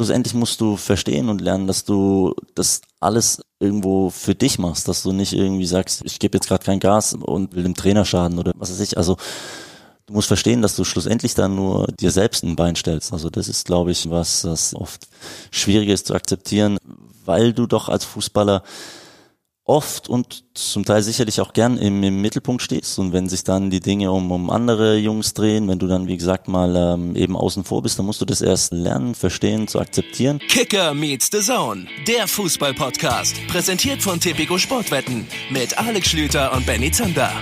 [0.00, 5.02] schlussendlich musst du verstehen und lernen, dass du das alles irgendwo für dich machst, dass
[5.02, 8.38] du nicht irgendwie sagst, ich gebe jetzt gerade kein Gas und will dem Trainer schaden
[8.38, 8.96] oder was weiß ich.
[8.96, 9.18] Also
[10.06, 13.12] du musst verstehen, dass du schlussendlich dann nur dir selbst ein Bein stellst.
[13.12, 15.06] Also das ist, glaube ich, was das oft
[15.50, 16.78] schwieriger ist zu akzeptieren,
[17.26, 18.62] weil du doch als Fußballer
[19.64, 23.70] oft und zum Teil sicherlich auch gern im, im Mittelpunkt stehst und wenn sich dann
[23.70, 27.36] die Dinge um, um andere Jungs drehen, wenn du dann wie gesagt mal ähm, eben
[27.36, 30.40] außen vor bist, dann musst du das erst lernen, verstehen, zu akzeptieren.
[30.48, 36.90] Kicker meets the Zone, der Fußball-Podcast, präsentiert von Tipico Sportwetten mit Alex Schlüter und Benny
[36.90, 37.32] Zander.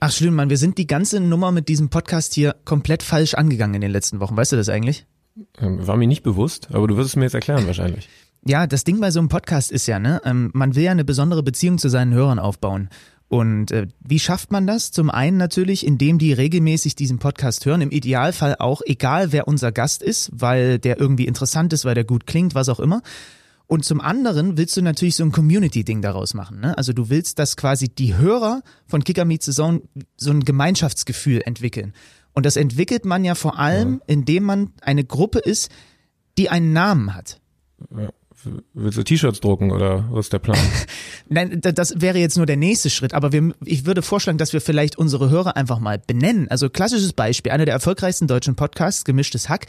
[0.00, 3.80] Ach Schlümann, wir sind die ganze Nummer mit diesem Podcast hier komplett falsch angegangen in
[3.80, 4.36] den letzten Wochen.
[4.36, 5.06] Weißt du das eigentlich?
[5.58, 8.08] Ähm, war mir nicht bewusst, aber du wirst es mir jetzt erklären wahrscheinlich.
[8.46, 11.04] Ja, das Ding bei so einem Podcast ist ja, ne, ähm, man will ja eine
[11.04, 12.90] besondere Beziehung zu seinen Hörern aufbauen.
[13.26, 14.92] Und äh, wie schafft man das?
[14.92, 19.72] Zum einen natürlich, indem die regelmäßig diesen Podcast hören, im Idealfall auch, egal wer unser
[19.72, 23.02] Gast ist, weil der irgendwie interessant ist, weil der gut klingt, was auch immer.
[23.68, 26.60] Und zum anderen willst du natürlich so ein Community-Ding daraus machen.
[26.60, 26.76] Ne?
[26.76, 29.82] Also du willst, dass quasi die Hörer von Kicker Meets the Zone
[30.16, 31.92] so ein Gemeinschaftsgefühl entwickeln.
[32.32, 34.00] Und das entwickelt man ja vor allem, ja.
[34.06, 35.70] indem man eine Gruppe ist,
[36.38, 37.40] die einen Namen hat.
[37.94, 38.08] Ja.
[38.72, 40.56] Willst du T-Shirts drucken oder was ist der Plan?
[41.28, 44.60] Nein, das wäre jetzt nur der nächste Schritt, aber wir, ich würde vorschlagen, dass wir
[44.60, 46.48] vielleicht unsere Hörer einfach mal benennen.
[46.48, 49.66] Also klassisches Beispiel, einer der erfolgreichsten deutschen Podcasts, Gemischtes Hack,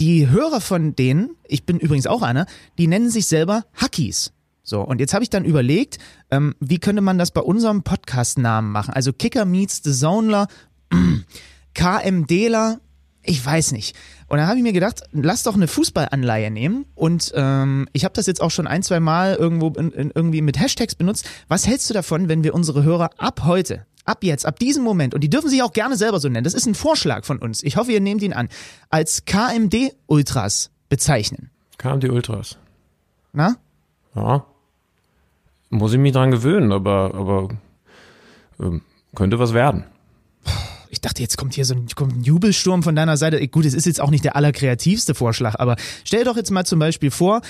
[0.00, 2.46] die Hörer von denen, ich bin übrigens auch einer,
[2.78, 4.32] die nennen sich selber Hackies.
[4.62, 5.98] So, und jetzt habe ich dann überlegt,
[6.30, 8.94] ähm, wie könnte man das bei unserem Podcast-Namen machen?
[8.94, 10.48] Also Kicker meets the Zoneler,
[11.74, 12.80] KMDler,
[13.22, 13.94] ich weiß nicht.
[14.28, 16.86] Und dann habe ich mir gedacht, lass doch eine Fußballanleihe nehmen.
[16.94, 20.40] Und ähm, ich habe das jetzt auch schon ein, zwei Mal irgendwo in, in, irgendwie
[20.40, 21.28] mit Hashtags benutzt.
[21.48, 25.14] Was hältst du davon, wenn wir unsere Hörer ab heute ab jetzt, ab diesem Moment,
[25.14, 27.62] und die dürfen sich auch gerne selber so nennen, das ist ein Vorschlag von uns,
[27.62, 28.48] ich hoffe, ihr nehmt ihn an,
[28.88, 31.50] als KMD-Ultras bezeichnen.
[31.78, 32.56] KMD-Ultras.
[33.32, 33.56] Na?
[34.14, 34.44] Ja.
[35.70, 37.48] Muss ich mich dran gewöhnen, aber, aber
[38.58, 38.82] ähm,
[39.14, 39.84] könnte was werden
[40.90, 43.46] ich dachte, jetzt kommt hier so ein, kommt ein Jubelsturm von deiner Seite.
[43.48, 46.78] Gut, es ist jetzt auch nicht der allerkreativste Vorschlag, aber stell doch jetzt mal zum
[46.78, 47.40] Beispiel vor,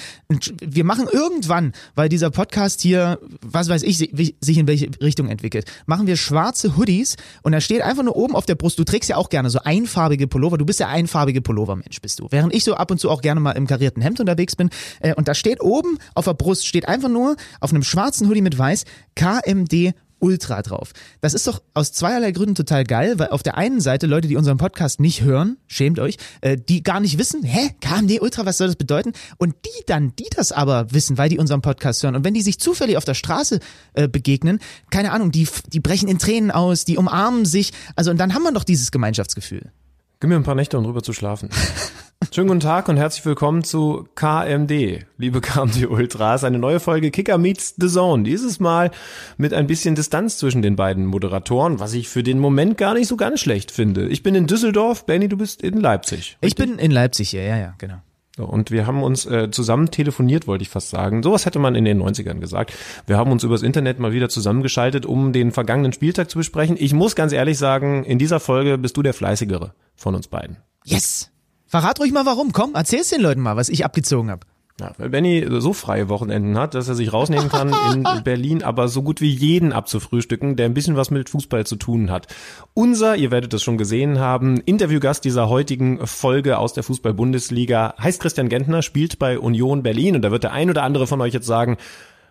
[0.61, 5.71] wir machen irgendwann, weil dieser Podcast hier, was weiß ich, sich in welche Richtung entwickelt,
[5.87, 9.09] machen wir schwarze Hoodies und da steht einfach nur oben auf der Brust, du trägst
[9.09, 12.27] ja auch gerne so einfarbige Pullover, du bist ja einfarbige Pullovermensch, bist du.
[12.31, 14.69] Während ich so ab und zu auch gerne mal im karierten Hemd unterwegs bin
[15.01, 18.43] äh, und da steht oben auf der Brust, steht einfach nur auf einem schwarzen Hoodie
[18.43, 18.85] mit weiß
[19.15, 20.93] KMD ultra drauf.
[21.21, 24.37] Das ist doch aus zweierlei Gründen total geil, weil auf der einen Seite Leute, die
[24.37, 28.59] unseren Podcast nicht hören, schämt euch, äh, die gar nicht wissen, hä, KMD Ultra, was
[28.59, 29.13] soll das bedeuten?
[29.39, 32.43] Und die dann, die das aber wissen, weil die unseren Podcast hören und wenn die
[32.43, 33.61] sich zufällig auf der Straße
[33.95, 34.61] äh, begegnen,
[34.91, 38.43] keine Ahnung, die, die brechen in Tränen aus, die umarmen sich, also und dann haben
[38.43, 39.73] wir doch dieses Gemeinschaftsgefühl.
[40.21, 41.49] Gib mir ein paar Nächte, um drüber zu schlafen.
[42.31, 46.45] Schönen guten Tag und herzlich willkommen zu KMD, liebe KMD Ultras.
[46.45, 48.23] Eine neue Folge Kicker Meets the Zone.
[48.23, 48.91] Dieses Mal
[49.39, 53.09] mit ein bisschen Distanz zwischen den beiden Moderatoren, was ich für den Moment gar nicht
[53.09, 54.09] so ganz schlecht finde.
[54.09, 56.37] Ich bin in Düsseldorf, Benny, du bist in Leipzig.
[56.43, 56.49] Richtig?
[56.49, 58.03] Ich bin in Leipzig, ja, ja, ja, genau.
[58.45, 61.23] Und wir haben uns äh, zusammen telefoniert, wollte ich fast sagen.
[61.23, 62.73] Sowas hätte man in den 90ern gesagt.
[63.07, 66.77] Wir haben uns übers Internet mal wieder zusammengeschaltet, um den vergangenen Spieltag zu besprechen.
[66.79, 70.57] Ich muss ganz ehrlich sagen, in dieser Folge bist du der Fleißigere von uns beiden.
[70.85, 71.31] Yes!
[71.67, 72.53] Verrat ruhig mal warum.
[72.53, 74.45] Komm, erzähl's den Leuten mal, was ich abgezogen habe.
[74.79, 78.89] Ja, weil Benny so freie Wochenenden hat, dass er sich rausnehmen kann, in Berlin aber
[78.89, 82.29] so gut wie jeden abzufrühstücken, der ein bisschen was mit Fußball zu tun hat.
[82.73, 88.23] Unser, ihr werdet es schon gesehen haben, Interviewgast dieser heutigen Folge aus der Fußball-Bundesliga heißt
[88.23, 91.35] Christian Gentner, spielt bei Union Berlin und da wird der ein oder andere von euch
[91.35, 91.77] jetzt sagen,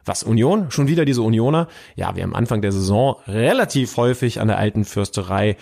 [0.05, 0.71] was Union?
[0.71, 1.67] Schon wieder diese Unioner?
[1.95, 5.55] Ja, wir haben Anfang der Saison relativ häufig an der alten Fürsterei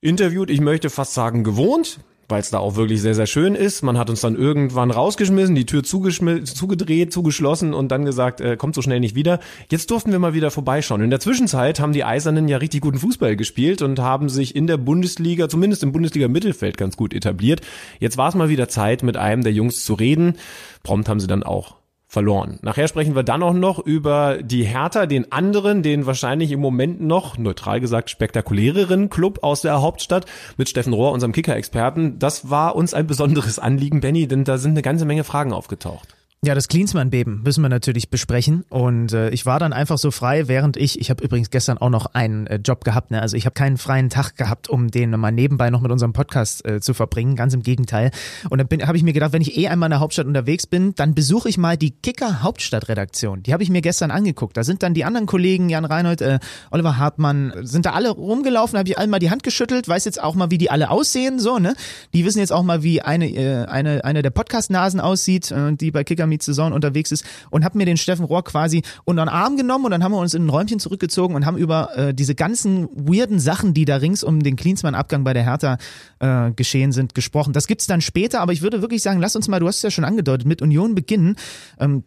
[0.00, 0.50] interviewt.
[0.50, 1.98] Ich möchte fast sagen gewohnt
[2.30, 3.82] weil es da auch wirklich sehr, sehr schön ist.
[3.82, 8.74] Man hat uns dann irgendwann rausgeschmissen, die Tür zugedreht, zugeschlossen und dann gesagt, äh, kommt
[8.74, 9.40] so schnell nicht wieder.
[9.68, 11.02] Jetzt durften wir mal wieder vorbeischauen.
[11.02, 14.66] In der Zwischenzeit haben die Eisernen ja richtig guten Fußball gespielt und haben sich in
[14.66, 17.62] der Bundesliga, zumindest im Bundesliga-Mittelfeld, ganz gut etabliert.
[17.98, 20.34] Jetzt war es mal wieder Zeit, mit einem der Jungs zu reden.
[20.82, 21.79] Prompt haben sie dann auch
[22.10, 22.58] verloren.
[22.62, 27.00] Nachher sprechen wir dann auch noch über die Hertha, den anderen, den wahrscheinlich im Moment
[27.00, 30.26] noch, neutral gesagt, spektakuläreren Club aus der Hauptstadt
[30.56, 32.18] mit Steffen Rohr, unserem Kicker-Experten.
[32.18, 36.16] Das war uns ein besonderes Anliegen, Benny, denn da sind eine ganze Menge Fragen aufgetaucht.
[36.42, 38.64] Ja, das Klinsmann-Beben müssen wir natürlich besprechen.
[38.70, 41.90] Und äh, ich war dann einfach so frei, während ich, ich habe übrigens gestern auch
[41.90, 43.20] noch einen äh, Job gehabt, ne?
[43.20, 46.64] Also ich habe keinen freien Tag gehabt, um den mal nebenbei noch mit unserem Podcast
[46.64, 47.36] äh, zu verbringen.
[47.36, 48.10] Ganz im Gegenteil.
[48.48, 50.94] Und dann habe ich mir gedacht, wenn ich eh einmal in der Hauptstadt unterwegs bin,
[50.94, 53.42] dann besuche ich mal die Kicker Hauptstadtredaktion.
[53.42, 54.56] Die habe ich mir gestern angeguckt.
[54.56, 56.38] Da sind dann die anderen Kollegen, Jan Reinhold, äh,
[56.70, 60.22] Oliver Hartmann, sind da alle rumgelaufen, habe ich allen mal die Hand geschüttelt, weiß jetzt
[60.22, 61.74] auch mal, wie die alle aussehen, so, ne?
[62.14, 65.90] Die wissen jetzt auch mal, wie eine, äh, eine, eine der Podcast-Nasen aussieht, äh, die
[65.90, 69.28] bei Kicker Meets Saison unterwegs ist und habe mir den Steffen Rohr quasi unter den
[69.28, 72.14] Arm genommen und dann haben wir uns in ein Räumchen zurückgezogen und haben über äh,
[72.14, 75.76] diese ganzen weirden Sachen, die da rings um den Klinsmann-Abgang bei der Hertha
[76.20, 77.52] äh, geschehen sind, gesprochen.
[77.52, 79.82] Das gibt's dann später, aber ich würde wirklich sagen, lass uns mal, du hast es
[79.82, 81.36] ja schon angedeutet, mit Union beginnen.
[81.78, 82.04] Ähm,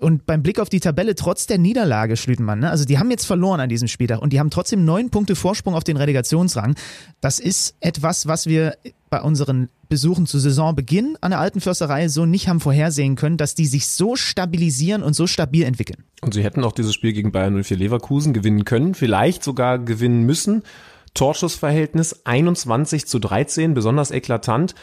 [0.00, 2.70] und beim Blick auf die Tabelle, trotz der Niederlage, Schlütenmann, ne?
[2.70, 5.74] also die haben jetzt verloren an diesem Spieltag und die haben trotzdem neun Punkte Vorsprung
[5.74, 6.74] auf den Relegationsrang.
[7.20, 8.76] Das ist etwas, was wir
[9.10, 13.54] bei unseren Besuchen zu Saisonbeginn an der Alten Försterei so nicht haben vorhersehen können, dass
[13.54, 16.04] die sich so stabilisieren und so stabil entwickeln.
[16.20, 20.24] Und sie hätten auch dieses Spiel gegen Bayern 04 Leverkusen gewinnen können, vielleicht sogar gewinnen
[20.24, 20.62] müssen.
[21.14, 24.74] Torschussverhältnis 21 zu 13, besonders eklatant.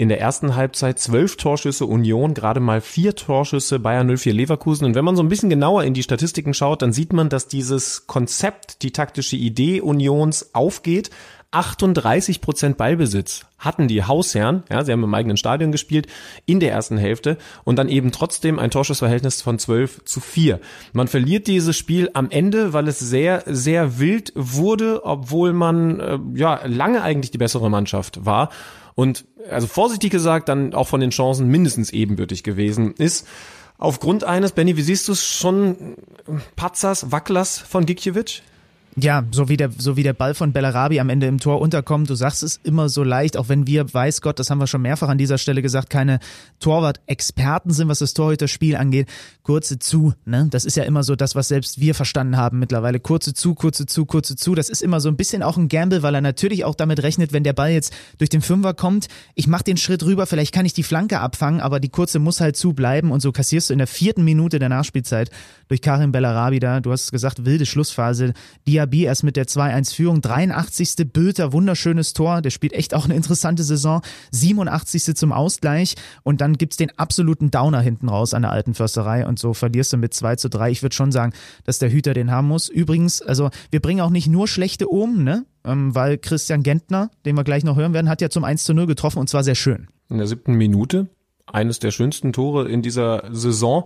[0.00, 4.86] In der ersten Halbzeit zwölf Torschüsse Union, gerade mal vier Torschüsse Bayern 04 Leverkusen.
[4.86, 7.48] Und wenn man so ein bisschen genauer in die Statistiken schaut, dann sieht man, dass
[7.48, 11.10] dieses Konzept, die taktische Idee Unions aufgeht.
[11.50, 16.06] 38 Prozent Ballbesitz hatten die Hausherren, ja, sie haben im eigenen Stadion gespielt,
[16.46, 20.60] in der ersten Hälfte und dann eben trotzdem ein Torschussverhältnis von 12 zu 4.
[20.94, 26.18] Man verliert dieses Spiel am Ende, weil es sehr, sehr wild wurde, obwohl man äh,
[26.36, 28.48] ja lange eigentlich die bessere Mannschaft war
[29.00, 33.26] und also vorsichtig gesagt dann auch von den Chancen mindestens ebenbürtig gewesen ist.
[33.78, 35.96] Aufgrund eines, Benny, wie siehst du es schon,
[36.54, 38.42] Patzers, Wacklers von Gikiewicz?
[38.96, 42.10] Ja, so wie der, so wie der Ball von Bellarabi am Ende im Tor unterkommt,
[42.10, 44.82] du sagst es immer so leicht, auch wenn wir, weiß Gott, das haben wir schon
[44.82, 46.18] mehrfach an dieser Stelle gesagt, keine
[46.58, 49.08] Torwart-Experten sind, was das Torhüter-Spiel angeht.
[49.42, 50.48] Kurze zu, ne?
[50.50, 52.98] Das ist ja immer so das, was selbst wir verstanden haben mittlerweile.
[52.98, 54.54] Kurze zu, kurze zu, kurze zu.
[54.54, 57.32] Das ist immer so ein bisschen auch ein Gamble, weil er natürlich auch damit rechnet,
[57.32, 60.66] wenn der Ball jetzt durch den Fünfer kommt, ich mach den Schritt rüber, vielleicht kann
[60.66, 63.72] ich die Flanke abfangen, aber die kurze muss halt zu bleiben und so kassierst du
[63.72, 65.30] in der vierten Minute der Nachspielzeit
[65.68, 68.34] durch Karim Bellarabi da, du hast gesagt, wilde Schlussphase,
[68.80, 71.12] Diaby erst mit der 2-1-Führung, 83.
[71.12, 74.00] Bülter, wunderschönes Tor, der spielt echt auch eine interessante Saison,
[74.32, 75.14] 87.
[75.14, 79.38] zum Ausgleich und dann gibt's den absoluten Downer hinten raus an der alten Försterei und
[79.38, 80.70] so verlierst du mit 2 zu 3.
[80.70, 81.32] Ich würde schon sagen,
[81.64, 82.68] dass der Hüter den haben muss.
[82.68, 85.44] Übrigens, also wir bringen auch nicht nur schlechte um, ne?
[85.62, 88.72] Ähm, weil Christian Gentner, den wir gleich noch hören werden, hat ja zum 1 zu
[88.72, 89.88] 0 getroffen und zwar sehr schön.
[90.08, 91.08] In der siebten Minute
[91.52, 93.84] eines der schönsten Tore in dieser Saison.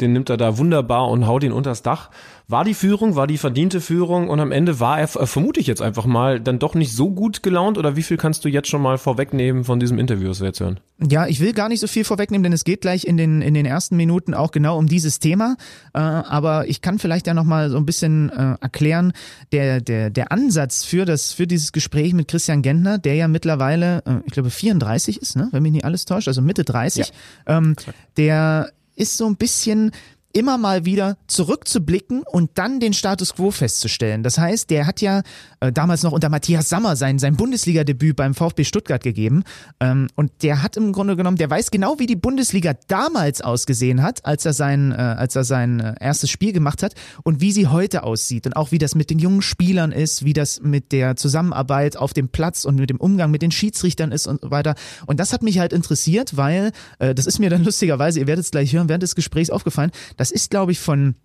[0.00, 2.10] Den nimmt er da wunderbar und haut ihn unters Dach.
[2.46, 5.80] War die Führung, war die verdiente Führung und am Ende war er, vermute ich jetzt
[5.80, 8.82] einfach mal, dann doch nicht so gut gelaunt oder wie viel kannst du jetzt schon
[8.82, 10.78] mal vorwegnehmen von diesem Interview, was wir jetzt hören?
[11.00, 13.54] Ja, ich will gar nicht so viel vorwegnehmen, denn es geht gleich in den, in
[13.54, 15.56] den ersten Minuten auch genau um dieses Thema.
[15.94, 19.14] Äh, aber ich kann vielleicht ja nochmal so ein bisschen äh, erklären,
[19.52, 24.02] der, der, der Ansatz für das, für dieses Gespräch mit Christian Gentner, der ja mittlerweile,
[24.04, 27.06] äh, ich glaube 34 ist, ne, wenn mich nicht alles täuscht, also Mitte 30,
[27.46, 27.56] ja.
[27.56, 27.74] ähm,
[28.18, 29.92] der ist so ein bisschen
[30.34, 34.22] immer mal wieder zurückzublicken und dann den Status quo festzustellen.
[34.22, 35.22] Das heißt, der hat ja
[35.60, 39.44] äh, damals noch unter Matthias Sammer sein, sein Bundesliga-Debüt beim VfB Stuttgart gegeben.
[39.80, 44.02] Ähm, und der hat im Grunde genommen, der weiß genau, wie die Bundesliga damals ausgesehen
[44.02, 47.52] hat, als er sein, äh, als er sein äh, erstes Spiel gemacht hat und wie
[47.52, 50.90] sie heute aussieht und auch wie das mit den jungen Spielern ist, wie das mit
[50.90, 54.50] der Zusammenarbeit auf dem Platz und mit dem Umgang mit den Schiedsrichtern ist und so
[54.50, 54.74] weiter.
[55.06, 58.44] Und das hat mich halt interessiert, weil, äh, das ist mir dann lustigerweise, ihr werdet
[58.44, 59.92] es gleich hören, während des Gesprächs aufgefallen,
[60.24, 61.16] das ist, glaube ich, von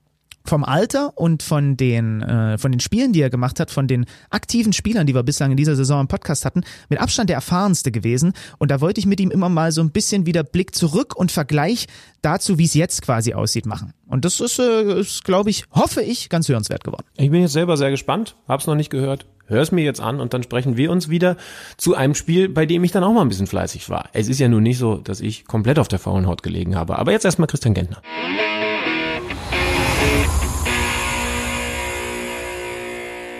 [0.44, 4.06] vom Alter und von den, äh, von den Spielen, die er gemacht hat, von den
[4.29, 7.91] aktiven Spielern, die wir bislang in dieser Saison im Podcast hatten, mit Abstand der erfahrenste
[7.91, 8.34] gewesen.
[8.58, 11.32] Und da wollte ich mit ihm immer mal so ein bisschen wieder Blick zurück und
[11.32, 11.88] Vergleich
[12.22, 13.94] dazu, wie es jetzt quasi aussieht, machen.
[14.06, 17.06] Und das ist, äh, ist glaube ich, hoffe ich, ganz hörenswert geworden.
[17.15, 19.27] Ich bin jetzt selber sehr gespannt, hab's noch nicht gehört.
[19.46, 21.36] Hör es mir jetzt an und dann sprechen wir uns wieder
[21.77, 24.10] zu einem Spiel, bei dem ich dann auch mal ein bisschen fleißig war.
[24.13, 27.00] Es ist ja nun nicht so, dass ich komplett auf der faulen Haut gelegen habe.
[27.00, 28.01] Aber jetzt erstmal Christian Gentner.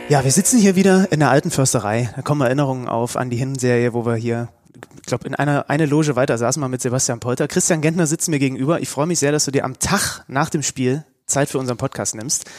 [0.10, 2.10] Ja, wir sitzen hier wieder in der alten Försterei.
[2.16, 4.50] Da kommen Erinnerungen auf an die Hinserie, wo wir hier,
[4.96, 7.48] ich glaube, in einer eine Loge weiter saßen wir mit Sebastian Polter.
[7.48, 8.82] Christian Gentner sitzt mir gegenüber.
[8.82, 11.78] Ich freue mich sehr, dass du dir am Tag nach dem Spiel Zeit für unseren
[11.78, 12.50] Podcast nimmst.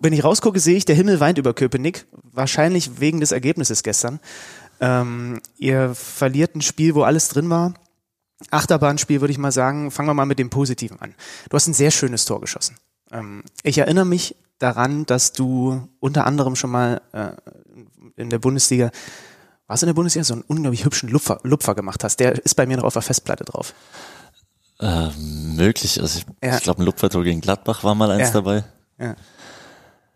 [0.00, 2.06] Wenn ich rausgucke, sehe ich, der Himmel weint über Köpenick.
[2.32, 4.18] Wahrscheinlich wegen des Ergebnisses gestern.
[4.80, 7.74] Ähm, ihr verliert ein Spiel, wo alles drin war.
[8.50, 9.92] Achterbahnspiel, würde ich mal sagen.
[9.92, 11.14] Fangen wir mal mit dem Positiven an.
[11.50, 12.76] Du hast ein sehr schönes Tor geschossen.
[13.12, 17.30] Ähm, ich erinnere mich daran, dass du unter anderem schon mal äh,
[18.16, 18.90] in der Bundesliga,
[19.66, 22.18] warst du in der Bundesliga, so einen unglaublich hübschen Lupfer, Lupfer gemacht hast.
[22.20, 23.74] Der ist bei mir noch auf der Festplatte drauf.
[24.80, 26.00] Äh, möglich.
[26.00, 26.56] Also ich, Ja.
[26.56, 28.34] ich glaube, ein Lupfertor gegen Gladbach war mal eins Ja.
[28.34, 28.64] dabei.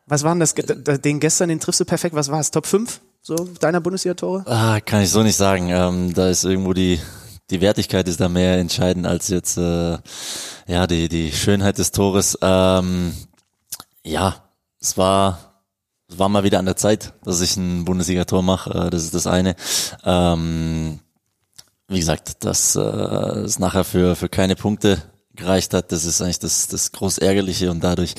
[0.06, 0.54] Was war denn das?
[0.54, 2.14] Den gestern, den triffst du perfekt.
[2.14, 2.50] Was war es?
[2.50, 4.44] Top 5 so deiner Bundesliga-Tore?
[4.47, 5.68] Ah, kann ich so nicht sagen.
[5.68, 6.99] Ähm, da ist irgendwo die
[7.50, 9.99] die Wertigkeit ist da mehr entscheidend als jetzt äh,
[10.66, 12.38] ja die die Schönheit des Tores.
[12.40, 13.14] Ähm,
[14.04, 14.37] ja,
[14.80, 15.64] es war
[16.09, 18.71] war mal wieder an der Zeit, dass ich ein Bundesliga-Tor mache.
[18.71, 19.54] Äh, das ist das eine.
[20.04, 21.00] Ähm,
[21.88, 25.02] wie gesagt, dass äh, es nachher für für keine Punkte
[25.35, 28.14] gereicht hat, das ist eigentlich das das groß ärgerliche und dadurch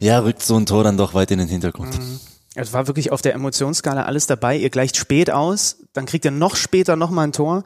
[0.00, 1.98] ja rückt so ein Tor dann doch weit in den Hintergrund.
[2.58, 4.56] Es war wirklich auf der Emotionsskala alles dabei.
[4.56, 7.62] Ihr gleicht spät aus, dann kriegt ihr noch später nochmal ein Tor.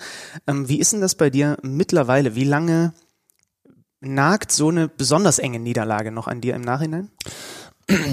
[0.46, 2.34] Ähm, wie ist denn das bei dir mittlerweile?
[2.34, 2.92] Wie lange
[4.00, 7.10] nagt so eine besonders enge Niederlage noch an dir im Nachhinein?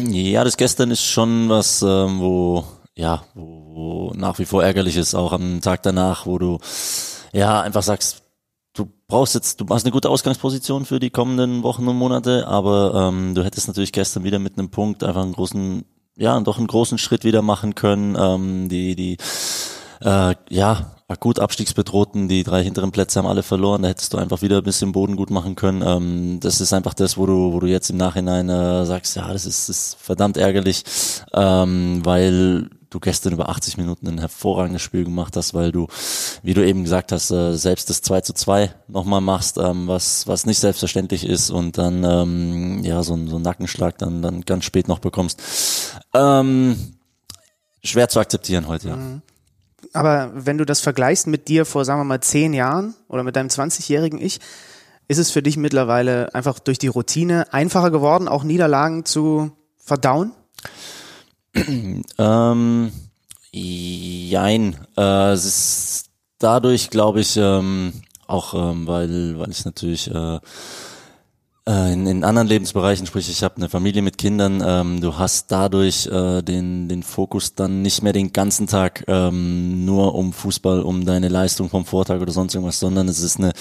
[0.06, 3.42] Ja, das gestern ist schon was, ähm, wo ja, wo,
[3.74, 6.60] wo nach wie vor ärgerlich ist, auch am Tag danach, wo du
[7.32, 8.24] ja einfach sagst,
[8.74, 13.10] du brauchst jetzt, du hast eine gute Ausgangsposition für die kommenden Wochen und Monate, aber
[13.10, 15.86] ähm, du hättest natürlich gestern wieder mit einem Punkt einfach einen großen,
[16.20, 18.16] ja, doch einen großen Schritt wieder machen können.
[18.20, 19.18] Ähm, die, die
[20.02, 24.42] äh, ja, akut Abstiegsbedrohten, die drei hinteren Plätze haben alle verloren, da hättest du einfach
[24.42, 25.82] wieder ein bisschen Boden gut machen können.
[25.82, 29.32] Ähm, das ist einfach das, wo du, wo du jetzt im Nachhinein äh, sagst, ja,
[29.32, 30.84] das ist, ist verdammt ärgerlich,
[31.34, 35.88] ähm, weil du gestern über 80 Minuten ein hervorragendes Spiel gemacht hast, weil du,
[36.44, 40.28] wie du eben gesagt hast, äh, selbst das 2 zu 2 nochmal machst, ähm, was,
[40.28, 44.66] was nicht selbstverständlich ist und dann ähm, ja so, so einen Nackenschlag dann, dann ganz
[44.66, 45.42] spät noch bekommst.
[46.14, 46.96] Ähm,
[47.84, 48.98] schwer zu akzeptieren heute, ja.
[49.94, 53.36] Aber wenn du das vergleichst mit dir vor, sagen wir mal, zehn Jahren oder mit
[53.36, 54.40] deinem 20-jährigen Ich,
[55.08, 60.34] ist es für dich mittlerweile einfach durch die Routine einfacher geworden, auch Niederlagen zu verdauen?
[62.18, 62.92] Ähm,
[63.52, 64.76] jein.
[64.98, 67.94] Äh, es ist dadurch, glaube ich, ähm,
[68.28, 70.40] auch ähm, weil, weil ich natürlich äh,
[71.70, 76.08] in, in anderen Lebensbereichen, sprich ich habe eine Familie mit Kindern, ähm, du hast dadurch
[76.08, 81.06] äh, den, den Fokus dann nicht mehr den ganzen Tag ähm, nur um Fußball, um
[81.06, 83.52] deine Leistung vom Vortag oder sonst irgendwas, sondern es ist eine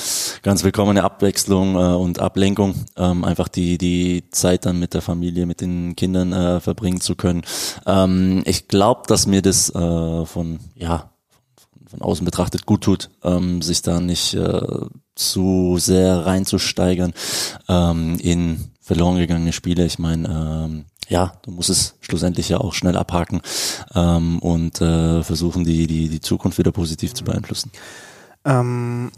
[0.43, 5.45] ganz willkommene Abwechslung äh, und Ablenkung, ähm, einfach die, die Zeit dann mit der Familie,
[5.45, 7.43] mit den Kindern äh, verbringen zu können.
[7.87, 11.11] Ähm, ich glaube, dass mir das äh, von, ja,
[11.89, 14.61] von außen betrachtet gut tut, ähm, sich da nicht äh,
[15.15, 17.13] zu sehr reinzusteigern
[17.69, 19.85] ähm, in verloren gegangene Spiele.
[19.85, 23.41] Ich meine, ähm, ja, du musst es schlussendlich ja auch schnell abhaken
[23.95, 27.71] ähm, und äh, versuchen, die, die, die Zukunft wieder positiv zu beeinflussen.
[28.45, 29.11] Ähm,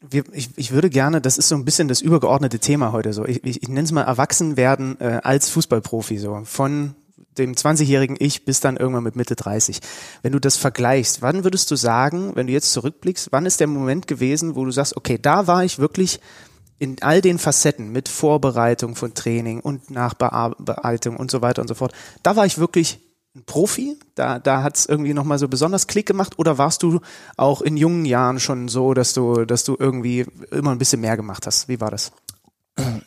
[0.00, 3.24] wir, ich, ich würde gerne, das ist so ein bisschen das übergeordnete Thema heute so.
[3.24, 6.40] Ich, ich, ich nenne es mal Erwachsenwerden äh, als Fußballprofi so.
[6.44, 6.94] Von
[7.38, 9.80] dem 20-jährigen Ich bis dann irgendwann mit Mitte 30.
[10.22, 13.66] Wenn du das vergleichst, wann würdest du sagen, wenn du jetzt zurückblickst, wann ist der
[13.66, 16.20] Moment gewesen, wo du sagst, okay, da war ich wirklich
[16.78, 21.74] in all den Facetten mit Vorbereitung von Training und Nachbearbeitung und so weiter und so
[21.74, 21.92] fort,
[22.22, 23.00] da war ich wirklich
[23.34, 23.98] ein Profi?
[24.14, 27.00] Da, da hat es irgendwie nochmal so besonders Klick gemacht oder warst du
[27.36, 31.16] auch in jungen Jahren schon so, dass du, dass du irgendwie immer ein bisschen mehr
[31.16, 31.68] gemacht hast?
[31.68, 32.12] Wie war das?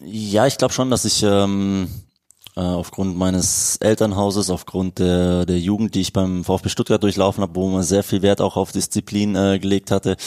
[0.01, 2.10] Ja, ich glaube schon, dass ich ähm, äh,
[2.59, 7.69] aufgrund meines Elternhauses, aufgrund der, der Jugend, die ich beim VfB Stuttgart durchlaufen habe, wo
[7.69, 10.17] man sehr viel Wert auch auf Disziplin äh, gelegt hatte,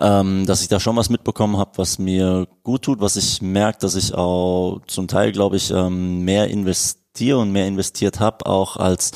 [0.00, 3.78] ähm, dass ich da schon was mitbekommen habe, was mir gut tut, was ich merke,
[3.80, 8.76] dass ich auch zum Teil, glaube ich, ähm, mehr investiere und mehr investiert habe, auch
[8.76, 9.12] als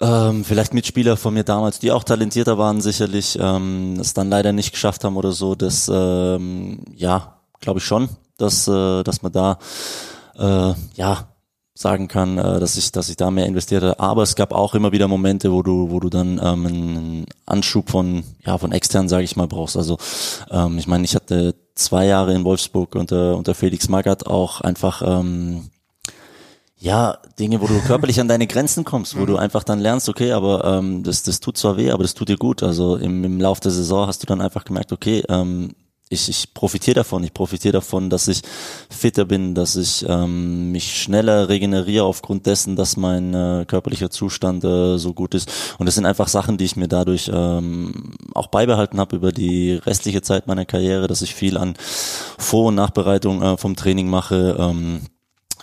[0.00, 4.52] ähm, vielleicht Mitspieler von mir damals, die auch talentierter waren, sicherlich, ähm, es dann leider
[4.52, 5.54] nicht geschafft haben oder so.
[5.54, 9.58] Das, ähm, ja, glaube ich schon, dass, äh, dass man da,
[10.36, 11.28] äh, ja,
[11.76, 13.98] sagen kann, äh, dass ich, dass ich da mehr investierte.
[13.98, 17.90] Aber es gab auch immer wieder Momente, wo du, wo du dann ähm, einen Anschub
[17.90, 19.76] von, ja, von extern, sage ich mal, brauchst.
[19.76, 19.98] Also
[20.50, 25.02] ähm, ich meine, ich hatte zwei Jahre in Wolfsburg unter, unter Felix Magath auch einfach
[25.04, 25.70] ähm,
[26.78, 30.32] ja, Dinge, wo du körperlich an deine Grenzen kommst, wo du einfach dann lernst, okay,
[30.32, 32.62] aber ähm, das, das tut zwar weh, aber das tut dir gut.
[32.62, 35.74] Also im, im Lauf der Saison hast du dann einfach gemerkt, okay, ähm,
[36.10, 37.24] ich, ich profitiere davon.
[37.24, 38.42] Ich profitiere davon, dass ich
[38.90, 44.64] fitter bin, dass ich ähm, mich schneller regeneriere aufgrund dessen, dass mein äh, körperlicher Zustand
[44.64, 45.50] äh, so gut ist.
[45.78, 49.72] Und das sind einfach Sachen, die ich mir dadurch ähm, auch beibehalten habe über die
[49.72, 51.74] restliche Zeit meiner Karriere, dass ich viel an
[52.38, 54.56] Vor- und Nachbereitung äh, vom Training mache.
[54.58, 55.02] Ähm,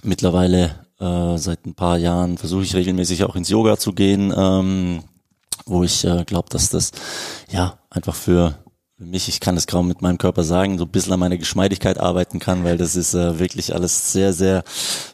[0.04, 5.04] mittlerweile äh, seit ein paar Jahren versuche ich regelmäßig auch ins Yoga zu gehen, ähm,
[5.66, 6.92] wo ich äh, glaube, dass das
[7.52, 8.56] ja einfach für
[9.02, 11.40] für mich, ich kann es kaum mit meinem Körper sagen, so ein bisschen an meiner
[11.40, 14.64] Geschmeidigkeit arbeiten kann, weil das ist äh, wirklich alles sehr, sehr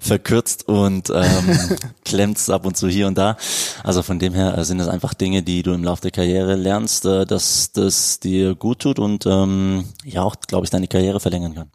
[0.02, 3.38] verkürzt und ähm, klemmt ab und zu hier und da.
[3.86, 6.56] Also von dem her äh, sind das einfach Dinge, die du im Laufe der Karriere
[6.56, 11.22] lernst, äh, dass das dir gut tut und ähm, ja auch, glaube ich, deine Karriere
[11.22, 11.72] verlängern kann.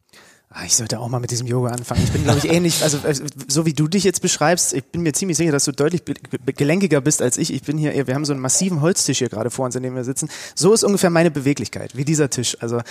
[0.55, 2.03] Ah, ich sollte auch mal mit diesem Yoga anfangen.
[2.05, 3.15] Ich bin, glaube ich, ähnlich, also äh,
[3.49, 6.03] so wie du dich jetzt beschreibst, ich bin mir ziemlich sicher, dass du deutlich
[6.45, 7.53] gelenkiger bist als ich.
[7.55, 9.95] Ich bin hier, wir haben so einen massiven Holztisch hier gerade vor uns, in dem
[9.95, 10.29] wir sitzen.
[10.55, 12.57] So ist ungefähr meine Beweglichkeit, wie dieser Tisch.
[12.61, 12.83] Also äh,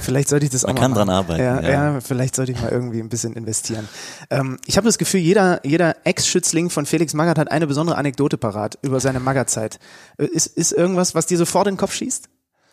[0.00, 1.16] vielleicht sollte ich das Man auch kann mal dran machen.
[1.16, 1.92] arbeiten, Ja, ja.
[1.94, 2.00] ja.
[2.00, 3.88] vielleicht sollte ich mal irgendwie ein bisschen investieren.
[4.30, 8.38] Ähm, ich habe das Gefühl, jeder, jeder Ex-Schützling von Felix Magath hat eine besondere Anekdote
[8.38, 9.78] parat über seine Magath-Zeit.
[10.16, 12.28] Äh, Ist, ist irgendwas, was dir sofort in den Kopf schießt?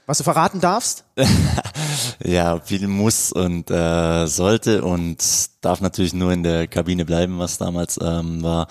[0.09, 1.05] Was du verraten darfst?
[2.25, 5.23] Ja, viel muss und äh, sollte und
[5.61, 8.67] darf natürlich nur in der Kabine bleiben, was damals ähm, war.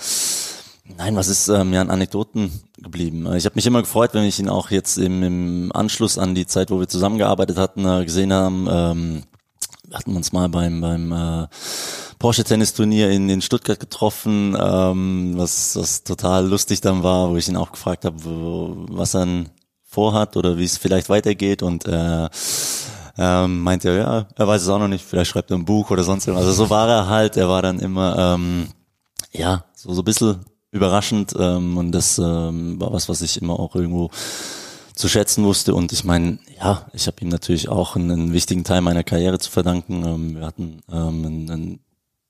[0.96, 3.26] Nein, was ist ähm, ja an Anekdoten geblieben?
[3.36, 6.46] Ich habe mich immer gefreut, wenn ich ihn auch jetzt im, im Anschluss an die
[6.46, 8.68] Zeit, wo wir zusammengearbeitet hatten, äh, gesehen haben.
[8.70, 9.22] Ähm,
[9.88, 11.46] wir hatten uns mal beim beim äh,
[12.18, 17.36] Porsche Tennis Turnier in, in Stuttgart getroffen, ähm, was was total lustig dann war, wo
[17.36, 19.46] ich ihn auch gefragt habe, was er
[19.98, 22.28] vorhat oder wie es vielleicht weitergeht und äh,
[23.18, 25.90] ähm, meinte er, ja, er weiß es auch noch nicht, vielleicht schreibt er ein Buch
[25.90, 26.46] oder sonst irgendwas.
[26.46, 28.68] Also so war er halt, er war dann immer, ähm,
[29.32, 30.36] ja, so, so ein bisschen
[30.70, 34.10] überraschend ähm, und das ähm, war was, was ich immer auch irgendwo
[34.94, 38.62] zu schätzen wusste und ich meine, ja, ich habe ihm natürlich auch einen, einen wichtigen
[38.62, 40.04] Teil meiner Karriere zu verdanken.
[40.04, 41.80] Ähm, wir hatten ähm, ein, ein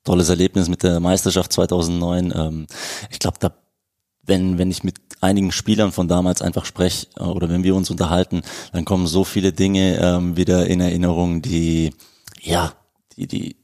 [0.05, 2.33] tolles Erlebnis mit der Meisterschaft 2009.
[2.35, 2.67] Ähm,
[3.11, 3.53] ich glaube, da
[4.29, 7.91] wenn, wenn ich mit einigen Spielern von damals einfach spreche äh, oder wenn wir uns
[7.91, 8.43] unterhalten,
[8.73, 11.93] dann kommen so viele Dinge ähm, wieder in Erinnerung, die,
[12.41, 12.73] ja,
[13.17, 13.57] die, die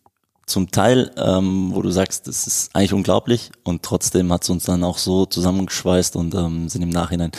[0.47, 4.65] zum Teil, ähm, wo du sagst, das ist eigentlich unglaublich und trotzdem hat es uns
[4.65, 7.33] dann auch so zusammengeschweißt und ähm, sind im Nachhinein,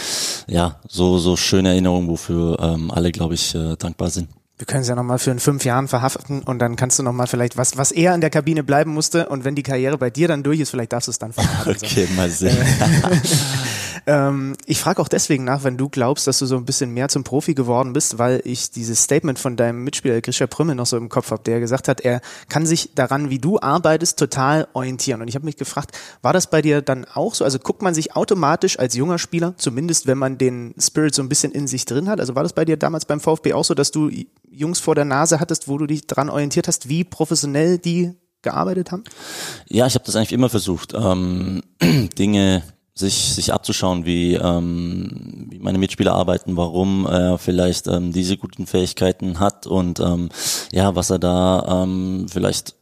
[0.48, 4.29] ja, so, so schöne Erinnerungen, wofür ähm, alle, glaube ich, äh, dankbar sind.
[4.57, 7.27] Wir können es ja nochmal für in fünf Jahren verhaften und dann kannst du nochmal
[7.27, 10.29] vielleicht, was, was er in der Kabine bleiben musste und wenn die Karriere bei dir
[10.29, 11.77] dann durch ist, vielleicht darfst du es dann verraten.
[11.77, 11.85] So.
[11.85, 12.55] Okay, mal sehen.
[14.05, 17.09] Ähm, ich frage auch deswegen nach, wenn du glaubst, dass du so ein bisschen mehr
[17.09, 20.97] zum Profi geworden bist, weil ich dieses Statement von deinem Mitspieler Grisha Prümmel noch so
[20.97, 25.21] im Kopf habe, der gesagt hat, er kann sich daran, wie du arbeitest, total orientieren.
[25.21, 27.43] Und ich habe mich gefragt, war das bei dir dann auch so?
[27.43, 31.29] Also guckt man sich automatisch als junger Spieler, zumindest wenn man den Spirit so ein
[31.29, 33.73] bisschen in sich drin hat, also war das bei dir damals beim VfB auch so,
[33.73, 34.09] dass du
[34.49, 38.91] Jungs vor der Nase hattest, wo du dich dran orientiert hast, wie professionell die gearbeitet
[38.91, 39.03] haben?
[39.67, 41.62] Ja, ich habe das eigentlich immer versucht, ähm,
[42.17, 42.63] Dinge
[42.95, 48.65] sich sich abzuschauen, wie, ähm, wie meine Mitspieler arbeiten, warum er vielleicht ähm, diese guten
[48.65, 50.29] Fähigkeiten hat und ähm,
[50.71, 52.75] ja, was er da ähm, vielleicht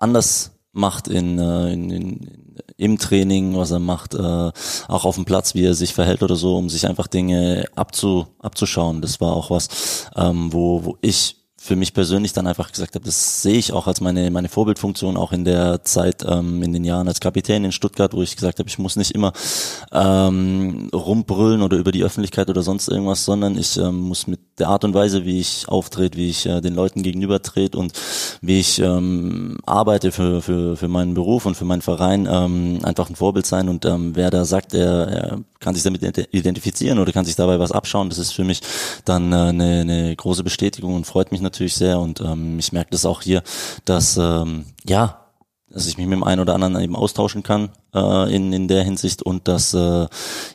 [0.00, 2.44] anders macht in, äh, in, in
[2.76, 6.36] im Training, was er macht, äh, auch auf dem Platz, wie er sich verhält oder
[6.36, 9.00] so, um sich einfach Dinge abzu, abzuschauen.
[9.00, 13.06] Das war auch was, ähm, wo, wo ich für mich persönlich dann einfach gesagt habe,
[13.06, 16.84] das sehe ich auch als meine meine Vorbildfunktion auch in der Zeit ähm, in den
[16.84, 19.32] Jahren als Kapitän in Stuttgart, wo ich gesagt habe, ich muss nicht immer
[19.90, 24.68] ähm, rumbrüllen oder über die Öffentlichkeit oder sonst irgendwas, sondern ich ähm, muss mit der
[24.68, 27.92] Art und Weise, wie ich auftrete, wie ich äh, den Leuten gegenüber trete und
[28.40, 33.08] wie ich ähm, arbeite für, für, für meinen Beruf und für meinen Verein, ähm, einfach
[33.08, 33.68] ein Vorbild sein.
[33.68, 37.58] Und ähm, wer da sagt, er, er kann sich damit identifizieren oder kann sich dabei
[37.58, 38.60] was abschauen, das ist für mich
[39.04, 42.90] dann äh, eine, eine große Bestätigung und freut mich natürlich sehr und ähm, ich merke
[42.90, 43.42] das auch hier,
[43.84, 45.20] dass ähm, ja,
[45.70, 48.84] dass ich mich mit dem einen oder anderen eben austauschen kann äh, in, in der
[48.84, 50.06] Hinsicht und dass äh,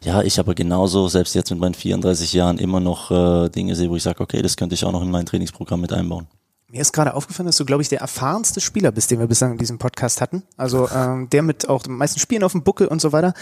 [0.03, 3.89] ja ich aber genauso, selbst jetzt mit meinen 34 Jahren, immer noch äh, Dinge sehe,
[3.89, 6.27] wo ich sage, okay, das könnte ich auch noch in mein Trainingsprogramm mit einbauen.
[6.71, 9.53] Mir ist gerade aufgefallen, dass du, glaube ich, der erfahrenste Spieler bist, den wir bislang
[9.53, 10.43] in diesem Podcast hatten.
[10.55, 13.34] Also ähm, der mit auch den meisten Spielen auf dem Buckel und so weiter.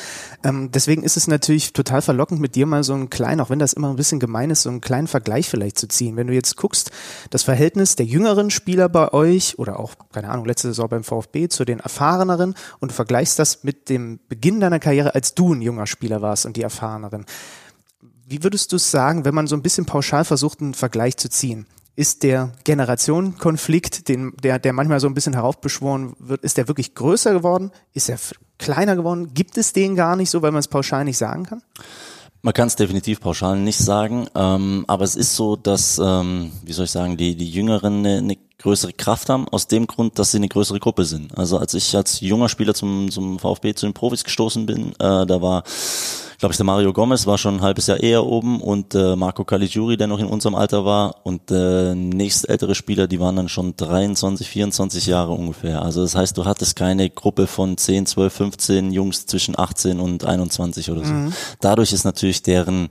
[0.45, 3.59] Ähm, deswegen ist es natürlich total verlockend, mit dir mal so einen kleinen, auch wenn
[3.59, 6.15] das immer ein bisschen gemein ist, so einen kleinen Vergleich vielleicht zu ziehen.
[6.15, 6.89] Wenn du jetzt guckst,
[7.29, 11.49] das Verhältnis der jüngeren Spieler bei euch oder auch, keine Ahnung, letzte Saison beim VfB
[11.49, 15.61] zu den erfahreneren und du vergleichst das mit dem Beginn deiner Karriere, als du ein
[15.61, 17.25] junger Spieler warst und die erfahreneren.
[18.25, 21.29] Wie würdest du es sagen, wenn man so ein bisschen pauschal versucht, einen Vergleich zu
[21.29, 21.65] ziehen?
[21.97, 26.93] Ist der Generationenkonflikt, den, der, der manchmal so ein bisschen heraufbeschworen wird, ist der wirklich
[26.93, 27.71] größer geworden?
[27.91, 28.19] Ist er
[28.59, 29.33] kleiner geworden?
[29.33, 31.63] Gibt es den gar nicht so, weil man es pauschal nicht sagen kann?
[32.43, 36.73] Man kann es definitiv pauschal nicht sagen, ähm, aber es ist so, dass, ähm, wie
[36.73, 40.29] soll ich sagen, die, die Jüngeren eine, eine größere Kraft haben, aus dem Grund, dass
[40.29, 41.35] sie eine größere Gruppe sind.
[41.35, 45.25] Also als ich als junger Spieler zum, zum VfB, zu den Profis gestoßen bin, äh,
[45.25, 45.63] da war,
[46.37, 49.43] glaube ich, der Mario Gomez war schon ein halbes Jahr eher oben und äh, Marco
[49.43, 53.49] Caligiuri, der noch in unserem Alter war und äh, nächst ältere Spieler, die waren dann
[53.49, 55.81] schon 23, 24 Jahre ungefähr.
[55.81, 60.25] Also das heißt, du hattest keine Gruppe von 10, 12, 15 Jungs zwischen 18 und
[60.25, 61.13] 21 oder so.
[61.59, 62.89] Dadurch ist natürlich deren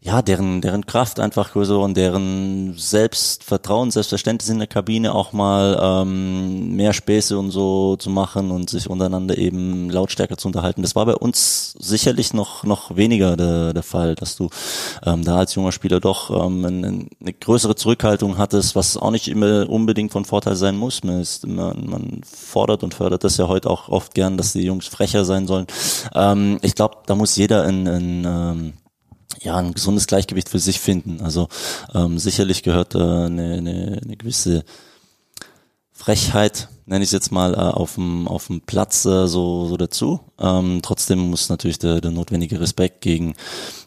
[0.00, 5.76] ja, deren, deren Kraft einfach so und deren Selbstvertrauen, Selbstverständnis in der Kabine auch mal
[5.82, 10.82] ähm, mehr Späße und so zu machen und sich untereinander eben lautstärker zu unterhalten.
[10.82, 14.50] Das war bei uns sicherlich noch, noch weniger der, der Fall, dass du
[15.04, 19.26] ähm, da als junger Spieler doch ähm, eine, eine größere Zurückhaltung hattest, was auch nicht
[19.26, 21.02] immer unbedingt von Vorteil sein muss.
[21.02, 24.62] Man, ist, man, man fordert und fördert das ja heute auch oft gern, dass die
[24.62, 25.66] Jungs frecher sein sollen.
[26.14, 28.72] Ähm, ich glaube, da muss jeder in, in ähm,
[29.40, 31.20] ja, ein gesundes Gleichgewicht für sich finden.
[31.22, 31.48] Also
[31.94, 34.64] ähm, sicherlich gehört äh, eine, eine, eine gewisse
[35.92, 39.76] Frechheit, nenne ich es jetzt mal, äh, auf dem auf dem Platz äh, so, so
[39.76, 40.20] dazu.
[40.38, 43.34] Ähm, trotzdem muss natürlich der, der notwendige Respekt gegen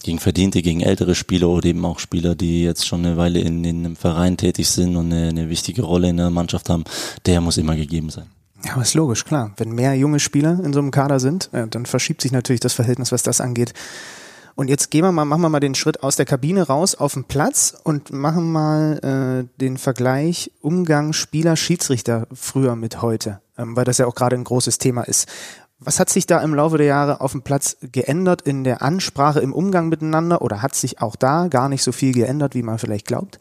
[0.04, 3.64] gegen Verdiente, gegen ältere Spieler oder eben auch Spieler, die jetzt schon eine Weile in,
[3.64, 6.84] in einem Verein tätig sind und eine, eine wichtige Rolle in der Mannschaft haben,
[7.26, 8.26] der muss immer gegeben sein.
[8.66, 9.54] Ja, aber ist logisch, klar.
[9.58, 12.74] Wenn mehr junge Spieler in so einem Kader sind, äh, dann verschiebt sich natürlich das
[12.74, 13.74] Verhältnis, was das angeht,
[14.56, 17.14] und jetzt gehen wir mal, machen wir mal den Schritt aus der Kabine raus auf
[17.14, 19.00] den Platz und machen mal
[19.48, 24.36] äh, den Vergleich Umgang Spieler Schiedsrichter früher mit heute, ähm, weil das ja auch gerade
[24.36, 25.28] ein großes Thema ist.
[25.80, 29.40] Was hat sich da im Laufe der Jahre auf dem Platz geändert in der Ansprache,
[29.40, 32.78] im Umgang miteinander oder hat sich auch da gar nicht so viel geändert, wie man
[32.78, 33.40] vielleicht glaubt?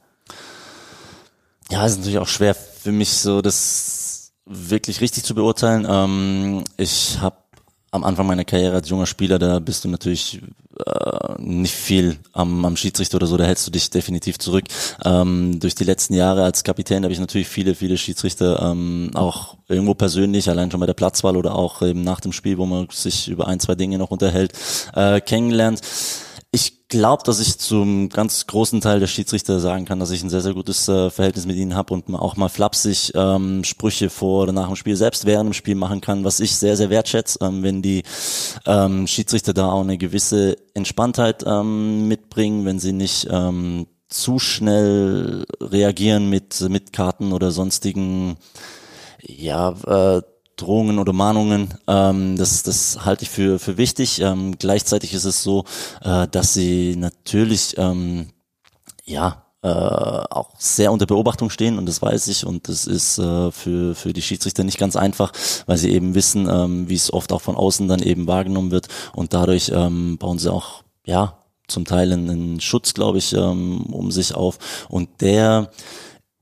[1.71, 5.87] Ja, es ist natürlich auch schwer für mich so, das wirklich richtig zu beurteilen.
[5.89, 7.37] Ähm, ich habe
[7.93, 10.41] am Anfang meiner Karriere als junger Spieler, da bist du natürlich
[10.87, 14.65] äh, nicht viel am, am Schiedsrichter oder so, da hältst du dich definitiv zurück.
[15.05, 19.57] Ähm, durch die letzten Jahre als Kapitän habe ich natürlich viele, viele Schiedsrichter ähm, auch
[19.69, 22.89] irgendwo persönlich, allein schon bei der Platzwahl oder auch eben nach dem Spiel, wo man
[22.91, 24.53] sich über ein, zwei Dinge noch unterhält,
[24.95, 25.81] äh, kennengelernt.
[26.53, 30.31] Ich glaube, dass ich zum ganz großen Teil der Schiedsrichter sagen kann, dass ich ein
[30.31, 34.43] sehr, sehr gutes äh, Verhältnis mit ihnen habe und auch mal flapsig ähm, Sprüche vor
[34.43, 37.39] oder nach dem Spiel, selbst während dem Spiel machen kann, was ich sehr, sehr wertschätze,
[37.43, 38.03] ähm, wenn die
[38.67, 45.45] ähm, Schiedsrichter da auch eine gewisse Entspanntheit ähm, mitbringen, wenn sie nicht ähm, zu schnell
[45.61, 48.39] reagieren mit, mit Karten oder sonstigen
[49.23, 50.23] ja, äh,
[50.61, 51.75] Drohungen oder Mahnungen.
[51.87, 54.21] Ähm, das, das halte ich für, für wichtig.
[54.21, 55.65] Ähm, gleichzeitig ist es so,
[56.03, 58.29] äh, dass sie natürlich ähm,
[59.05, 63.51] ja äh, auch sehr unter Beobachtung stehen und das weiß ich und das ist äh,
[63.51, 65.33] für, für die Schiedsrichter nicht ganz einfach,
[65.67, 68.89] weil sie eben wissen, ähm, wie es oft auch von außen dann eben wahrgenommen wird
[69.13, 71.37] und dadurch ähm, bauen sie auch ja
[71.69, 75.71] zum Teil einen Schutz, glaube ich, ähm, um sich auf und der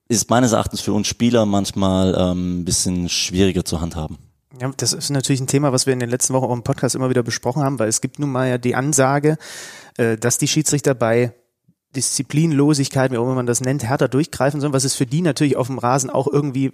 [0.09, 4.19] ist meines Erachtens für uns Spieler manchmal ähm, ein bisschen schwieriger zu handhaben.
[4.61, 6.95] Ja, das ist natürlich ein Thema, was wir in den letzten Wochen auch im Podcast
[6.95, 9.37] immer wieder besprochen haben, weil es gibt nun mal ja die Ansage,
[9.97, 11.35] äh, dass die Schiedsrichter bei
[11.95, 15.57] Disziplinlosigkeit, wie auch immer man das nennt, härter durchgreifen sollen, was es für die natürlich
[15.57, 16.73] auf dem Rasen auch irgendwie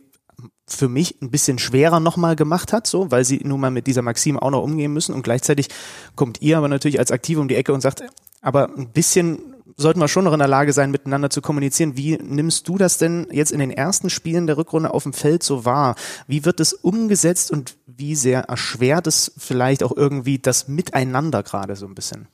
[0.66, 4.02] für mich ein bisschen schwerer nochmal gemacht hat, so, weil sie nun mal mit dieser
[4.02, 5.68] Maxime auch noch umgehen müssen und gleichzeitig
[6.16, 8.02] kommt ihr aber natürlich als Aktive um die Ecke und sagt,
[8.40, 11.96] aber ein bisschen sollten wir schon noch in der Lage sein, miteinander zu kommunizieren.
[11.96, 15.42] Wie nimmst du das denn jetzt in den ersten Spielen der Rückrunde auf dem Feld
[15.42, 15.96] so wahr?
[16.26, 21.76] Wie wird es umgesetzt und wie sehr erschwert es vielleicht auch irgendwie das Miteinander gerade
[21.76, 22.28] so ein bisschen?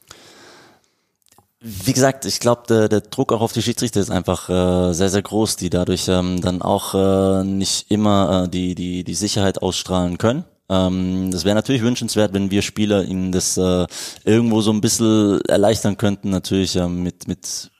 [1.62, 5.11] Wie gesagt, ich glaube, der, der Druck auch auf die Schiedsrichter ist einfach äh, sehr,
[5.11, 9.61] sehr groß, die dadurch ähm, dann auch äh, nicht immer äh, die, die, die Sicherheit
[9.61, 10.44] ausstrahlen können.
[10.70, 13.87] Ähm, das wäre natürlich wünschenswert, wenn wir Spieler ihnen das äh,
[14.24, 17.70] irgendwo so ein bisschen erleichtern könnten, natürlich äh, mit, mit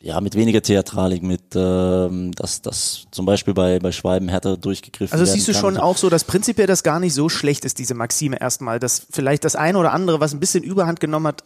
[0.00, 5.18] ja, mit weniger Theatralik, mit ähm, dass das zum Beispiel bei, bei Schweiben härter durchgegriffen
[5.18, 7.94] Also siehst du schon auch so, dass prinzipiell das gar nicht so schlecht ist, diese
[7.94, 11.44] Maxime erstmal, dass vielleicht das eine oder andere, was ein bisschen Überhand genommen hat.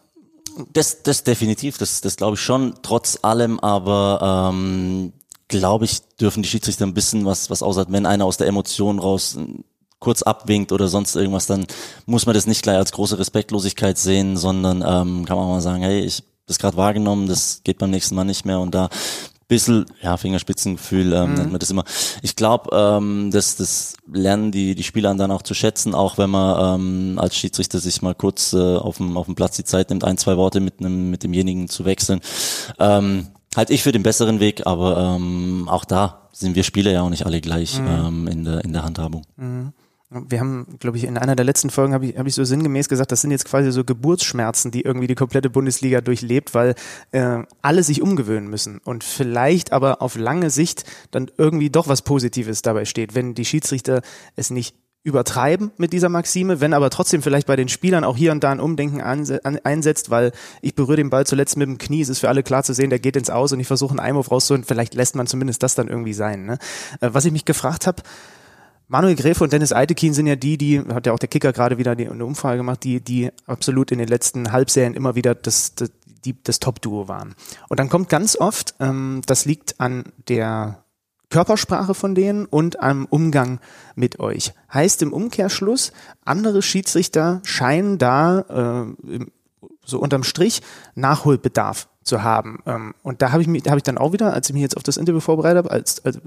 [0.72, 5.12] Das, das definitiv, das, das glaube ich schon, trotz allem, aber ähm,
[5.46, 8.98] glaube ich, dürfen die Schiedsrichter ein bisschen was, was außer, wenn einer aus der Emotion
[8.98, 9.38] raus
[9.98, 11.66] kurz abwinkt oder sonst irgendwas, dann
[12.06, 15.60] muss man das nicht gleich als große Respektlosigkeit sehen, sondern ähm, kann man auch mal
[15.60, 18.88] sagen, hey, ich das gerade wahrgenommen, das geht beim nächsten Mal nicht mehr und da
[19.48, 21.34] bisschen, ja, Fingerspitzengefühl ähm, mhm.
[21.36, 21.84] nennt man das immer.
[22.22, 26.28] Ich glaube, ähm, das, das lernen die, die Spieler dann auch zu schätzen, auch wenn
[26.30, 29.88] man ähm, als Schiedsrichter sich mal kurz äh, auf, dem, auf dem Platz die Zeit
[29.88, 32.20] nimmt, ein, zwei Worte mit, einem, mit demjenigen zu wechseln.
[32.78, 37.02] Ähm, halt ich für den besseren Weg, aber ähm, auch da sind wir Spieler ja
[37.02, 37.86] auch nicht alle gleich mhm.
[37.86, 39.22] ähm, in, der, in der Handhabung.
[39.36, 39.72] Mhm.
[40.10, 42.88] Wir haben, glaube ich, in einer der letzten Folgen habe ich, hab ich so sinngemäß
[42.88, 46.74] gesagt, das sind jetzt quasi so Geburtsschmerzen, die irgendwie die komplette Bundesliga durchlebt, weil
[47.10, 52.00] äh, alle sich umgewöhnen müssen und vielleicht aber auf lange Sicht dann irgendwie doch was
[52.00, 54.00] Positives dabei steht, wenn die Schiedsrichter
[54.34, 58.32] es nicht übertreiben mit dieser Maxime, wenn aber trotzdem vielleicht bei den Spielern auch hier
[58.32, 62.08] und da ein Umdenken einsetzt, weil ich berühre den Ball zuletzt mit dem Knie, es
[62.08, 64.30] ist für alle klar zu sehen, der geht ins Aus und ich versuche einen Einwurf
[64.30, 66.46] rauszuholen, vielleicht lässt man zumindest das dann irgendwie sein.
[66.46, 66.58] Ne?
[67.00, 68.02] Äh, was ich mich gefragt habe,
[68.88, 71.78] Manuel Gräfe und Dennis Eitekin sind ja die, die, hat ja auch der Kicker gerade
[71.78, 75.74] wieder die, eine Umfrage gemacht, die, die absolut in den letzten Halbserien immer wieder das,
[75.74, 75.90] das
[76.24, 77.34] die das Top-Duo waren.
[77.68, 80.84] Und dann kommt ganz oft, ähm, das liegt an der
[81.30, 83.60] Körpersprache von denen und am Umgang
[83.94, 84.54] mit euch.
[84.72, 85.92] Heißt im Umkehrschluss,
[86.24, 89.26] andere Schiedsrichter scheinen da äh,
[89.88, 90.62] so unterm Strich
[90.94, 92.60] Nachholbedarf zu haben.
[92.66, 94.62] Ähm, und da habe ich mich, da habe ich dann auch wieder, als ich mich
[94.62, 96.18] jetzt auf das Interview vorbereitet habe, als, als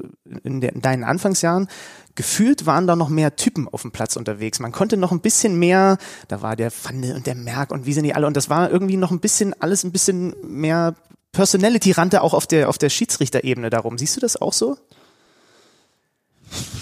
[0.43, 1.67] in, der, in deinen Anfangsjahren,
[2.15, 4.59] gefühlt waren da noch mehr Typen auf dem Platz unterwegs.
[4.59, 5.97] Man konnte noch ein bisschen mehr,
[6.27, 8.69] da war der Pfanne und der Merk und wie sind die alle, und das war
[8.69, 10.95] irgendwie noch ein bisschen, alles ein bisschen mehr
[11.31, 13.97] Personality rannte auch auf der, auf der Schiedsrichterebene darum.
[13.97, 14.77] Siehst du das auch so?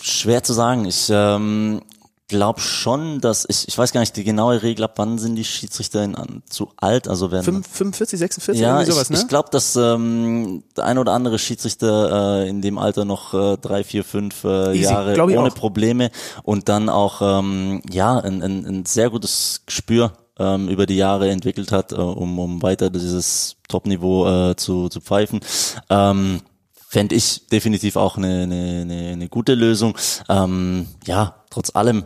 [0.02, 0.86] Schwer zu sagen.
[0.86, 1.82] Ich ähm,
[2.30, 5.44] glaube schon, dass ich, ich weiß gar nicht die genaue Regel, ab wann sind die
[5.44, 9.22] Schiedsrichter an, zu alt, also werden 45, 46 ja, irgendwie sowas, ich, ne?
[9.22, 13.58] ich glaube, dass ähm, der ein oder andere Schiedsrichter äh, in dem Alter noch äh,
[13.58, 15.56] drei, vier, fünf äh, Easy, Jahre ohne auch.
[15.56, 16.12] Probleme
[16.44, 21.30] und dann auch ähm, ja ein, ein, ein sehr gutes Gespür ähm, über die Jahre
[21.30, 25.42] entwickelt hat, äh, um, um weiter dieses Top-Niveau äh, zu, zu pfeifen.
[25.90, 26.42] Ähm,
[26.92, 29.96] Fände ich definitiv auch eine, eine, eine, eine gute Lösung.
[30.28, 32.06] Ähm, ja, trotz allem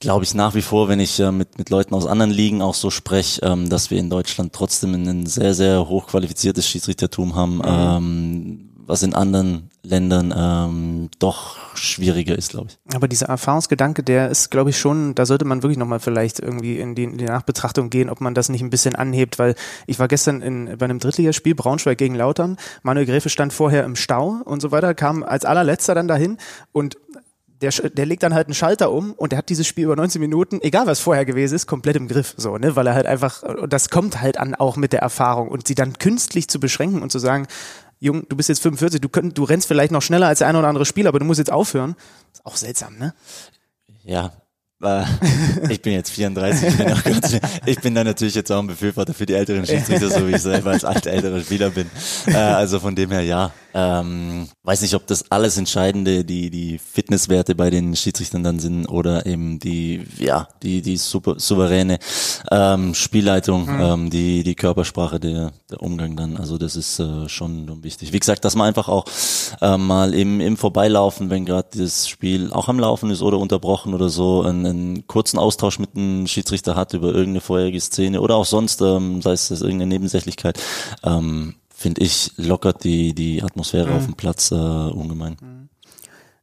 [0.00, 2.74] glaube ich nach wie vor, wenn ich äh, mit, mit Leuten aus anderen Ligen auch
[2.74, 8.70] so spreche, ähm, dass wir in Deutschland trotzdem ein sehr, sehr hochqualifiziertes Schiedsrichtertum haben, ähm,
[8.86, 12.94] was in anderen Ländern ähm, doch schwieriger ist, glaube ich.
[12.94, 16.78] Aber dieser Erfahrungsgedanke, der ist, glaube ich, schon, da sollte man wirklich nochmal vielleicht irgendwie
[16.78, 19.54] in die, in die Nachbetrachtung gehen, ob man das nicht ein bisschen anhebt, weil
[19.86, 23.96] ich war gestern in, bei einem Drittligaspiel, Braunschweig gegen Lautern, Manuel Gräfe stand vorher im
[23.96, 26.38] Stau und so weiter, kam als allerletzter dann dahin
[26.72, 26.96] und
[27.60, 30.20] der, der legt dann halt einen Schalter um und der hat dieses Spiel über 19
[30.20, 33.42] Minuten, egal was vorher gewesen ist, komplett im Griff, so, ne, weil er halt einfach,
[33.42, 37.02] und das kommt halt an auch mit der Erfahrung und sie dann künstlich zu beschränken
[37.02, 37.46] und zu sagen,
[38.00, 40.58] Jung, du bist jetzt 45, du, könnt, du rennst vielleicht noch schneller als der eine
[40.58, 41.96] oder andere Spieler, aber du musst jetzt aufhören.
[42.32, 43.12] Ist auch seltsam, ne?
[44.04, 44.32] Ja,
[44.82, 45.04] äh,
[45.70, 47.36] ich bin jetzt 34, ich bin, auch ganz,
[47.66, 50.42] ich bin da natürlich jetzt auch ein Befürworter für die älteren Schiedsrichter, so wie ich
[50.42, 51.90] selber als alter älterer Spieler bin.
[52.26, 53.52] Äh, also von dem her ja.
[53.74, 58.86] Ähm, weiß nicht, ob das alles Entscheidende die die Fitnesswerte bei den Schiedsrichtern dann sind
[58.86, 61.98] oder eben die ja die die super souveräne
[62.50, 66.38] ähm, Spielleitung, ähm, die die Körpersprache der der Umgang dann.
[66.38, 68.12] Also das ist äh, schon wichtig.
[68.12, 69.04] Wie gesagt, dass man einfach auch
[69.60, 73.92] äh, mal im im Vorbeilaufen, wenn gerade das Spiel auch am Laufen ist oder unterbrochen
[73.94, 78.36] oder so, einen, einen kurzen Austausch mit einem Schiedsrichter hat über irgendeine vorherige Szene oder
[78.36, 80.60] auch sonst, ähm, sei es das irgendeine Nebensächlichkeit.
[81.02, 85.68] Ähm, finde ich, lockert die, die Atmosphäre auf dem Platz äh, ungemein.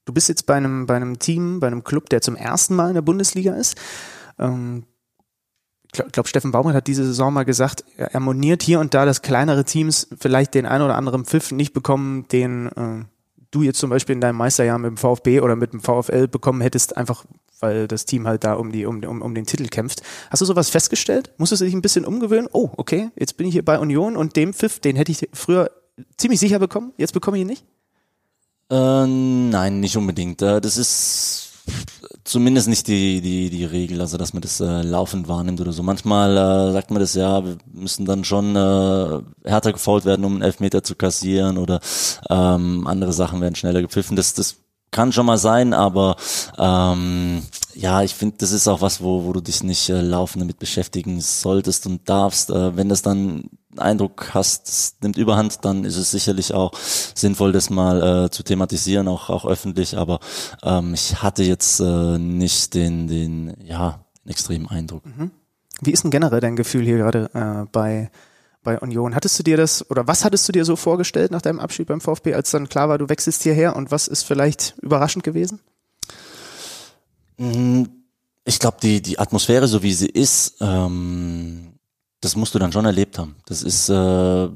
[0.06, 2.90] Du bist jetzt bei einem, bei einem Team, bei einem Club, der zum ersten Mal
[2.90, 3.76] in der Bundesliga ist.
[4.40, 4.86] Ähm,
[5.88, 8.94] ich glaube, glaub, Steffen Baumgart hat diese Saison mal gesagt, er, er moniert hier und
[8.94, 13.06] da, dass kleinere Teams vielleicht den ein oder anderen Pfiff nicht bekommen, den äh,
[13.52, 16.62] du jetzt zum Beispiel in deinem Meisterjahr mit dem VfB oder mit dem VfL bekommen
[16.62, 17.26] hättest, einfach
[17.60, 20.02] weil das Team halt da um, die, um, um, um den Titel kämpft.
[20.30, 21.32] Hast du sowas festgestellt?
[21.38, 22.48] Musstest du dich ein bisschen umgewöhnen?
[22.52, 25.72] Oh, okay, jetzt bin ich hier bei Union und dem Pfiff, den hätte ich früher
[26.18, 27.66] ziemlich sicher bekommen, jetzt bekomme ich ihn nicht?
[28.70, 30.42] Äh, nein, nicht unbedingt.
[30.42, 31.52] Äh, das ist
[32.24, 35.84] zumindest nicht die, die, die Regel, also dass man das äh, laufend wahrnimmt oder so.
[35.84, 40.34] Manchmal äh, sagt man das ja, wir müssen dann schon äh, härter gefault werden, um
[40.34, 41.80] einen Elfmeter zu kassieren oder
[42.30, 44.16] ähm, andere Sachen werden schneller gepfiffen.
[44.16, 44.58] Das, das
[44.96, 46.16] kann schon mal sein, aber
[46.58, 50.42] ähm, ja, ich finde, das ist auch was, wo, wo du dich nicht äh, laufend
[50.42, 52.50] damit beschäftigen solltest und darfst.
[52.50, 56.72] Äh, wenn das dann Eindruck hast, es nimmt Überhand, dann ist es sicherlich auch
[57.14, 59.98] sinnvoll, das mal äh, zu thematisieren, auch auch öffentlich.
[59.98, 60.22] Aber
[60.64, 65.04] ähm, ich hatte jetzt äh, nicht den den ja extremen Eindruck.
[65.82, 68.10] Wie ist denn generell dein Gefühl hier gerade äh, bei,
[68.66, 69.16] bei Union?
[69.16, 72.02] Hattest du dir das oder was hattest du dir so vorgestellt nach deinem Abschied beim
[72.02, 75.62] VfB, als dann klar war, du wechselst hierher und was ist vielleicht überraschend gewesen?
[77.38, 77.84] Mm,
[78.44, 81.74] Ich glaube, die, die Atmosphäre, so wie sie ist, ähm,
[82.22, 83.36] das musst du dann schon erlebt haben.
[83.46, 84.50] Das ist, äh,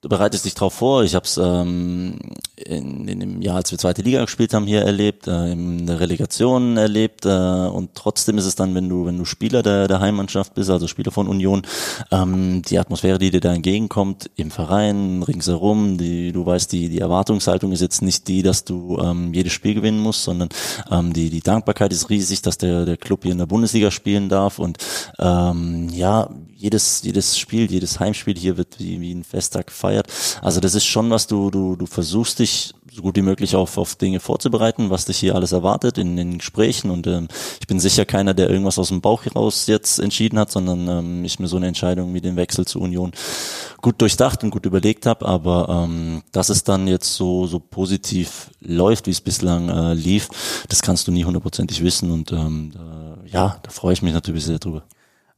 [0.00, 1.02] du bereitest dich drauf vor.
[1.02, 2.18] Ich habe es ähm,
[2.56, 5.98] in, in dem Jahr, als wir zweite Liga gespielt haben, hier erlebt, äh, in der
[5.98, 10.00] Relegation erlebt äh, und trotzdem ist es dann, wenn du wenn du Spieler der, der
[10.00, 11.62] Heimmannschaft bist, also Spieler von Union,
[12.12, 17.00] ähm, die Atmosphäre, die dir da entgegenkommt im Verein, ringsherum, die du weißt, die die
[17.00, 20.48] Erwartungshaltung ist jetzt nicht die, dass du ähm, jedes Spiel gewinnen musst, sondern
[20.92, 24.28] ähm, die die Dankbarkeit ist riesig, dass der der Club hier in der Bundesliga spielen
[24.28, 24.78] darf und
[25.18, 30.08] ähm, ja jedes jedes Spiel, jedes Heimspiel hier wird wie, wie ein Festtag gefeiert.
[30.42, 33.78] Also das ist schon was du du du versuchst dich so gut wie möglich auf
[33.78, 37.28] auf Dinge vorzubereiten, was dich hier alles erwartet in den Gesprächen und ähm,
[37.60, 41.24] ich bin sicher keiner, der irgendwas aus dem Bauch heraus jetzt entschieden hat, sondern ähm,
[41.24, 43.12] ich mir so eine Entscheidung wie den Wechsel zu Union
[43.80, 48.50] gut durchdacht und gut überlegt habe, aber ähm, dass es dann jetzt so so positiv
[48.60, 50.28] läuft, wie es bislang äh, lief,
[50.68, 54.44] das kannst du nie hundertprozentig wissen und ähm, da, ja, da freue ich mich natürlich
[54.44, 54.82] sehr drüber.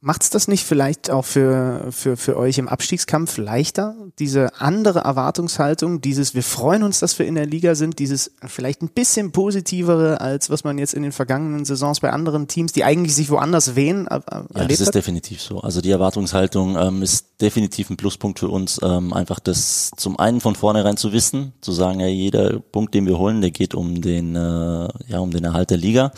[0.03, 3.95] Macht's das nicht vielleicht auch für, für, für euch im Abstiegskampf leichter?
[4.17, 8.81] Diese andere Erwartungshaltung, dieses wir freuen uns, dass wir in der Liga sind, dieses vielleicht
[8.81, 12.83] ein bisschen positivere, als was man jetzt in den vergangenen Saisons bei anderen Teams, die
[12.83, 14.95] eigentlich sich woanders wehen, er ja, erlebt das ist hat?
[14.95, 15.59] definitiv so.
[15.59, 18.79] Also die Erwartungshaltung ähm, ist definitiv ein Pluspunkt für uns.
[18.81, 23.05] Ähm, einfach das zum einen von vornherein zu wissen, zu sagen, ja, jeder Punkt, den
[23.05, 26.11] wir holen, der geht um den, äh, ja, um den Erhalt der Liga.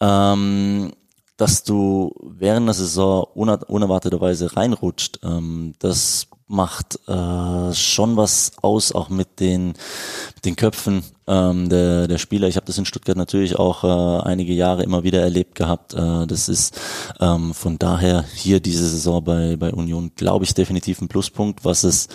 [0.00, 0.92] Ähm,
[1.36, 9.08] dass du während der Saison unerwarteterweise reinrutscht, ähm, das macht äh, schon was aus, auch
[9.08, 9.68] mit den,
[10.36, 12.46] mit den Köpfen ähm, der, der Spieler.
[12.48, 15.94] Ich habe das in Stuttgart natürlich auch äh, einige Jahre immer wieder erlebt gehabt.
[15.94, 16.78] Äh, das ist
[17.20, 21.82] ähm, von daher hier diese Saison bei, bei Union, glaube ich, definitiv ein Pluspunkt, was
[21.84, 22.08] es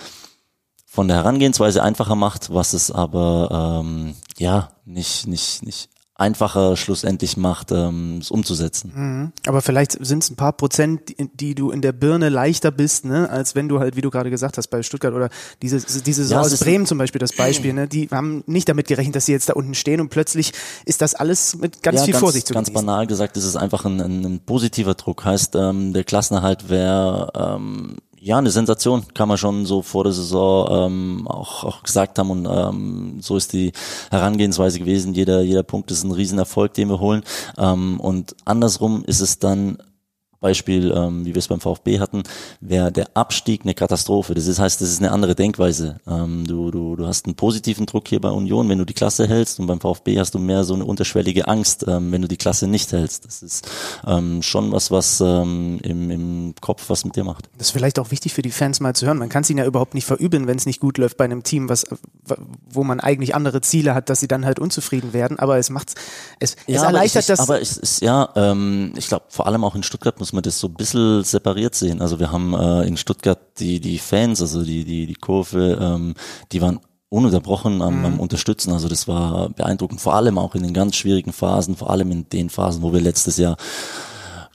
[0.86, 5.90] von der Herangehensweise einfacher macht, was es aber ähm, ja nicht nicht nicht
[6.22, 8.92] einfacher schlussendlich macht, ähm, es umzusetzen.
[8.96, 9.32] Mhm.
[9.48, 13.06] Aber vielleicht sind es ein paar Prozent, die, die, du in der Birne leichter bist,
[13.06, 15.30] ne, als wenn du halt, wie du gerade gesagt hast, bei Stuttgart oder
[15.62, 18.88] diese, diese Saison ja, aus Bremen zum Beispiel das Beispiel, ne, die haben nicht damit
[18.88, 20.54] gerechnet, dass sie jetzt da unten stehen und plötzlich
[20.86, 22.86] ist das alles mit ganz ja, viel ganz, Vorsicht zu Ganz genießen.
[22.86, 25.26] banal gesagt, ist es einfach ein, ein, ein positiver Druck.
[25.26, 30.14] Heißt, ähm, der Klassenerhalt wäre ähm, ja, eine Sensation, kann man schon so vor der
[30.14, 33.72] Saison ähm, auch, auch gesagt haben und ähm, so ist die
[34.12, 35.16] Herangehensweise gewesen.
[35.16, 37.24] Jeder, jeder Punkt ist ein Riesenerfolg, den wir holen.
[37.58, 39.80] Ähm, und andersrum ist es dann
[40.42, 42.24] Beispiel, ähm, wie wir es beim VfB hatten,
[42.60, 44.34] wäre der Abstieg eine Katastrophe.
[44.34, 46.00] Das heißt, das ist eine andere Denkweise.
[46.08, 49.28] Ähm, du, du, du hast einen positiven Druck hier bei Union, wenn du die Klasse
[49.28, 52.38] hältst und beim VfB hast du mehr so eine unterschwellige Angst, ähm, wenn du die
[52.38, 53.26] Klasse nicht hältst.
[53.26, 53.70] Das ist
[54.06, 57.50] ähm, schon was, was ähm, im, im Kopf was mit dir macht.
[57.60, 59.20] Das ist vielleicht auch wichtig für die Fans mal zu hören.
[59.20, 61.44] Man kann es ihnen ja überhaupt nicht verübeln, wenn es nicht gut läuft bei einem
[61.44, 61.86] Team, was,
[62.68, 65.38] wo man eigentlich andere Ziele hat, dass sie dann halt unzufrieden werden.
[65.38, 65.94] Aber es macht
[66.40, 67.40] es, ja, es erleichtert das.
[67.40, 70.44] Aber es ist ja, ähm, ich glaube, vor allem auch in Stuttgart muss muss man
[70.44, 72.02] das so ein bisschen separiert sehen.
[72.02, 76.14] Also wir haben äh, in Stuttgart die, die Fans, also die, die, die Kurve, ähm,
[76.54, 78.20] die waren ununterbrochen am, am mhm.
[78.22, 78.72] Unterstützen.
[78.72, 82.30] Also das war beeindruckend, vor allem auch in den ganz schwierigen Phasen, vor allem in
[82.30, 83.58] den Phasen, wo wir letztes Jahr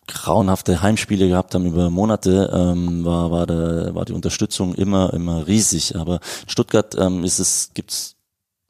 [0.07, 5.47] grauenhafte Heimspiele gehabt haben über Monate, ähm, war, war, der, war die Unterstützung immer, immer
[5.47, 5.95] riesig.
[5.97, 8.16] Aber in Stuttgart ähm, ist es, gibt's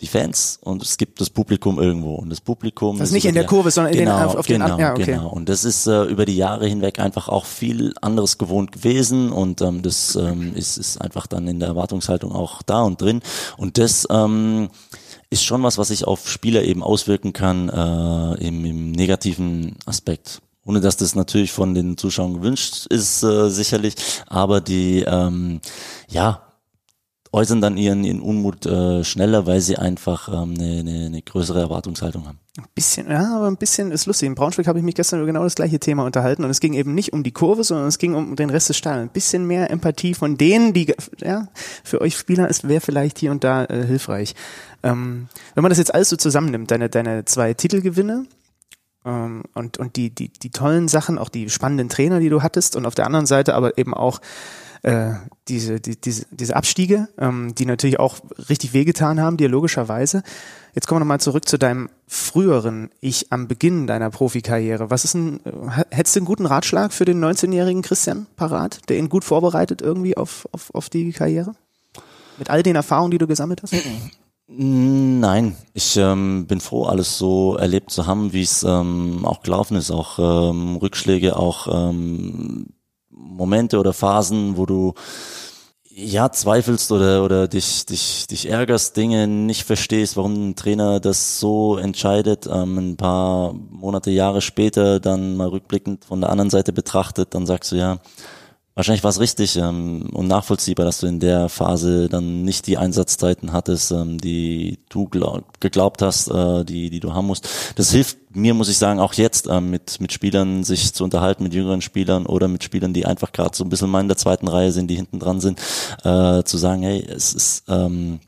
[0.02, 2.16] die Fans und es gibt das Publikum irgendwo.
[2.16, 4.68] Und das Publikum das ist nicht in der Kurve sondern genau, in den, auf genau,
[4.68, 5.04] den ja, okay.
[5.04, 5.28] genau.
[5.30, 9.62] Und das ist äh, über die Jahre hinweg einfach auch viel anderes gewohnt gewesen und
[9.62, 13.22] ähm, das ähm, ist, ist einfach dann in der Erwartungshaltung auch da und drin.
[13.56, 14.68] Und das ähm,
[15.30, 20.42] ist schon was was sich auf Spieler eben auswirken kann äh, im, im negativen Aspekt.
[20.66, 23.94] Ohne dass das natürlich von den Zuschauern gewünscht ist äh, sicherlich
[24.26, 25.60] aber die ähm,
[26.08, 26.45] ja
[27.36, 31.60] äußern dann ihren, ihren Unmut äh, schneller, weil sie einfach ähm, eine, eine, eine größere
[31.60, 32.38] Erwartungshaltung haben.
[32.56, 34.26] Ein bisschen, ja, aber ein bisschen ist lustig.
[34.26, 36.72] In Braunschweig habe ich mich gestern über genau das gleiche Thema unterhalten und es ging
[36.72, 39.10] eben nicht um die Kurve, sondern es ging um den Rest des Stadions.
[39.10, 41.48] Ein bisschen mehr Empathie von denen, die, ja,
[41.84, 44.34] für euch Spieler ist, wäre vielleicht hier und da äh, hilfreich.
[44.82, 48.24] Ähm, wenn man das jetzt alles so zusammennimmt, deine, deine zwei Titelgewinne,
[49.04, 52.76] ähm, und, und die, die, die tollen Sachen, auch die spannenden Trainer, die du hattest
[52.76, 54.22] und auf der anderen Seite aber eben auch
[54.82, 55.12] äh,
[55.48, 58.16] diese, die, diese, diese Abstiege, ähm, die natürlich auch
[58.48, 60.22] richtig wehgetan haben, dir logischerweise.
[60.74, 64.90] Jetzt kommen wir nochmal zurück zu deinem früheren Ich am Beginn deiner Profikarriere.
[64.90, 65.40] Was ist ein,
[65.90, 70.16] hättest du einen guten Ratschlag für den 19-jährigen Christian parat, der ihn gut vorbereitet irgendwie
[70.16, 71.54] auf, auf, auf die Karriere?
[72.38, 73.74] Mit all den Erfahrungen, die du gesammelt hast?
[74.48, 79.76] Nein, ich ähm, bin froh, alles so erlebt zu haben, wie es ähm, auch gelaufen
[79.76, 79.90] ist.
[79.90, 82.66] Auch ähm, Rückschläge, auch ähm,
[83.36, 84.94] Momente oder Phasen, wo du
[85.98, 91.40] ja zweifelst oder oder dich dich dich ärgerst, Dinge nicht verstehst, warum ein Trainer das
[91.40, 92.46] so entscheidet.
[92.46, 97.46] Ähm, ein paar Monate, Jahre später dann mal rückblickend von der anderen Seite betrachtet, dann
[97.46, 97.98] sagst du ja,
[98.76, 102.76] wahrscheinlich war es richtig ähm, und nachvollziehbar, dass du in der Phase dann nicht die
[102.76, 107.48] Einsatzzeiten hattest, ähm, die du glaub, geglaubt hast, äh, die, die du haben musst.
[107.74, 111.42] Das hilft mir, muss ich sagen, auch jetzt ähm, mit, mit Spielern sich zu unterhalten,
[111.42, 114.18] mit jüngeren Spielern oder mit Spielern, die einfach gerade so ein bisschen mal in der
[114.18, 115.58] zweiten Reihe sind, die hinten dran sind,
[116.04, 118.20] äh, zu sagen, hey, es ist ähm,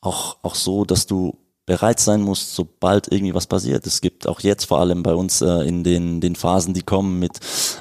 [0.00, 3.86] auch, auch so, dass du bereit sein musst, sobald irgendwie was passiert.
[3.86, 7.20] Es gibt auch jetzt vor allem bei uns äh, in den, den Phasen, die kommen
[7.20, 7.38] mit,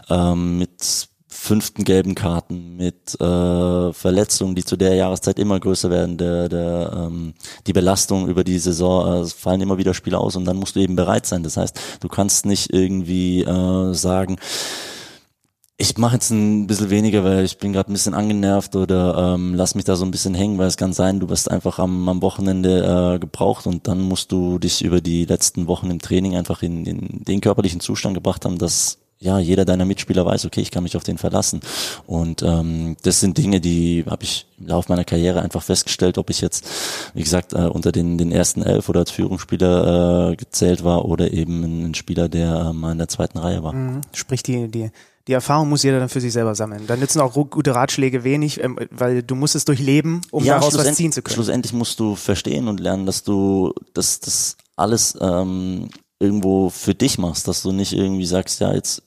[0.09, 1.09] ähm, mit
[1.41, 6.93] fünften gelben Karten, mit äh, Verletzungen, die zu der Jahreszeit immer größer werden, der, der,
[6.95, 7.33] ähm,
[7.65, 10.75] die Belastung über die Saison, äh, es fallen immer wieder Spiele aus und dann musst
[10.75, 11.41] du eben bereit sein.
[11.41, 14.37] Das heißt, du kannst nicht irgendwie äh, sagen,
[15.77, 19.55] ich mache jetzt ein bisschen weniger, weil ich bin gerade ein bisschen angenervt oder ähm,
[19.55, 22.07] lass mich da so ein bisschen hängen, weil es kann sein, du wirst einfach am,
[22.07, 26.35] am Wochenende äh, gebraucht und dann musst du dich über die letzten Wochen im Training
[26.35, 30.61] einfach in, in den körperlichen Zustand gebracht haben, dass ja, jeder deiner Mitspieler weiß, okay,
[30.61, 31.61] ich kann mich auf den verlassen.
[32.07, 36.31] Und ähm, das sind Dinge, die habe ich im Laufe meiner Karriere einfach festgestellt, ob
[36.31, 36.67] ich jetzt,
[37.13, 41.31] wie gesagt, äh, unter den, den ersten elf oder als Führungsspieler äh, gezählt war oder
[41.31, 43.73] eben ein Spieler, der äh, mal in der zweiten Reihe war.
[43.73, 44.01] Mhm.
[44.11, 44.89] Sprich, die, die,
[45.27, 46.87] die Erfahrung muss jeder dann für sich selber sammeln.
[46.87, 50.75] Dann nützen auch gute Ratschläge wenig, ähm, weil du musst es durchleben, um ja, daraus
[50.75, 51.35] was ziehen zu können.
[51.35, 57.19] Schlussendlich musst du verstehen und lernen, dass du das, das alles ähm, irgendwo für dich
[57.19, 59.03] machst, dass du nicht irgendwie sagst, ja, jetzt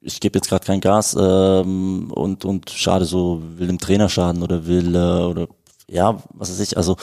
[0.00, 4.42] ich gebe jetzt gerade kein Gas ähm, und und schade so will dem Trainer schaden
[4.42, 5.48] oder will äh, oder
[5.88, 6.76] ja was weiß ich.
[6.76, 6.96] Also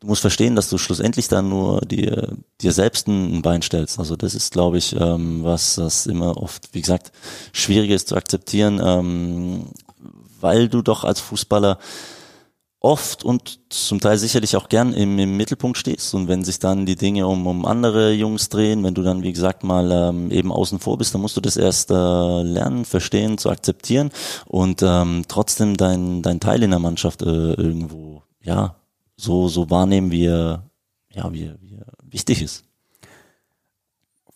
[0.00, 3.98] du musst verstehen dass du schlussendlich dann nur dir dir selbst ein Bein stellst.
[3.98, 7.12] Also das ist glaube ich ähm, was das immer oft wie gesagt
[7.52, 9.66] schwierig ist zu akzeptieren ähm,
[10.40, 11.78] weil du doch als Fußballer
[12.84, 16.84] oft und zum Teil sicherlich auch gern im, im Mittelpunkt stehst und wenn sich dann
[16.84, 20.52] die Dinge um, um andere Jungs drehen, wenn du dann wie gesagt mal ähm, eben
[20.52, 24.10] außen vor bist, dann musst du das erst äh, lernen, verstehen, zu akzeptieren
[24.44, 28.76] und ähm, trotzdem dein, dein Teil in der Mannschaft äh, irgendwo ja
[29.16, 30.70] so so wahrnehmen, wie er
[31.10, 32.64] ja wie, wie er wichtig ist.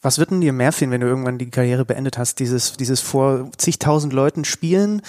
[0.00, 2.38] Was wird denn dir mehr fehlen, wenn du irgendwann die Karriere beendet hast?
[2.38, 5.02] Dieses, dieses vor zigtausend Leuten spielen,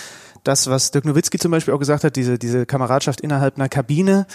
[0.44, 4.28] das, was Dirk Nowitzki zum Beispiel auch gesagt hat, diese, diese Kameradschaft innerhalb einer Kabine.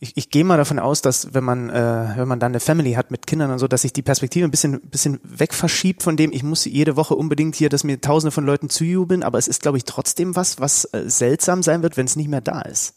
[0.00, 2.94] Ich, ich gehe mal davon aus, dass wenn man, äh, wenn man dann eine Family
[2.94, 6.16] hat mit Kindern und so, dass sich die Perspektive ein bisschen, bisschen weg verschiebt von
[6.16, 9.48] dem, ich muss jede Woche unbedingt hier, dass mir tausende von Leuten zujubeln, aber es
[9.48, 12.62] ist, glaube ich, trotzdem was, was äh, seltsam sein wird, wenn es nicht mehr da
[12.62, 12.94] ist.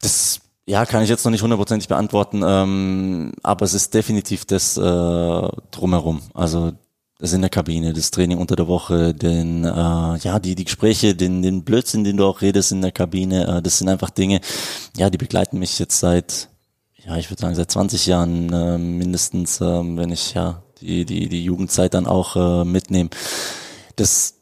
[0.00, 4.76] Das ja, kann ich jetzt noch nicht hundertprozentig beantworten, ähm, aber es ist definitiv das
[4.76, 6.22] äh, drumherum.
[6.34, 6.72] Also
[7.22, 11.14] das in der Kabine, das Training unter der Woche, den, äh, ja, die, die Gespräche,
[11.14, 14.40] den, den Blödsinn, den du auch redest in der Kabine, äh, das sind einfach Dinge,
[14.96, 16.48] ja, die begleiten mich jetzt seit,
[17.06, 21.28] ja, ich würde sagen, seit 20 Jahren äh, mindestens, äh, wenn ich ja die, die,
[21.28, 23.10] die Jugendzeit dann auch äh, mitnehme.
[23.94, 24.34] Das,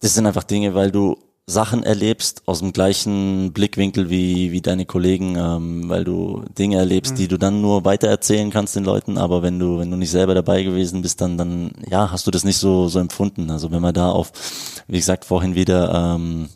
[0.00, 4.86] das sind einfach Dinge, weil du Sachen erlebst aus dem gleichen Blickwinkel wie, wie deine
[4.86, 7.16] Kollegen, ähm, weil du Dinge erlebst, mhm.
[7.16, 10.34] die du dann nur weitererzählen kannst den Leuten, aber wenn du, wenn du nicht selber
[10.34, 13.50] dabei gewesen bist, dann, dann, ja, hast du das nicht so, so empfunden.
[13.50, 14.32] Also wenn man da auf,
[14.86, 16.48] wie gesagt, vorhin wieder, ähm,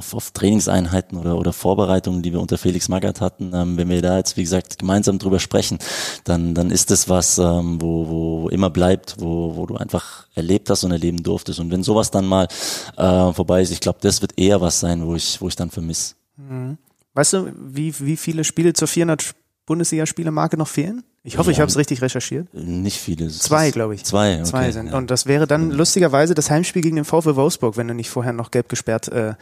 [0.00, 4.00] auf, auf Trainingseinheiten oder, oder Vorbereitungen, die wir unter Felix Magath hatten, ähm, wenn wir
[4.00, 5.78] da jetzt, wie gesagt, gemeinsam drüber sprechen,
[6.24, 10.70] dann, dann ist das was, ähm, wo, wo immer bleibt, wo, wo du einfach erlebt
[10.70, 11.60] hast und erleben durftest.
[11.60, 12.48] Und wenn sowas dann mal
[12.96, 15.70] äh, vorbei ist, ich glaube, das wird eher was sein, wo ich, wo ich dann
[15.70, 16.14] vermisse.
[16.36, 16.78] Mhm.
[17.12, 19.34] Weißt du, wie, wie viele Spiele zur 400
[19.70, 21.04] Bundesliga-Spielemarke noch fehlen?
[21.22, 22.52] Ich hoffe, ja, ich habe es richtig recherchiert.
[22.52, 23.28] Nicht viele.
[23.28, 24.04] Zwei, glaube ich.
[24.04, 24.88] Zwei, okay, Zwei sind.
[24.88, 24.96] Ja.
[24.96, 28.32] Und das wäre dann lustigerweise das Heimspiel gegen den VfL Wolfsburg, wenn du nicht vorher
[28.32, 29.06] noch gelb gesperrt.
[29.06, 29.34] Äh, äh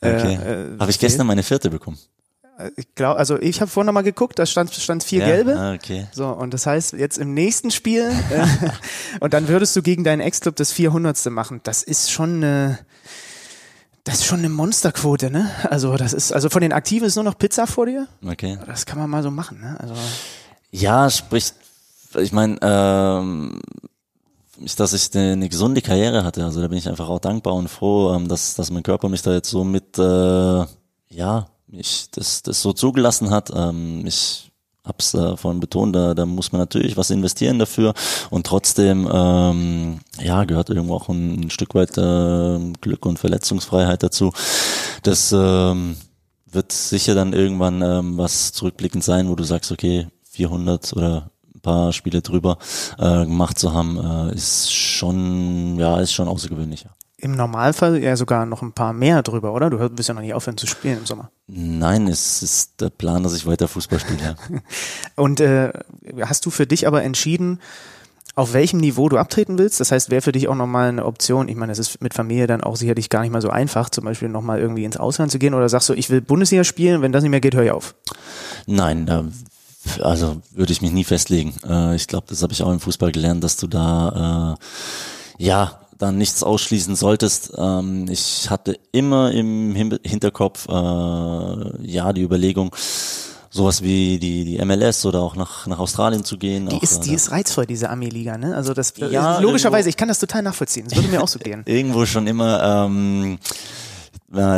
[0.00, 0.34] okay.
[0.36, 1.98] Äh, habe ich gestern meine vierte bekommen?
[2.58, 5.26] Äh, ich glaube, also ich habe vorhin noch mal geguckt, da stand stand vier ja?
[5.26, 5.54] gelbe.
[5.54, 6.06] Ah, okay.
[6.12, 8.46] So und das heißt jetzt im nächsten Spiel äh,
[9.20, 11.26] und dann würdest du gegen deinen Ex-Club das 400.
[11.26, 11.60] machen.
[11.62, 12.78] Das ist schon eine
[14.04, 15.50] das ist schon eine Monsterquote, ne?
[15.70, 18.06] Also das ist also von den Aktiven ist nur noch Pizza vor dir.
[18.24, 18.58] Okay.
[18.66, 19.76] Das kann man mal so machen, ne?
[19.80, 19.94] Also
[20.70, 21.54] ja, spricht,
[22.18, 23.60] ich meine, ähm,
[24.76, 26.44] dass ich eine, eine gesunde Karriere hatte.
[26.44, 29.22] Also da bin ich einfach auch dankbar und froh, ähm, dass, dass mein Körper mich
[29.22, 30.64] da jetzt so mit, äh,
[31.10, 33.50] ja, mich das, das so zugelassen hat.
[33.54, 34.50] Ähm, ich
[34.84, 37.94] hab's äh, vorhin betont, da, da muss man natürlich was investieren dafür
[38.30, 44.02] und trotzdem ähm, ja gehört irgendwo auch ein, ein Stück weit äh, Glück und Verletzungsfreiheit
[44.02, 44.32] dazu.
[45.02, 45.96] Das ähm,
[46.46, 51.60] wird sicher dann irgendwann ähm, was zurückblickend sein, wo du sagst, okay, 400 oder ein
[51.60, 52.58] paar Spiele drüber
[52.98, 56.86] äh, gemacht zu haben, äh, ist schon, ja, ist schon außergewöhnlich.
[57.16, 59.70] Im Normalfall ja sogar noch ein paar mehr drüber, oder?
[59.70, 61.30] Du wirst ja noch nicht aufhören zu spielen im Sommer.
[61.46, 64.36] Nein, es ist der Plan, dass ich weiter Fußball spiele.
[65.16, 65.72] Und äh,
[66.22, 67.60] hast du für dich aber entschieden,
[68.34, 69.78] auf welchem Niveau du abtreten willst.
[69.78, 71.48] Das heißt, wäre für dich auch nochmal eine Option.
[71.48, 74.04] Ich meine, es ist mit Familie dann auch sicherlich gar nicht mal so einfach, zum
[74.04, 75.54] Beispiel nochmal irgendwie ins Ausland zu gehen.
[75.54, 77.94] Oder sagst du, ich will Bundesliga spielen, wenn das nicht mehr geht, höre ich auf?
[78.66, 79.24] Nein, da
[80.00, 81.54] also würde ich mich nie festlegen.
[81.68, 84.56] Äh, ich glaube, das habe ich auch im Fußball gelernt, dass du da
[85.38, 87.52] äh, ja dann nichts ausschließen solltest.
[87.56, 92.74] Ähm, ich hatte immer im Hinterkopf äh, ja die Überlegung,
[93.50, 96.68] sowas wie die, die MLS oder auch nach, nach Australien zu gehen.
[96.68, 98.54] Die, auch, ist, die äh, ist reizvoll, diese Armeeliga, ne?
[98.54, 100.86] Also das ja, logischerweise, ich kann das total nachvollziehen.
[100.88, 101.62] Das würde mir auch so gehen.
[101.66, 103.38] Irgendwo schon immer ähm,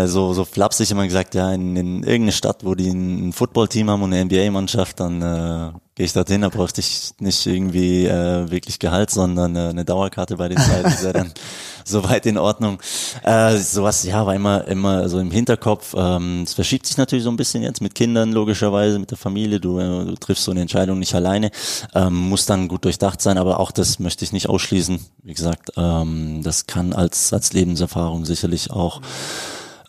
[0.07, 4.03] so, so flapsig immer gesagt, ja, in, in irgendeine Stadt, wo die ein Footballteam haben
[4.03, 8.79] und eine NBA-Mannschaft, dann äh, gehe ich dorthin, da brauchte ich nicht irgendwie äh, wirklich
[8.79, 10.85] Gehalt, sondern äh, eine Dauerkarte bei den Zeiten.
[10.85, 11.33] Das wäre dann
[11.87, 12.83] soweit in Ordnung.
[13.23, 15.95] Äh, sowas, ja, war immer, immer so im Hinterkopf.
[15.97, 19.59] Ähm, es verschiebt sich natürlich so ein bisschen jetzt mit Kindern, logischerweise, mit der Familie.
[19.59, 21.51] Du, äh, du triffst so eine Entscheidung nicht alleine.
[21.95, 25.01] Ähm, muss dann gut durchdacht sein, aber auch das möchte ich nicht ausschließen.
[25.23, 29.01] Wie gesagt, ähm, das kann als, als Lebenserfahrung sicherlich auch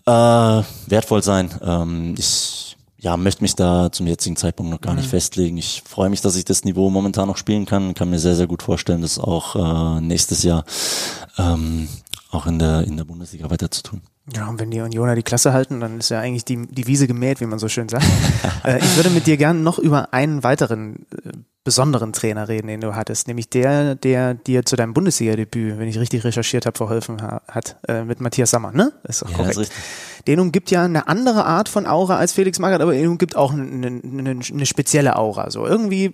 [0.06, 1.54] äh, wertvoll sein.
[1.62, 2.67] Ähm, ich
[3.00, 5.58] ja, möchte mich da zum jetzigen Zeitpunkt noch gar nicht festlegen.
[5.58, 7.94] Ich freue mich, dass ich das Niveau momentan noch spielen kann.
[7.94, 9.56] Kann mir sehr, sehr gut vorstellen, das auch
[9.98, 10.66] äh, nächstes Jahr
[11.38, 11.88] ähm,
[12.32, 14.02] auch in der, in der Bundesliga weiter zu tun.
[14.36, 17.08] Ja, und wenn die Unioner die Klasse halten, dann ist ja eigentlich die, die Wiese
[17.08, 18.06] gemäht, wie man so schön sagt.
[18.66, 21.32] äh, ich würde mit dir gerne noch über einen weiteren äh,
[21.64, 26.00] besonderen Trainer reden, den du hattest, nämlich der, der dir zu deinem Bundesliga-Debüt, wenn ich
[26.00, 28.92] richtig recherchiert habe, verholfen ha hat, äh, mit Matthias Sammer, ne?
[29.04, 29.52] Ist doch Ja, korrekt.
[29.54, 29.78] ist richtig.
[30.28, 33.54] Den umgibt ja eine andere Art von Aura als Felix Magath, aber den umgibt auch
[33.54, 35.50] eine, eine, eine spezielle Aura.
[35.50, 36.14] So irgendwie,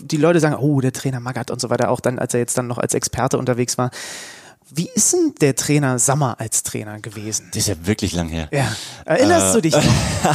[0.00, 2.56] die Leute sagen, oh, der Trainer Magath und so weiter, auch dann, als er jetzt
[2.56, 3.90] dann noch als Experte unterwegs war.
[4.74, 7.48] Wie ist denn der Trainer Sammer als Trainer gewesen?
[7.50, 8.48] Das ist ja wirklich lang her.
[8.52, 8.74] Ja.
[9.04, 9.76] Erinnerst Äh, du dich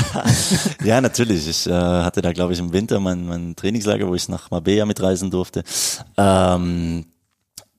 [0.83, 1.47] ja, natürlich.
[1.47, 4.85] Ich äh, hatte da, glaube ich, im Winter mein, mein Trainingslager, wo ich nach Marbella
[4.85, 5.63] mitreisen durfte.
[6.17, 7.05] Ähm,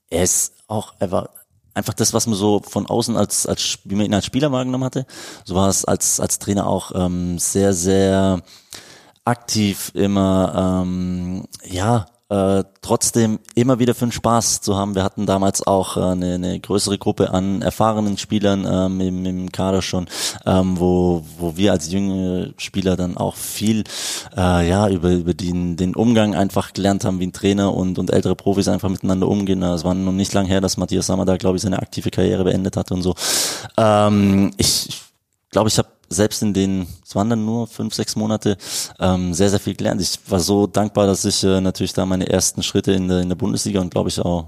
[0.09, 1.29] er ist auch, er war
[1.79, 4.83] einfach das, was man so von außen als, als wie man ihn als Spieler wahrgenommen
[4.83, 5.05] hatte,
[5.43, 8.41] so war es als, als Trainer auch ähm, sehr, sehr
[9.25, 14.95] aktiv immer, ähm, ja, äh, trotzdem immer wieder für den Spaß zu haben.
[14.95, 19.51] Wir hatten damals auch äh, eine, eine größere Gruppe an erfahrenen Spielern ähm, im, im
[19.51, 20.07] Kader schon,
[20.45, 23.83] ähm, wo, wo wir als junge Spieler dann auch viel
[24.37, 28.11] äh, ja über, über den, den Umgang einfach gelernt haben, wie ein Trainer und, und
[28.11, 29.63] ältere Profis einfach miteinander umgehen.
[29.63, 32.43] Es war noch nicht lang her, dass Matthias Sammer da, glaube ich, seine aktive Karriere
[32.43, 33.15] beendet hat und so.
[33.77, 34.89] Ähm, ich
[35.49, 38.57] ich glaube, ich habe selbst in den, es waren dann nur fünf, sechs Monate,
[38.99, 40.01] ähm, sehr, sehr viel gelernt.
[40.01, 43.29] Ich war so dankbar, dass ich äh, natürlich da meine ersten Schritte in der, in
[43.29, 44.47] der Bundesliga und glaube ich auch,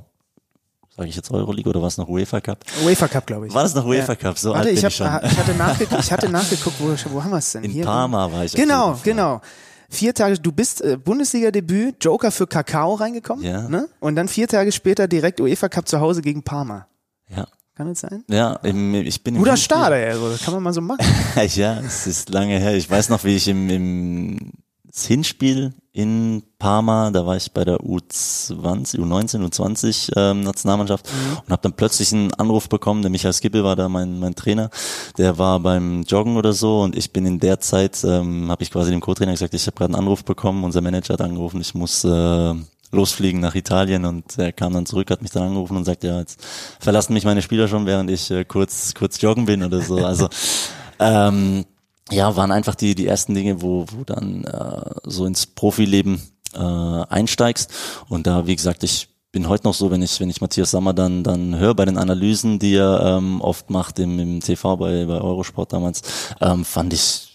[0.96, 2.66] sage ich jetzt Euroleague oder was noch UEFA Cup?
[2.86, 3.54] UEFA Cup, glaube ich.
[3.54, 4.16] War das noch UEFA Ja.
[4.16, 4.38] Cup?
[4.38, 5.32] So Warte, alt ich, bin hab, ich schon.
[5.32, 7.64] ich, hatte nachgeguckt, ich hatte nachgeguckt, wo, wo haben wir es denn?
[7.64, 8.54] In Hier, Parma war ich.
[8.54, 9.42] Genau, genau.
[9.90, 13.68] Vier Tage, du bist äh, Bundesliga-Debüt, Joker für Kakao reingekommen, Ja.
[13.68, 13.88] ne?
[14.00, 16.88] Und dann vier Tage später direkt UEFA Cup zu Hause gegen Parma.
[17.36, 17.46] Ja.
[17.76, 18.24] Kann das sein?
[18.28, 21.00] Ja, im, ich bin im Guter Start, ey, also, das kann man mal so machen.
[21.56, 22.76] ja, es ist lange her.
[22.76, 24.52] Ich weiß noch, wie ich im, im
[24.94, 31.10] Hinspiel in Parma, da war ich bei der U20, U19, U20 ähm, Nationalmannschaft
[31.46, 33.02] und habe dann plötzlich einen Anruf bekommen.
[33.02, 34.70] Der Michael Skippel war da mein, mein Trainer.
[35.18, 38.72] Der war beim Joggen oder so und ich bin in der Zeit, ähm, habe ich
[38.72, 40.64] quasi dem Co-Trainer gesagt, ich habe gerade einen Anruf bekommen.
[40.64, 42.54] Unser Manager hat angerufen, ich muss äh,
[42.92, 46.20] losfliegen nach Italien und er kam dann zurück, hat mich dann angerufen und sagt, ja,
[46.20, 46.40] jetzt
[46.80, 50.06] verlassen mich meine Spieler schon, während ich äh, kurz kurz joggen bin oder so.
[50.06, 50.30] Also
[51.00, 51.66] ähm,
[52.12, 56.22] ja, waren einfach die die ersten Dinge, wo wo dann äh, so ins Profileben
[56.54, 57.72] äh, einsteigst
[58.10, 60.94] und da wie gesagt, ich bin heute noch so, wenn ich wenn ich Matthias Sammer
[60.94, 65.06] dann dann höre bei den Analysen, die er ähm, oft macht im, im TV bei
[65.06, 66.02] bei Eurosport damals,
[66.42, 67.31] ähm, fand ich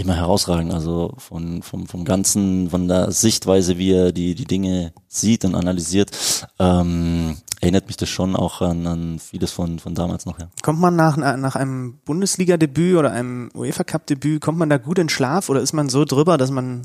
[0.00, 0.72] immer herausragend.
[0.72, 5.54] Also von, vom, vom Ganzen, von der Sichtweise, wie er die, die Dinge sieht und
[5.54, 6.10] analysiert,
[6.58, 10.48] ähm, erinnert mich das schon auch an, an vieles von, von damals noch, ja.
[10.62, 15.08] Kommt man nach, nach einem Bundesliga-Debüt oder einem UEFA Cup-Debüt, kommt man da gut in
[15.08, 16.82] Schlaf oder ist man so drüber, dass man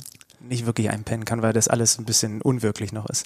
[0.47, 3.25] nicht wirklich einpennen kann, weil das alles ein bisschen unwirklich noch ist?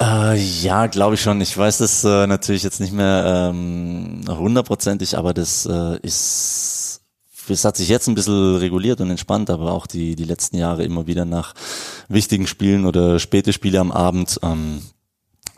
[0.00, 1.40] Äh, ja, glaube ich schon.
[1.40, 6.99] Ich weiß das äh, natürlich jetzt nicht mehr ähm, hundertprozentig, aber das äh, ist
[7.50, 10.84] es hat sich jetzt ein bisschen reguliert und entspannt, aber auch die, die letzten Jahre
[10.84, 11.54] immer wieder nach
[12.08, 14.82] wichtigen Spielen oder späte Spiele am Abend, ähm,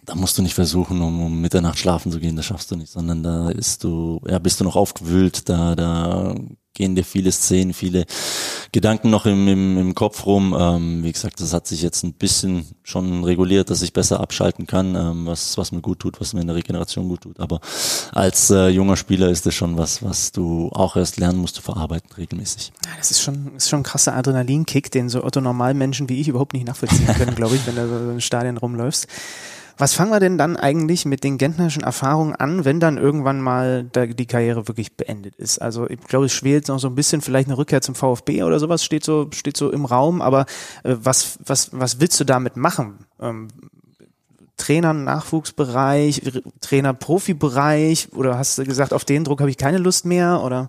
[0.04, 2.90] da musst du nicht versuchen, um, um Mitternacht schlafen zu gehen, das schaffst du nicht,
[2.90, 6.34] sondern da ist du, ja, bist du noch aufgewühlt, da, da
[6.74, 8.06] gehen dir viele Szenen, viele
[8.72, 10.56] Gedanken noch im, im, im Kopf rum.
[10.58, 14.66] Ähm, wie gesagt, das hat sich jetzt ein bisschen schon reguliert, dass ich besser abschalten
[14.66, 17.40] kann, ähm, was, was mir gut tut, was mir in der Regeneration gut tut.
[17.40, 17.60] Aber
[18.12, 21.62] als äh, junger Spieler ist das schon was, was du auch erst lernen musst zu
[21.62, 22.72] verarbeiten, regelmäßig.
[22.86, 26.54] Ja, das ist schon, ist schon ein krasser Adrenalinkick, den so Otto-Normalmenschen wie ich überhaupt
[26.54, 29.06] nicht nachvollziehen können, glaube ich, wenn du so in Stadien rumläufst.
[29.78, 33.84] Was fangen wir denn dann eigentlich mit den gentnerischen Erfahrungen an, wenn dann irgendwann mal
[33.84, 35.60] die Karriere wirklich beendet ist?
[35.60, 38.58] Also ich glaube, es schwelt noch so ein bisschen vielleicht eine Rückkehr zum VfB oder
[38.58, 40.22] sowas steht so steht so im Raum.
[40.22, 40.46] Aber
[40.84, 42.98] äh, was was was willst du damit machen?
[43.20, 43.48] Ähm,
[44.56, 46.22] Trainer Nachwuchsbereich,
[46.60, 50.68] Trainer Profibereich oder hast du gesagt, auf den Druck habe ich keine Lust mehr oder?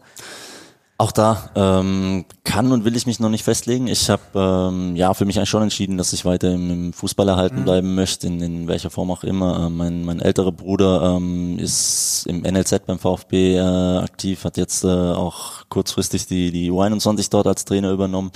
[1.00, 3.88] Auch da ähm, kann und will ich mich noch nicht festlegen.
[3.88, 7.28] Ich habe ähm, ja für mich eigentlich schon entschieden, dass ich weiter im, im Fußball
[7.28, 9.66] erhalten bleiben möchte, in, in welcher Form auch immer.
[9.66, 14.84] Ähm, mein, mein älterer Bruder ähm, ist im NLZ beim VfB äh, aktiv, hat jetzt
[14.84, 18.32] äh, auch kurzfristig die, die U21 dort als Trainer übernommen.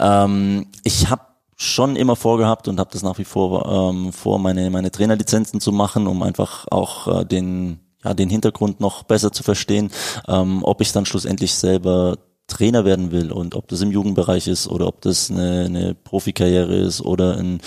[0.00, 1.22] Ähm, ich habe
[1.56, 5.70] schon immer vorgehabt und habe das nach wie vor ähm, vor, meine meine Trainerlizenzen zu
[5.72, 9.90] machen, um einfach auch äh, den ja den Hintergrund noch besser zu verstehen,
[10.28, 12.16] ähm, ob ich dann schlussendlich selber
[12.50, 16.76] Trainer werden will und ob das im Jugendbereich ist oder ob das eine, eine Profikarriere
[16.76, 17.60] ist oder ein,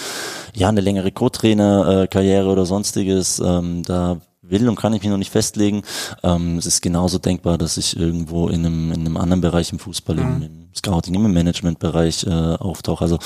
[0.54, 5.32] ja eine längere Co-Trainer-Karriere oder sonstiges, ähm, da will und kann ich mich noch nicht
[5.32, 5.84] festlegen.
[6.22, 9.80] Ähm, es ist genauso denkbar, dass ich irgendwo in einem, in einem anderen Bereich im
[9.80, 10.22] Fußball, mhm.
[10.22, 13.06] im, im Scouting, im Managementbereich äh, auftauche.
[13.06, 13.20] Also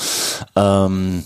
[0.56, 1.24] ähm,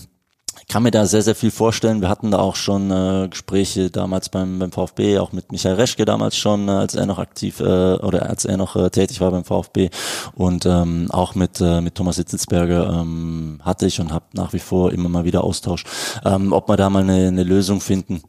[0.73, 2.01] kann mir da sehr, sehr viel vorstellen.
[2.01, 6.03] Wir hatten da auch schon äh, Gespräche damals beim, beim VfB, auch mit Michael Reschke
[6.03, 9.29] damals schon, äh, als er noch aktiv äh, oder als er noch äh, tätig war
[9.29, 9.91] beim VfB
[10.33, 14.59] und ähm, auch mit, äh, mit Thomas Sitzelsberger ähm, hatte ich und habe nach wie
[14.59, 15.83] vor immer mal wieder Austausch.
[16.25, 18.23] Ähm, ob wir da mal eine, eine Lösung finden,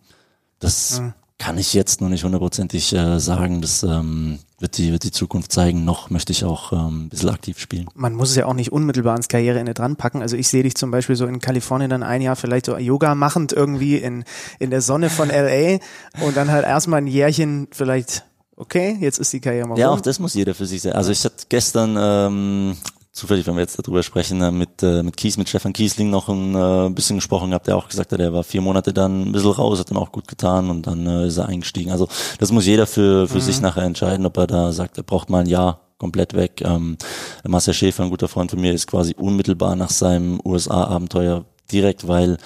[0.58, 3.60] das mhm kann ich jetzt noch nicht hundertprozentig äh, sagen.
[3.60, 5.84] Das ähm, wird, die, wird die Zukunft zeigen.
[5.84, 7.86] Noch möchte ich auch ähm, ein bisschen aktiv spielen.
[7.94, 10.22] Man muss es ja auch nicht unmittelbar ans Karriereende dran packen.
[10.22, 13.14] Also ich sehe dich zum Beispiel so in Kalifornien dann ein Jahr vielleicht so Yoga
[13.14, 14.24] machend irgendwie in,
[14.58, 15.78] in der Sonne von LA
[16.26, 18.24] und dann halt erstmal ein Jährchen vielleicht
[18.56, 19.98] okay, jetzt ist die Karriere mal Ja, rum.
[19.98, 20.92] auch das muss jeder für sich sehen.
[20.92, 22.76] Also ich hatte gestern ähm,
[23.14, 26.28] zufällig, wenn wir jetzt darüber sprechen, äh, mit, äh, mit Kies, mit Stefan Kiesling noch
[26.28, 29.32] ein äh, bisschen gesprochen gehabt, der auch gesagt hat, er war vier Monate dann ein
[29.32, 31.92] bisschen raus, hat dann auch gut getan und dann ist er eingestiegen.
[31.92, 32.08] Also
[32.38, 33.42] das muss jeder für, für mhm.
[33.42, 36.60] sich nachher entscheiden, ob er da sagt, er braucht mal ein Jahr komplett weg.
[36.64, 36.98] Ähm,
[37.46, 42.36] Marcel Schäfer, ein guter Freund von mir, ist quasi unmittelbar nach seinem USA-Abenteuer direkt, weil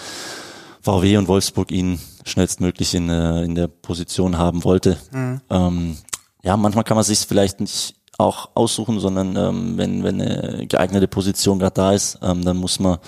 [0.83, 4.99] VW und Wolfsburg ihn schnellstmöglich in, in der Position haben wollte.
[5.13, 5.41] Mhm.
[5.49, 5.97] Ähm,
[6.43, 11.09] ja, manchmal kann man sich vielleicht nicht auch aussuchen, sondern ähm, wenn, wenn eine geeignete
[11.09, 12.99] Position gerade da ist, ähm, dann muss man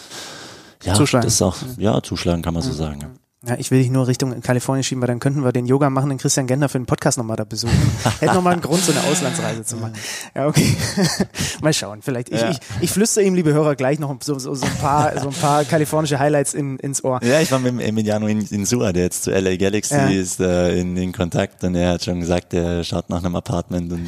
[0.85, 1.27] ja, zuschlagen.
[1.27, 3.20] das auch, ja, zuschlagen kann man so sagen.
[3.47, 3.57] Ja.
[3.59, 6.19] Ich will dich nur Richtung Kalifornien schieben, weil dann könnten wir den Yoga machen, den
[6.19, 7.73] Christian Gender für den Podcast nochmal da besuchen.
[8.21, 9.95] Hätte nochmal einen Grund, so eine Auslandsreise zu machen.
[10.35, 10.77] Ja, okay.
[11.63, 12.03] mal schauen.
[12.03, 12.51] Vielleicht, ich, ja.
[12.51, 15.35] ich, ich flüstere ihm, liebe Hörer, gleich noch so, so, so, ein, paar, so ein
[15.35, 17.19] paar kalifornische Highlights in, ins Ohr.
[17.25, 20.09] Ja, ich war mit Emiliano in, in Sua, der jetzt zu LA Galaxy ja.
[20.09, 23.91] ist, äh, in, in Kontakt und er hat schon gesagt, er schaut nach einem Apartment.
[23.91, 24.07] Und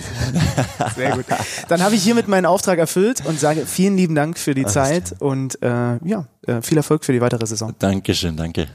[0.94, 1.24] Sehr gut.
[1.68, 4.70] Dann habe ich hiermit meinen Auftrag erfüllt und sage vielen lieben Dank für die Ach,
[4.70, 6.26] Zeit und äh, ja,
[6.62, 7.74] viel Erfolg für die weitere Saison.
[7.78, 8.68] Dankeschön, danke.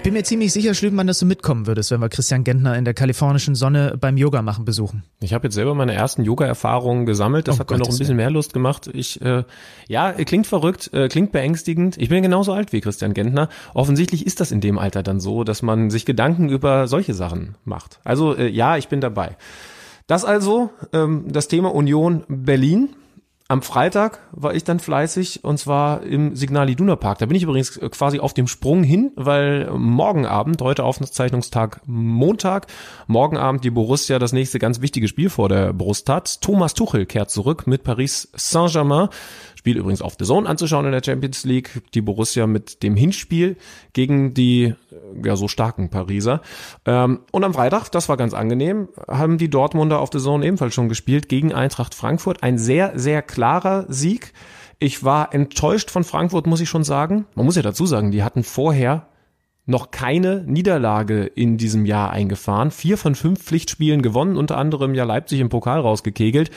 [0.00, 2.86] Ich bin mir ziemlich sicher, Schlübenmann, dass du mitkommen würdest, wenn wir Christian Gentner in
[2.86, 5.02] der kalifornischen Sonne beim Yoga machen besuchen.
[5.20, 7.48] Ich habe jetzt selber meine ersten Yoga-Erfahrungen gesammelt.
[7.48, 8.88] Das oh hat Gott, mir noch ein bisschen mehr Lust gemacht.
[8.94, 9.44] Ich, äh,
[9.88, 11.98] ja, klingt verrückt, äh, klingt beängstigend.
[11.98, 13.50] Ich bin genauso alt wie Christian Gentner.
[13.74, 17.56] Offensichtlich ist das in dem Alter dann so, dass man sich Gedanken über solche Sachen
[17.66, 18.00] macht.
[18.02, 19.36] Also äh, ja, ich bin dabei.
[20.10, 22.96] Das also ähm, das Thema Union Berlin.
[23.46, 27.18] Am Freitag war ich dann fleißig und zwar im Signal Iduna Park.
[27.18, 31.82] Da bin ich übrigens äh, quasi auf dem Sprung hin, weil morgen Abend, heute Aufzeichnungstag
[31.86, 32.66] Montag,
[33.06, 36.40] morgen Abend die Borussia das nächste ganz wichtige Spiel vor der Brust hat.
[36.40, 39.10] Thomas Tuchel kehrt zurück mit Paris Saint-Germain.
[39.60, 41.82] Spiel übrigens auf The Zone anzuschauen in der Champions League.
[41.92, 43.58] Die Borussia mit dem Hinspiel
[43.92, 44.74] gegen die äh,
[45.22, 46.40] ja so starken Pariser.
[46.86, 50.72] Ähm, und am Freitag, das war ganz angenehm, haben die Dortmunder auf The Zone ebenfalls
[50.72, 52.42] schon gespielt gegen Eintracht Frankfurt.
[52.42, 54.32] Ein sehr, sehr klarer Sieg.
[54.78, 57.26] Ich war enttäuscht von Frankfurt, muss ich schon sagen.
[57.34, 59.08] Man muss ja dazu sagen, die hatten vorher
[59.66, 62.70] noch keine Niederlage in diesem Jahr eingefahren.
[62.70, 66.50] Vier von fünf Pflichtspielen gewonnen, unter anderem ja Leipzig im Pokal rausgekegelt.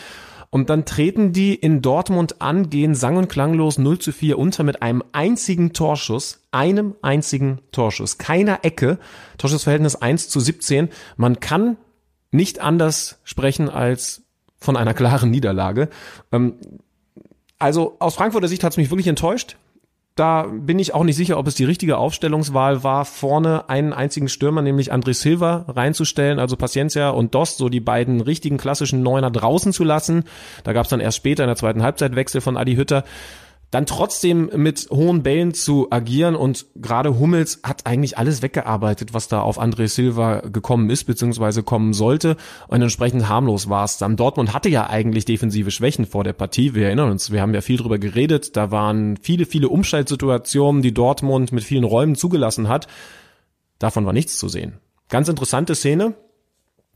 [0.53, 4.61] Und dann treten die in Dortmund an, gehen sang- und klanglos 0 zu 4 unter
[4.61, 8.99] mit einem einzigen Torschuss, einem einzigen Torschuss, keiner Ecke,
[9.39, 10.89] Torschussverhältnis 1 zu 17.
[11.17, 11.77] Man kann
[12.29, 14.21] nicht anders sprechen als
[14.59, 15.89] von einer klaren Niederlage.
[16.31, 16.53] Ähm,
[17.57, 19.57] also aus Frankfurter Sicht hat es mich wirklich enttäuscht.
[20.15, 24.29] Da bin ich auch nicht sicher, ob es die richtige Aufstellungswahl war, vorne einen einzigen
[24.29, 29.31] Stürmer, nämlich André Silva, reinzustellen, also Paciencia und Dost, so die beiden richtigen klassischen Neuner
[29.31, 30.25] draußen zu lassen.
[30.63, 33.05] Da gab es dann erst später in der zweiten Halbzeit Wechsel von Adi Hütter
[33.73, 39.29] dann trotzdem mit hohen Bällen zu agieren und gerade Hummels hat eigentlich alles weggearbeitet, was
[39.29, 42.37] da auf André Silva gekommen ist, beziehungsweise kommen sollte.
[42.67, 44.15] Und entsprechend harmlos war es dann.
[44.15, 47.61] Dortmund hatte ja eigentlich defensive Schwächen vor der Partie, wir erinnern uns, wir haben ja
[47.61, 52.85] viel drüber geredet, da waren viele, viele Umschaltsituationen, die Dortmund mit vielen Räumen zugelassen hat,
[53.79, 54.77] davon war nichts zu sehen.
[55.09, 56.13] Ganz interessante Szene,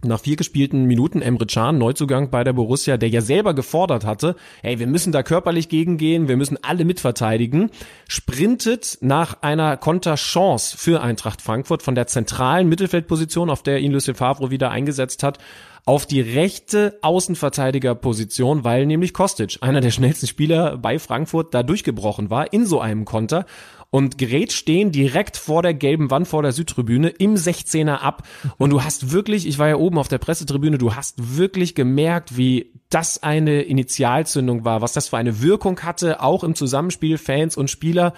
[0.03, 4.35] nach vier gespielten Minuten Emre Can, Neuzugang bei der Borussia, der ja selber gefordert hatte,
[4.61, 7.71] hey, wir müssen da körperlich gegengehen, wir müssen alle mitverteidigen,
[8.07, 14.15] sprintet nach einer Konterchance für Eintracht Frankfurt von der zentralen Mittelfeldposition, auf der ihn Lucien
[14.15, 15.39] Favre wieder eingesetzt hat,
[15.87, 22.29] auf die rechte Außenverteidigerposition, weil nämlich Kostic, einer der schnellsten Spieler bei Frankfurt, da durchgebrochen
[22.29, 23.45] war in so einem Konter.
[23.89, 28.23] Und gerät stehen direkt vor der gelben Wand vor der Südtribüne im 16er ab.
[28.57, 32.35] Und du hast wirklich, ich war ja oben auf der Pressetribüne, du hast wirklich gemerkt,
[32.35, 37.55] wie das eine Initialzündung war, was das für eine Wirkung hatte, auch im Zusammenspiel Fans
[37.55, 38.13] und Spieler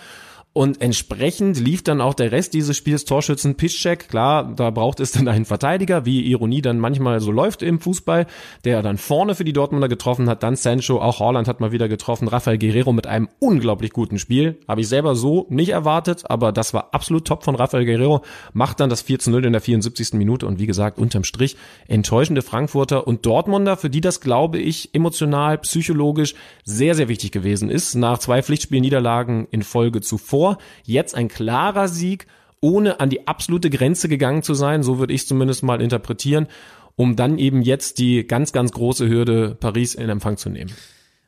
[0.51, 4.09] und entsprechend lief dann auch der Rest dieses Spiels Torschützen Piszczek.
[4.09, 8.25] Klar, da braucht es dann einen Verteidiger, wie Ironie dann manchmal so läuft im Fußball,
[8.65, 10.41] der dann vorne für die Dortmunder getroffen hat.
[10.41, 12.27] Dann Sancho, auch Holland hat mal wieder getroffen.
[12.27, 14.57] Rafael Guerrero mit einem unglaublich guten Spiel.
[14.67, 18.23] Habe ich selber so nicht erwartet, aber das war absolut top von Rafael Guerrero.
[18.51, 20.13] Macht dann das 4 zu 0 in der 74.
[20.13, 24.95] Minute und wie gesagt, unterm Strich enttäuschende Frankfurter und Dortmunder, für die das, glaube ich,
[24.95, 26.33] emotional, psychologisch
[26.65, 27.93] sehr, sehr wichtig gewesen ist.
[27.93, 30.57] Nach zwei Pflichtspielniederlagen in Folge zuvor vor.
[30.85, 32.25] Jetzt ein klarer Sieg,
[32.61, 36.47] ohne an die absolute Grenze gegangen zu sein, so würde ich zumindest mal interpretieren,
[36.95, 40.71] um dann eben jetzt die ganz, ganz große Hürde Paris in Empfang zu nehmen.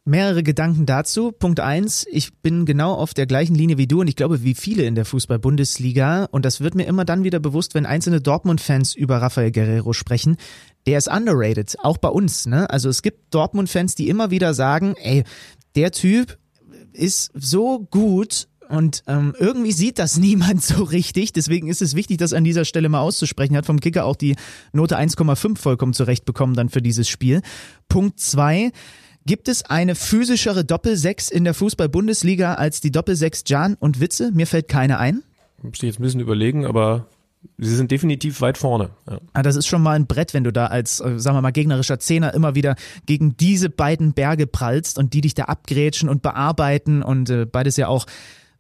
[0.06, 1.34] Mehrere Gedanken dazu.
[1.34, 4.56] Punkt eins, ich bin genau auf der gleichen Linie wie du und ich glaube wie
[4.56, 8.96] viele in der Fußball-Bundesliga und das wird mir immer dann wieder bewusst, wenn einzelne Dortmund-Fans
[8.96, 10.38] über Rafael Guerrero sprechen.
[10.88, 12.46] Der ist underrated, auch bei uns.
[12.46, 12.70] Ne?
[12.70, 15.24] Also es gibt Dortmund-Fans, die immer wieder sagen, ey,
[15.76, 16.38] der Typ
[16.94, 21.34] ist so gut und ähm, irgendwie sieht das niemand so richtig.
[21.34, 23.56] Deswegen ist es wichtig, das an dieser Stelle mal auszusprechen.
[23.56, 24.36] Hat vom Kicker auch die
[24.74, 27.42] Note 1,5 vollkommen zurecht bekommen dann für dieses Spiel.
[27.90, 28.72] Punkt zwei.
[29.26, 34.32] Gibt es eine physischere Doppelsechs in der Fußball-Bundesliga als die Doppelsechs Jan und Witze?
[34.34, 35.22] Mir fällt keine ein.
[35.62, 37.06] Muss ich jetzt ein bisschen überlegen, aber
[37.58, 38.92] Sie sind definitiv weit vorne.
[39.10, 39.20] Ja.
[39.34, 41.52] Ah, das ist schon mal ein Brett, wenn du da als, äh, sagen wir mal,
[41.52, 46.22] gegnerischer Zehner immer wieder gegen diese beiden Berge prallst und die dich da abgrätschen und
[46.22, 48.06] bearbeiten und äh, beides ja auch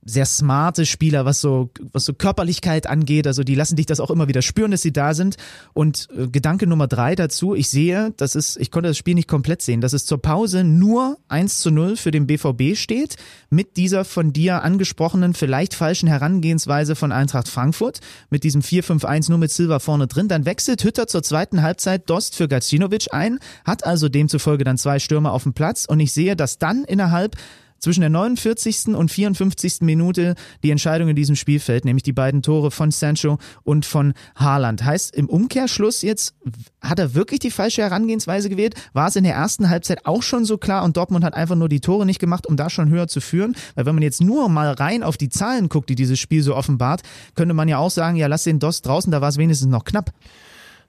[0.04, 3.28] sehr smarte Spieler, was so, was so Körperlichkeit angeht.
[3.28, 5.38] Also die lassen dich das auch immer wieder spüren, dass sie da sind.
[5.74, 9.28] Und äh, Gedanke Nummer drei dazu, ich sehe, das ist, ich konnte das Spiel nicht
[9.28, 13.16] komplett sehen, dass es zur Pause nur 1 zu 0 für den BVB steht,
[13.49, 17.99] mit dieser von dir angesprochenen, vielleicht falschen Herangehensweise von Eintracht Frankfurt,
[18.32, 20.28] mit diesem 4-5-1 nur mit Silva vorne drin.
[20.28, 24.97] Dann wechselt Hütter zur zweiten Halbzeit Dost für Gacinovic ein, hat also demzufolge dann zwei
[24.97, 27.36] Stürmer auf dem Platz und ich sehe, dass dann innerhalb
[27.82, 28.95] zwischen der 49.
[28.95, 29.82] und 54.
[29.82, 34.13] Minute die Entscheidung in diesem Spiel fällt, nämlich die beiden Tore von Sancho und von
[34.36, 34.86] Haaland.
[34.86, 36.36] Heißt im Umkehrschluss jetzt,
[36.82, 38.75] hat er wirklich die falsche Herangehensweise gewählt?
[38.93, 41.69] War es in der ersten Halbzeit auch schon so klar und Dortmund hat einfach nur
[41.69, 43.55] die Tore nicht gemacht, um da schon höher zu führen?
[43.75, 46.55] Weil wenn man jetzt nur mal rein auf die Zahlen guckt, die dieses Spiel so
[46.55, 47.01] offenbart,
[47.36, 49.84] könnte man ja auch sagen, ja, lass den Dost draußen, da war es wenigstens noch
[49.84, 50.11] knapp.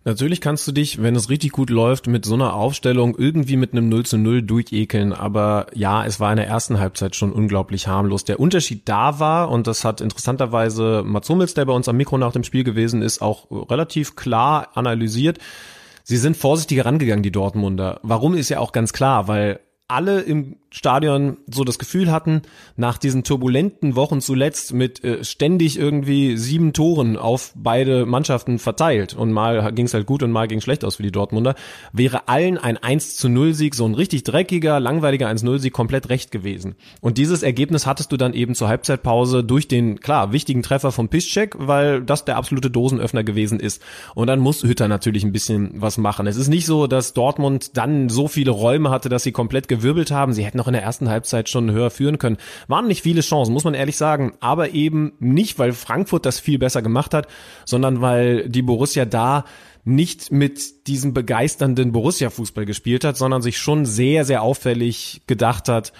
[0.04, 3.72] Natürlich kannst du dich, wenn es richtig gut läuft, mit so einer Aufstellung irgendwie mit
[3.72, 5.12] einem 0 zu 0 durchekeln.
[5.12, 8.24] Aber ja, es war in der ersten Halbzeit schon unglaublich harmlos.
[8.24, 12.18] Der Unterschied da war, und das hat interessanterweise Mats Hummels, der bei uns am Mikro
[12.18, 15.38] nach dem Spiel gewesen ist, auch relativ klar analysiert.
[16.02, 18.00] Sie sind vorsichtiger rangegangen, die Dortmunder.
[18.02, 22.42] Warum ist ja auch ganz klar, weil alle im Stadion so das Gefühl hatten,
[22.76, 29.14] nach diesen turbulenten Wochen zuletzt mit äh, ständig irgendwie sieben Toren auf beide Mannschaften verteilt
[29.14, 31.54] und mal ging es halt gut und mal ging schlecht aus für die Dortmunder,
[31.92, 36.08] wäre allen ein 1 zu 0 Sieg, so ein richtig dreckiger, langweiliger 1-0 Sieg komplett
[36.08, 36.74] recht gewesen.
[37.00, 41.08] Und dieses Ergebnis hattest du dann eben zur Halbzeitpause durch den, klar, wichtigen Treffer von
[41.08, 43.82] Piszczek, weil das der absolute Dosenöffner gewesen ist.
[44.14, 46.26] Und dann muss Hütter natürlich ein bisschen was machen.
[46.26, 50.10] Es ist nicht so, dass Dortmund dann so viele Räume hatte, dass sie komplett gewirbelt
[50.10, 50.32] haben.
[50.32, 52.36] Sie hätten noch in der ersten Halbzeit schon höher führen können.
[52.68, 56.58] Waren nicht viele Chancen, muss man ehrlich sagen, aber eben nicht, weil Frankfurt das viel
[56.58, 57.26] besser gemacht hat,
[57.64, 59.44] sondern weil die Borussia da
[59.84, 65.92] nicht mit diesem begeisternden Borussia-Fußball gespielt hat, sondern sich schon sehr, sehr auffällig gedacht hat,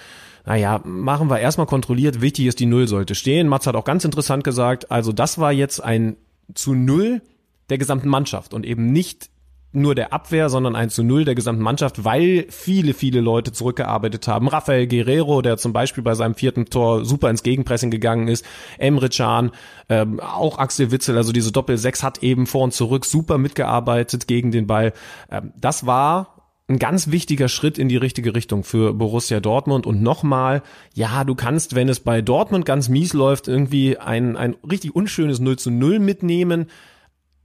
[0.45, 3.49] naja, machen wir erstmal kontrolliert, wichtig ist, die Null sollte stehen.
[3.49, 6.15] Mats hat auch ganz interessant gesagt, also das war jetzt ein
[6.53, 7.21] zu Null
[7.69, 9.29] der gesamten Mannschaft und eben nicht
[9.73, 14.27] nur der Abwehr, sondern 1 zu 0 der gesamten Mannschaft, weil viele, viele Leute zurückgearbeitet
[14.27, 14.47] haben.
[14.47, 18.45] Rafael Guerrero, der zum Beispiel bei seinem vierten Tor super ins Gegenpressing gegangen ist,
[18.77, 19.51] Emre Can,
[19.89, 24.51] ähm, auch Axel Witzel, also diese Doppel-6 hat eben vor und zurück super mitgearbeitet gegen
[24.51, 24.93] den Ball.
[25.31, 26.33] Ähm, das war
[26.69, 29.85] ein ganz wichtiger Schritt in die richtige Richtung für Borussia Dortmund.
[29.85, 30.61] Und nochmal,
[30.93, 35.39] ja, du kannst, wenn es bei Dortmund ganz mies läuft, irgendwie ein, ein richtig unschönes
[35.39, 36.67] 0 zu 0 mitnehmen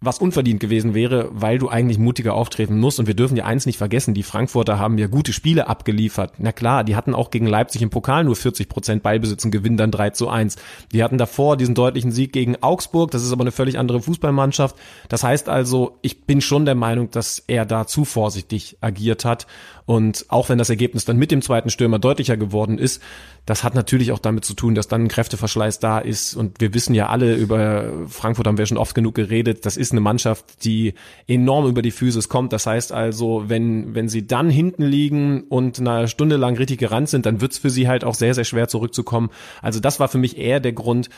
[0.01, 3.01] was unverdient gewesen wäre, weil du eigentlich mutiger auftreten musst.
[3.01, 6.34] Und wir dürfen ja eins nicht vergessen, die Frankfurter haben ja gute Spiele abgeliefert.
[6.38, 9.76] Na klar, die hatten auch gegen Leipzig im Pokal nur 40 Prozent Ballbesitz und gewinnen
[9.76, 10.57] dann 3 zu 1.
[10.92, 14.76] Die hatten davor diesen deutlichen Sieg gegen Augsburg, das ist aber eine völlig andere Fußballmannschaft.
[15.09, 19.46] Das heißt also, ich bin schon der Meinung, dass er da zu vorsichtig agiert hat.
[19.89, 23.01] Und auch wenn das Ergebnis dann mit dem zweiten Stürmer deutlicher geworden ist,
[23.49, 26.34] Das hat natürlich auch damit zu tun, dass dann ein Kräfteverschleiß da ist.
[26.34, 29.64] Und wir wissen ja alle, über Frankfurt haben wir schon oft genug geredet.
[29.64, 30.93] Das ist eine Mannschaft, die
[31.26, 32.53] enorm über die Physis kommt.
[32.53, 37.09] Das heißt also, wenn, wenn sie dann hinten liegen und eine Stunde lang richtig gerannt
[37.09, 39.30] sind, dann wird's für sie halt auch sehr, sehr schwer zurückzukommen.
[39.62, 41.09] Also das war für mich eher der Grund,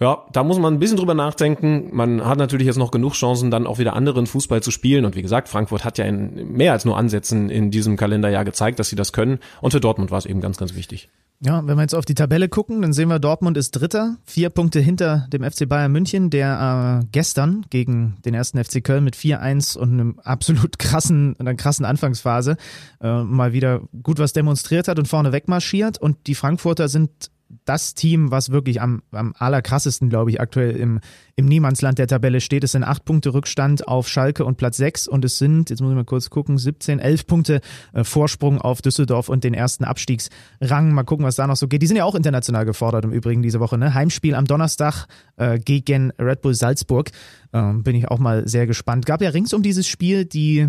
[0.00, 1.88] ja, da muss man ein bisschen drüber nachdenken.
[1.92, 5.04] Man hat natürlich jetzt noch genug Chancen, dann auch wieder anderen Fußball zu spielen.
[5.04, 8.78] Und wie gesagt, Frankfurt hat ja in mehr als nur Ansätzen in diesem Kalenderjahr gezeigt,
[8.78, 9.40] dass sie das können.
[9.60, 11.08] Und für Dortmund war es eben ganz, ganz wichtig.
[11.40, 14.50] Ja, wenn wir jetzt auf die Tabelle gucken, dann sehen wir, Dortmund ist Dritter, vier
[14.50, 19.14] Punkte hinter dem FC Bayern München, der äh, gestern gegen den ersten FC Köln mit
[19.14, 22.56] 4-1 und einem absolut krassen, einer krassen Anfangsphase
[23.00, 25.98] äh, mal wieder gut was demonstriert hat und vorne wegmarschiert.
[25.98, 27.30] Und die Frankfurter sind
[27.64, 31.00] das Team, was wirklich am, am allerkrassesten, glaube ich, aktuell im,
[31.34, 32.62] im Niemandsland der Tabelle steht.
[32.62, 35.90] Es sind acht Punkte Rückstand auf Schalke und Platz sechs und es sind, jetzt muss
[35.90, 37.60] ich mal kurz gucken, 17, 11 Punkte
[37.94, 40.92] äh, Vorsprung auf Düsseldorf und den ersten Abstiegsrang.
[40.92, 41.80] Mal gucken, was da noch so geht.
[41.80, 43.78] Die sind ja auch international gefordert im Übrigen diese Woche.
[43.78, 43.94] Ne?
[43.94, 47.10] Heimspiel am Donnerstag äh, gegen Red Bull Salzburg.
[47.52, 49.06] Äh, bin ich auch mal sehr gespannt.
[49.06, 50.68] Gab ja rings um dieses Spiel die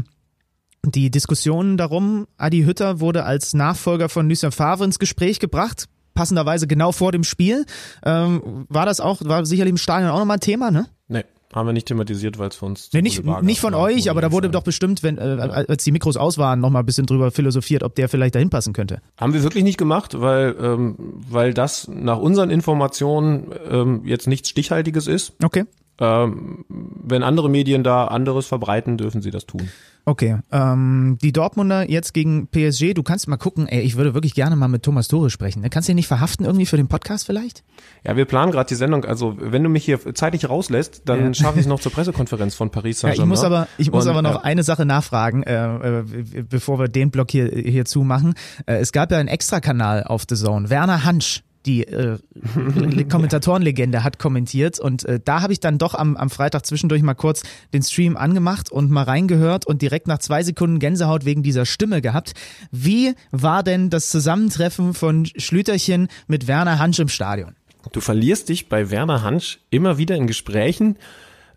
[0.85, 6.67] die Diskussionen darum, Adi Hütter wurde als Nachfolger von Lucien Favre ins Gespräch gebracht passenderweise
[6.67, 7.65] genau vor dem Spiel.
[8.03, 10.87] Ähm, war das auch, war sicherlich im Stadion auch nochmal ein Thema, ne?
[11.07, 11.23] Nee.
[11.51, 12.91] Haben wir nicht thematisiert, weil es für uns.
[12.93, 16.15] Nee, nicht, nicht von euch, aber da wurde doch bestimmt, wenn, äh, als die Mikros
[16.15, 19.01] aus waren, nochmal ein bisschen drüber philosophiert, ob der vielleicht dahin passen könnte.
[19.19, 20.95] Haben wir wirklich nicht gemacht, weil, ähm,
[21.27, 25.33] weil das nach unseren Informationen ähm, jetzt nichts Stichhaltiges ist.
[25.43, 25.65] Okay.
[25.99, 29.69] Ähm, wenn andere Medien da anderes verbreiten, dürfen sie das tun.
[30.05, 34.33] Okay, ähm, die Dortmunder jetzt gegen PSG, du kannst mal gucken, ey, ich würde wirklich
[34.33, 35.61] gerne mal mit Thomas Tore sprechen.
[35.61, 35.69] Ne?
[35.69, 37.63] Kannst du ihn nicht verhaften irgendwie für den Podcast vielleicht?
[38.03, 41.33] Ja, wir planen gerade die Sendung, also wenn du mich hier zeitlich rauslässt, dann ja.
[41.33, 43.17] schaffe ich es noch zur Pressekonferenz von Paris Saint-Germain.
[43.17, 46.03] Ja, ich muss aber, ich muss Und, aber noch äh, eine Sache nachfragen, äh, äh,
[46.49, 48.33] bevor wir den Block hier, hier zumachen.
[48.65, 50.69] Äh, es gab ja einen Extra-Kanal auf The Zone.
[50.69, 52.17] Werner Hansch die äh,
[53.09, 57.13] Kommentatorenlegende hat kommentiert und äh, da habe ich dann doch am, am Freitag zwischendurch mal
[57.13, 57.43] kurz
[57.73, 62.01] den Stream angemacht und mal reingehört und direkt nach zwei Sekunden Gänsehaut wegen dieser Stimme
[62.01, 62.33] gehabt.
[62.71, 67.55] Wie war denn das Zusammentreffen von Schlüterchen mit Werner Hansch im Stadion?
[67.91, 70.97] Du verlierst dich bei Werner Hansch immer wieder in Gesprächen,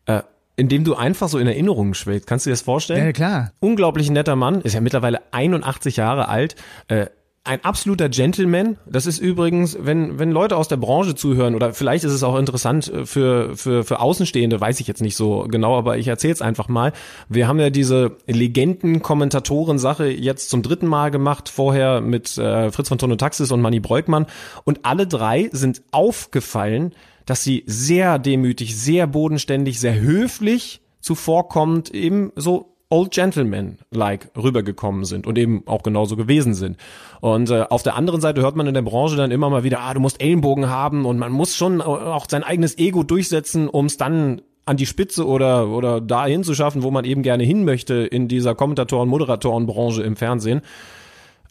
[0.07, 0.23] äh,
[0.57, 2.27] indem du einfach so in Erinnerungen schwelgst.
[2.27, 3.05] Kannst du dir das vorstellen?
[3.05, 3.53] Ja, klar.
[3.61, 6.57] Unglaublich netter Mann, ist ja mittlerweile 81 Jahre alt.
[6.89, 7.07] Äh,
[7.45, 8.79] ein absoluter Gentleman.
[8.87, 12.39] Das ist übrigens, wenn, wenn Leute aus der Branche zuhören, oder vielleicht ist es auch
[12.39, 16.35] interessant äh, für, für, für Außenstehende, weiß ich jetzt nicht so genau, aber ich erzähle
[16.35, 16.93] es einfach mal.
[17.29, 22.99] Wir haben ja diese Legenden-Kommentatoren-Sache jetzt zum dritten Mal gemacht, vorher mit äh, Fritz von
[22.99, 24.27] Tonotaxis und Manny Breukmann.
[24.63, 26.95] Und alle drei sind aufgefallen,
[27.27, 35.27] dass sie sehr demütig, sehr bodenständig, sehr höflich zuvorkommt, eben so Old Gentleman-like rübergekommen sind
[35.27, 36.77] und eben auch genauso gewesen sind.
[37.23, 39.81] Und äh, auf der anderen Seite hört man in der Branche dann immer mal wieder,
[39.81, 43.87] ah, du musst Ellenbogen haben und man muss schon auch sein eigenes Ego durchsetzen, um
[43.87, 47.65] es dann an die Spitze oder, oder dahin zu schaffen, wo man eben gerne hin
[47.65, 50.61] möchte in dieser Kommentatoren-, Moderatorenbranche im Fernsehen.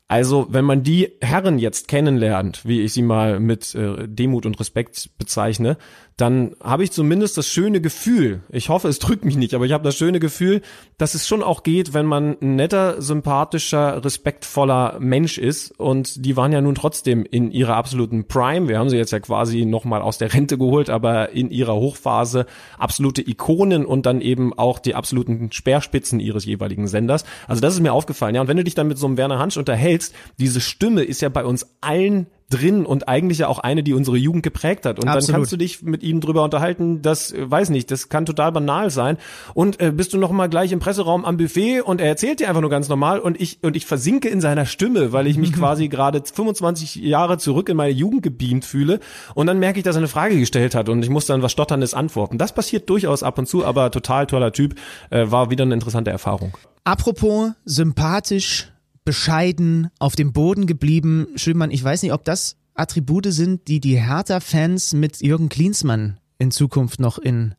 [0.08, 4.60] Also, wenn man die Herren jetzt kennenlernt, wie ich sie mal mit äh, Demut und
[4.60, 5.78] Respekt bezeichne,
[6.18, 9.72] dann habe ich zumindest das schöne Gefühl, ich hoffe, es drückt mich nicht, aber ich
[9.72, 10.62] habe das schöne Gefühl,
[10.98, 15.72] dass es schon auch geht, wenn man ein netter, sympathischer, respektvoller Mensch ist.
[15.80, 18.68] Und die waren ja nun trotzdem in ihrer absoluten Prime.
[18.68, 22.46] Wir haben sie jetzt ja quasi nochmal aus der Rente geholt, aber in ihrer Hochphase
[22.78, 27.26] absolute Ikonen und dann eben auch die absoluten Speerspitzen ihres jeweiligen Senders.
[27.48, 28.36] Also das ist mir aufgefallen.
[28.36, 31.22] Ja, und wenn du dich dann mit so einem Werner Hansch unterhältst, diese Stimme ist
[31.22, 35.00] ja bei uns allen drin und eigentlich ja auch eine, die unsere Jugend geprägt hat.
[35.00, 35.30] Und Absolut.
[35.30, 38.52] dann kannst du dich mit ihm drüber unterhalten, das äh, weiß nicht, das kann total
[38.52, 39.18] banal sein.
[39.54, 42.50] Und äh, bist du noch mal gleich im Presseraum am Buffet und er erzählt dir
[42.50, 45.54] einfach nur ganz normal und ich und ich versinke in seiner Stimme, weil ich mich
[45.62, 49.00] quasi gerade 25 Jahre zurück in meine Jugend gebeamt fühle
[49.34, 51.52] und dann merke ich, dass er eine Frage gestellt hat und ich muss dann was
[51.52, 52.38] stotterndes antworten.
[52.38, 54.76] Das passiert durchaus ab und zu, aber total toller Typ,
[55.10, 56.58] äh, war wieder eine interessante Erfahrung.
[56.84, 58.72] Apropos sympathisch
[59.04, 61.28] bescheiden, auf dem Boden geblieben.
[61.36, 66.52] Schönmann, ich weiß nicht, ob das Attribute sind, die die Hertha-Fans mit Jürgen Klinsmann in
[66.52, 67.54] Zukunft noch in,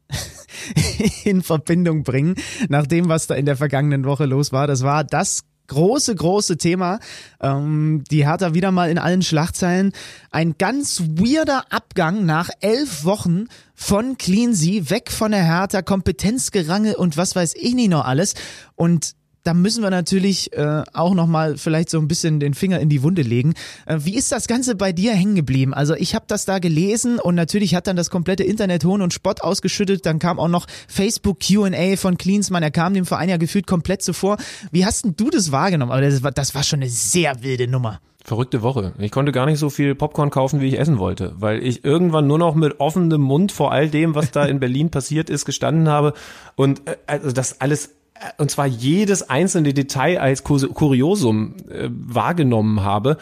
[1.25, 2.35] in Verbindung bringen,
[2.69, 4.67] nach dem, was da in der vergangenen Woche los war.
[4.67, 6.99] Das war das große, große Thema.
[7.41, 9.93] Ähm, die Hertha wieder mal in allen Schlagzeilen.
[10.31, 17.17] Ein ganz weirder Abgang nach elf Wochen von Cleansea, weg von der Hertha, Kompetenzgerange und
[17.17, 18.35] was weiß ich nicht noch alles.
[18.75, 19.15] Und
[19.45, 23.03] da müssen wir natürlich äh, auch nochmal vielleicht so ein bisschen den Finger in die
[23.03, 23.55] Wunde legen.
[23.87, 25.75] Äh, wie ist das Ganze bei dir hängen geblieben?
[25.75, 29.13] Also ich habe das da gelesen und natürlich hat dann das komplette Internet Hohn und
[29.13, 30.07] Spott ausgeschüttet.
[30.07, 32.63] Dann kam auch noch Facebook Q&A von Cleansmann.
[32.63, 34.37] Er kam dem Verein ja gefühlt komplett zuvor.
[34.71, 35.93] Wie hast denn du das wahrgenommen?
[35.93, 38.01] Aber das war, das war schon eine sehr wilde Nummer.
[38.25, 38.93] verrückte Woche.
[38.99, 42.29] Ich konnte gar nicht so viel Popcorn kaufen, wie ich essen wollte, weil ich irgendwann
[42.29, 45.89] nur noch mit offenem Mund vor all dem, was da in Berlin passiert ist, gestanden
[45.89, 46.15] habe
[46.55, 47.91] und äh, also das alles
[48.39, 53.19] und zwar jedes einzelne Detail als Kuriosum äh, wahrgenommen habe.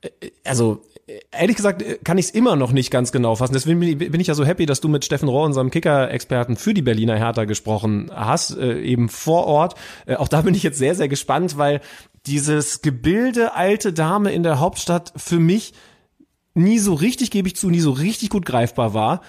[0.00, 0.82] Äh, also
[1.30, 3.52] ehrlich gesagt kann ich es immer noch nicht ganz genau fassen.
[3.52, 6.82] Deswegen bin ich ja so happy, dass du mit Steffen Rohr, unserem Kicker-Experten für die
[6.82, 9.74] Berliner Hertha gesprochen hast, äh, eben vor Ort.
[10.06, 11.80] Äh, auch da bin ich jetzt sehr, sehr gespannt, weil
[12.26, 15.72] dieses Gebilde alte Dame in der Hauptstadt für mich
[16.54, 19.22] nie so richtig, gebe ich zu, nie so richtig gut greifbar war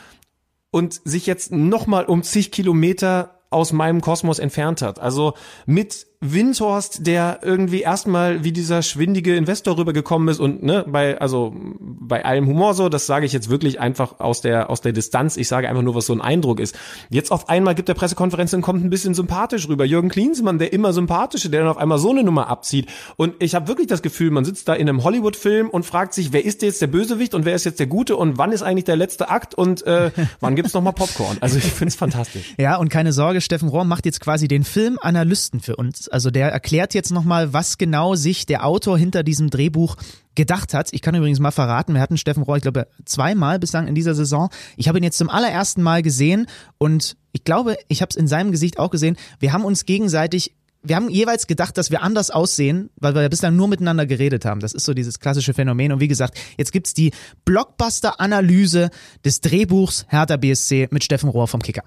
[0.72, 4.99] und sich jetzt nochmal um zig Kilometer aus meinem Kosmos entfernt hat.
[4.99, 5.34] Also
[5.66, 11.54] mit Windhorst, der irgendwie erstmal wie dieser schwindige Investor rübergekommen ist und ne, bei also
[11.80, 15.38] bei allem Humor so, das sage ich jetzt wirklich einfach aus der aus der Distanz.
[15.38, 16.76] Ich sage einfach nur, was so ein Eindruck ist.
[17.10, 19.86] Jetzt auf einmal gibt der Pressekonferenz und kommt ein bisschen sympathisch rüber.
[19.86, 22.88] Jürgen Klinsmann, der immer sympathische, der dann auf einmal so eine Nummer abzieht.
[23.16, 26.34] Und ich habe wirklich das Gefühl, man sitzt da in einem Hollywood-Film und fragt sich,
[26.34, 28.86] wer ist jetzt der Bösewicht und wer ist jetzt der Gute und wann ist eigentlich
[28.86, 31.38] der letzte Akt und äh, wann gibt's noch mal Popcorn?
[31.42, 32.54] Also ich find's fantastisch.
[32.58, 36.08] Ja, und keine Sorge, Steffen Rohr macht jetzt quasi den Film Analysten für uns.
[36.14, 39.95] Also der erklärt jetzt nochmal, was genau sich der Autor hinter diesem Drehbuch
[40.36, 40.89] gedacht hat.
[40.91, 44.14] Ich kann übrigens mal verraten, wir hatten Steffen Rohr, ich glaube, zweimal bislang in dieser
[44.14, 44.49] Saison.
[44.78, 46.45] Ich habe ihn jetzt zum allerersten Mal gesehen
[46.78, 49.18] und ich glaube, ich habe es in seinem Gesicht auch gesehen.
[49.39, 50.53] Wir haben uns gegenseitig
[50.86, 54.43] wir haben jeweils gedacht, dass wir anders aussehen, weil wir ja bislang nur miteinander geredet
[54.43, 54.59] haben.
[54.59, 55.93] Das ist so dieses klassische Phänomen.
[55.93, 57.11] Und wie gesagt, jetzt gibt's die
[57.45, 58.89] Blockbuster-Analyse
[59.24, 61.84] des Drehbuchs Hertha BSC mit Steffen Rohr vom Kicker.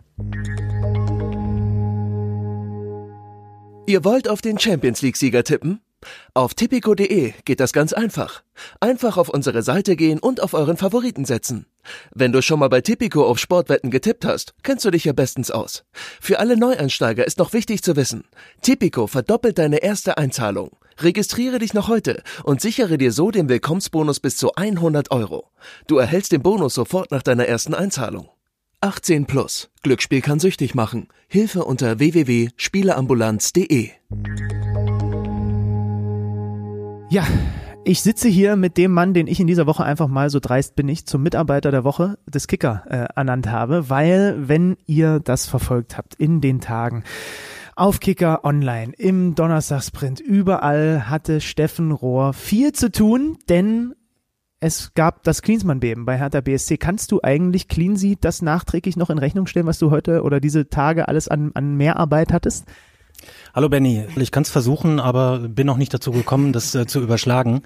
[3.89, 5.80] Ihr wollt auf den Champions League-Sieger tippen?
[6.34, 8.43] Auf tipico.de geht das ganz einfach.
[8.80, 11.66] Einfach auf unsere Seite gehen und auf euren Favoriten setzen.
[12.12, 15.53] Wenn du schon mal bei Tipico auf Sportwetten getippt hast, kennst du dich ja bestens
[15.53, 15.84] aus.
[16.20, 18.24] Für alle Neueinsteiger ist noch wichtig zu wissen,
[18.61, 20.76] Tipico verdoppelt deine erste Einzahlung.
[20.99, 25.51] Registriere dich noch heute und sichere dir so den Willkommensbonus bis zu 100 Euro.
[25.87, 28.30] Du erhältst den Bonus sofort nach deiner ersten Einzahlung.
[28.87, 29.68] 18 plus.
[29.82, 31.09] Glücksspiel kann süchtig machen.
[31.26, 33.91] Hilfe unter www.spieleambulanz.de.
[37.11, 37.26] Ja,
[37.84, 40.76] ich sitze hier mit dem Mann, den ich in dieser Woche einfach mal so dreist
[40.76, 45.47] bin ich zum Mitarbeiter der Woche des Kicker äh, ernannt habe, weil wenn ihr das
[45.47, 47.03] verfolgt habt in den Tagen
[47.74, 53.97] auf Kicker Online, im Donnerstagsprint, überall hatte Steffen Rohr viel zu tun, denn
[54.66, 56.76] es gab das Klinsmann-Beben bei Hertha BSC.
[56.76, 60.68] Kannst du eigentlich Cleansy das nachträglich noch in Rechnung stellen, was du heute oder diese
[60.68, 62.66] Tage alles an, an Mehrarbeit hattest?
[63.54, 67.00] Hallo Benny, ich kann es versuchen, aber bin noch nicht dazu gekommen, das äh, zu
[67.00, 67.62] überschlagen,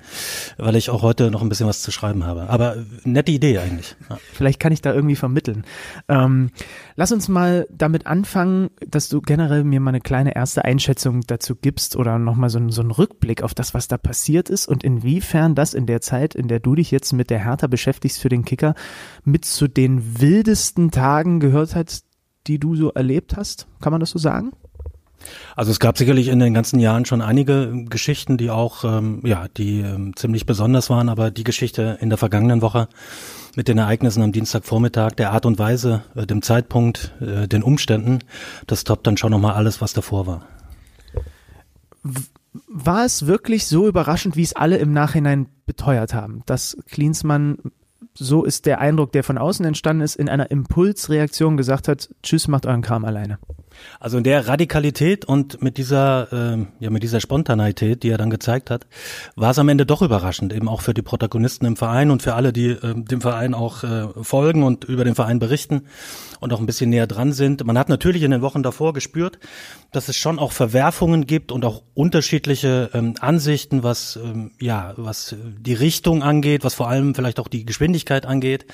[0.56, 2.48] weil ich auch heute noch ein bisschen was zu schreiben habe.
[2.48, 3.96] Aber nette Idee eigentlich.
[4.08, 4.18] Ja.
[4.32, 5.64] Vielleicht kann ich da irgendwie vermitteln.
[6.08, 6.50] Ähm,
[6.94, 11.56] lass uns mal damit anfangen, dass du generell mir mal eine kleine erste Einschätzung dazu
[11.56, 15.56] gibst oder nochmal so, so einen Rückblick auf das, was da passiert ist und inwiefern
[15.56, 18.44] das in der Zeit, in der du dich jetzt mit der Hertha beschäftigst für den
[18.44, 18.74] Kicker,
[19.24, 22.02] mit zu den wildesten Tagen gehört hat,
[22.46, 23.66] die du so erlebt hast.
[23.80, 24.52] Kann man das so sagen?
[25.56, 29.46] Also es gab sicherlich in den ganzen Jahren schon einige Geschichten, die auch, ähm, ja,
[29.56, 32.88] die ähm, ziemlich besonders waren, aber die Geschichte in der vergangenen Woche
[33.56, 38.20] mit den Ereignissen am Dienstagvormittag, der Art und Weise, äh, dem Zeitpunkt, äh, den Umständen,
[38.66, 40.46] das toppt dann schon nochmal alles, was davor war.
[42.66, 47.58] War es wirklich so überraschend, wie es alle im Nachhinein beteuert haben, dass Klinsmann
[48.14, 52.48] so ist der Eindruck, der von außen entstanden ist, in einer Impulsreaktion gesagt hat, tschüss,
[52.48, 53.38] macht euren Kram alleine.
[53.98, 58.30] Also in der Radikalität und mit dieser, äh, ja, mit dieser Spontaneität, die er dann
[58.30, 58.86] gezeigt hat,
[59.36, 62.34] war es am Ende doch überraschend, eben auch für die Protagonisten im Verein und für
[62.34, 65.82] alle, die äh, dem Verein auch äh, folgen und über den Verein berichten
[66.40, 67.64] und auch ein bisschen näher dran sind.
[67.64, 69.38] Man hat natürlich in den Wochen davor gespürt,
[69.92, 75.36] dass es schon auch Verwerfungen gibt und auch unterschiedliche ähm, Ansichten, was ähm, ja, was
[75.58, 78.66] die Richtung angeht, was vor allem vielleicht auch die Geschwindigkeit angeht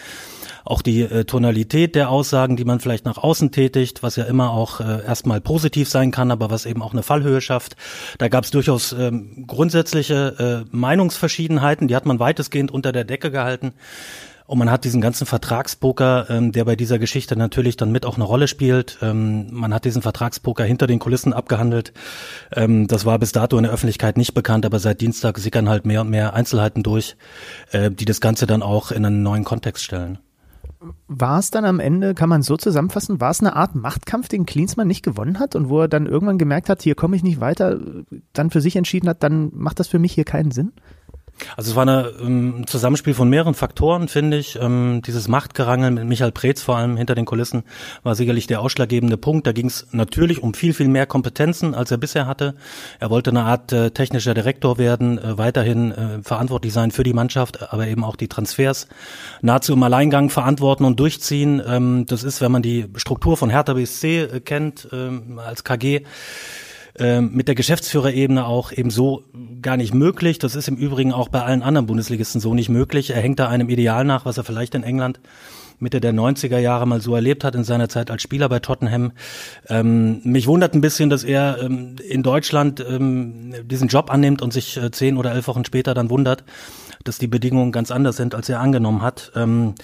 [0.67, 4.51] auch die äh, Tonalität der Aussagen, die man vielleicht nach außen tätigt, was ja immer
[4.51, 7.77] auch äh, erstmal positiv sein kann, aber was eben auch eine Fallhöhe schafft.
[8.19, 13.31] Da gab es durchaus ähm, grundsätzliche äh, Meinungsverschiedenheiten, die hat man weitestgehend unter der Decke
[13.31, 13.75] gehalten.
[14.47, 18.15] Und man hat diesen ganzen Vertragspoker, ähm, der bei dieser Geschichte natürlich dann mit auch
[18.15, 18.99] eine Rolle spielt.
[19.03, 21.93] Ähm, man hat diesen Vertragspoker hinter den Kulissen abgehandelt.
[22.55, 25.85] Ähm, das war bis dato in der Öffentlichkeit nicht bekannt, aber seit Dienstag sickern halt
[25.85, 27.17] mehr und mehr Einzelheiten durch,
[27.73, 30.19] äh, die das Ganze dann auch in einen neuen Kontext stellen
[31.09, 34.47] war es dann am Ende, kann man so zusammenfassen, war es eine Art Machtkampf, den
[34.47, 37.41] Klinsmann nicht gewonnen hat und wo er dann irgendwann gemerkt hat, hier komme ich nicht
[37.41, 37.79] weiter,
[38.33, 40.73] dann für sich entschieden hat, dann macht das für mich hier keinen Sinn?
[41.57, 44.59] Also es war eine, ähm, ein Zusammenspiel von mehreren Faktoren, finde ich.
[44.61, 47.65] Ähm, dieses Machtgerangel mit Michael Preetz vor allem hinter den Kulissen
[48.03, 49.47] war sicherlich der ausschlaggebende Punkt.
[49.47, 52.55] Da ging es natürlich um viel, viel mehr Kompetenzen, als er bisher hatte.
[53.01, 57.13] Er wollte eine Art äh, technischer Direktor werden, äh, weiterhin äh, verantwortlich sein für die
[57.13, 58.89] Mannschaft, aber eben auch die Transfers
[59.43, 61.63] nahezu im Alleingang verantworten und durchziehen.
[61.67, 66.03] Ähm, das ist, wenn man die Struktur von Hertha BSC äh, kennt, ähm, als KG,
[66.99, 69.25] ähm, mit der Geschäftsführerebene auch eben so
[69.63, 70.39] gar nicht möglich.
[70.39, 73.11] Das ist im Übrigen auch bei allen anderen Bundesligisten so nicht möglich.
[73.11, 75.21] Er hängt da einem Ideal nach, was er vielleicht in England
[75.79, 79.13] Mitte der 90er Jahre mal so erlebt hat in seiner Zeit als Spieler bei Tottenham.
[79.69, 84.53] Ähm, mich wundert ein bisschen, dass er ähm, in Deutschland ähm, diesen Job annimmt und
[84.53, 86.45] sich äh, zehn oder elf Wochen später dann wundert,
[87.05, 89.33] dass die Bedingungen ganz anders sind, als er angenommen hat.
[89.35, 89.75] Ähm,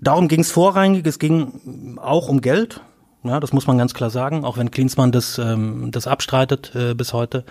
[0.00, 1.06] darum ging es vorrangig.
[1.06, 2.80] Es ging auch um Geld.
[3.28, 6.94] Ja, das muss man ganz klar sagen, auch wenn Klinsmann das, ähm, das abstreitet äh,
[6.94, 7.44] bis heute.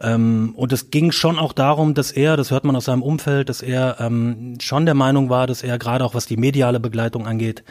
[0.00, 3.48] Ähm, und es ging schon auch darum, dass er, das hört man aus seinem Umfeld,
[3.48, 7.26] dass er ähm, schon der Meinung war, dass er gerade auch was die mediale Begleitung
[7.26, 7.62] angeht,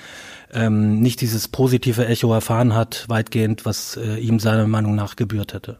[0.53, 5.53] ähm, nicht dieses positive Echo erfahren hat, weitgehend, was äh, ihm seiner Meinung nach gebührt
[5.53, 5.79] hätte.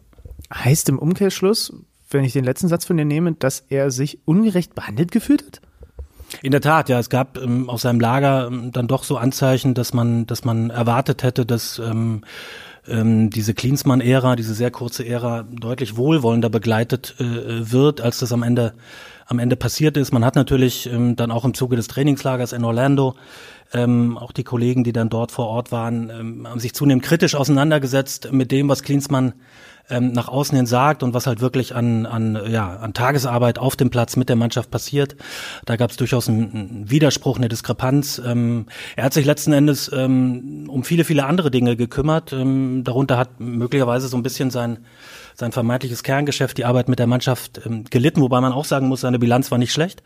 [0.54, 1.74] Heißt im Umkehrschluss,
[2.10, 5.62] wenn ich den letzten Satz von dir nehme, dass er sich ungerecht behandelt gefühlt hat?
[6.42, 9.74] In der Tat, ja, es gab ähm, aus seinem Lager ähm, dann doch so Anzeichen,
[9.74, 12.24] dass man, dass man erwartet hätte, dass ähm,
[12.88, 18.44] ähm, diese Klinsmann-Ära, diese sehr kurze Ära deutlich wohlwollender begleitet äh, wird, als das am
[18.44, 18.74] Ende
[19.26, 20.12] am Ende passiert ist.
[20.12, 23.16] Man hat natürlich ähm, dann auch im Zuge des Trainingslagers in Orlando
[23.74, 27.36] ähm, auch die Kollegen, die dann dort vor Ort waren, ähm, haben sich zunehmend kritisch
[27.36, 29.34] auseinandergesetzt mit dem, was Klinsmann
[29.90, 33.76] ähm, nach außen hin sagt und was halt wirklich an, an, ja, an Tagesarbeit auf
[33.76, 35.16] dem Platz mit der Mannschaft passiert.
[35.66, 38.22] Da gab es durchaus einen Widerspruch, eine Diskrepanz.
[38.26, 42.34] Ähm, er hat sich letzten Endes ähm, um viele, viele andere Dinge gekümmert.
[42.34, 44.80] Ähm, darunter hat möglicherweise so ein bisschen sein
[45.36, 49.02] sein vermeintliches Kerngeschäft, die Arbeit mit der Mannschaft ähm, gelitten, wobei man auch sagen muss,
[49.02, 50.04] seine Bilanz war nicht schlecht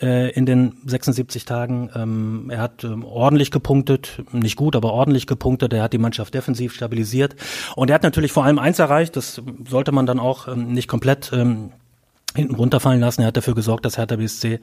[0.00, 1.90] äh, in den 76 Tagen.
[1.94, 5.72] Ähm, er hat ähm, ordentlich gepunktet, nicht gut, aber ordentlich gepunktet.
[5.72, 7.36] Er hat die Mannschaft defensiv stabilisiert
[7.76, 9.16] und er hat natürlich vor allem eins erreicht.
[9.16, 11.70] Das sollte man dann auch ähm, nicht komplett ähm,
[12.34, 13.22] hinten runterfallen lassen.
[13.22, 14.60] Er hat dafür gesorgt, dass Hertha BSC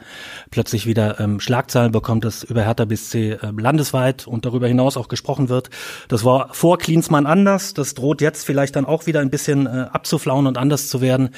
[0.49, 5.07] plötzlich wieder ähm, Schlagzeilen bekommt, dass über Hertha BSC äh, landesweit und darüber hinaus auch
[5.07, 5.69] gesprochen wird.
[6.09, 7.73] Das war vor Klinsmann anders.
[7.73, 11.29] Das droht jetzt vielleicht dann auch wieder ein bisschen äh, abzuflauen und anders zu werden.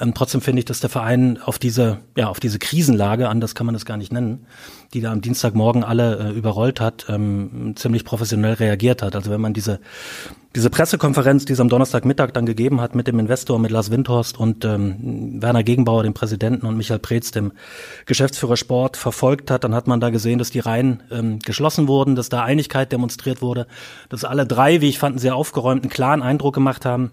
[0.00, 3.66] Ähm, trotzdem finde ich, dass der Verein auf diese, ja, auf diese Krisenlage, anders kann
[3.66, 4.46] man das gar nicht nennen,
[4.94, 9.14] die da am Dienstagmorgen alle äh, überrollt hat, ähm, ziemlich professionell reagiert hat.
[9.14, 9.80] Also wenn man diese
[10.54, 14.38] diese Pressekonferenz, die es am Donnerstagmittag dann gegeben hat mit dem Investor, mit Lars Windhorst
[14.38, 17.52] und ähm, Werner Gegenbauer, dem Präsidenten, und Michael Preetz, dem
[18.04, 22.16] Geschäftsführer Sport, verfolgt hat, dann hat man da gesehen, dass die Reihen ähm, geschlossen wurden,
[22.16, 23.66] dass da Einigkeit demonstriert wurde,
[24.10, 27.12] dass alle drei, wie ich fand, einen sehr aufgeräumten, klaren Eindruck gemacht haben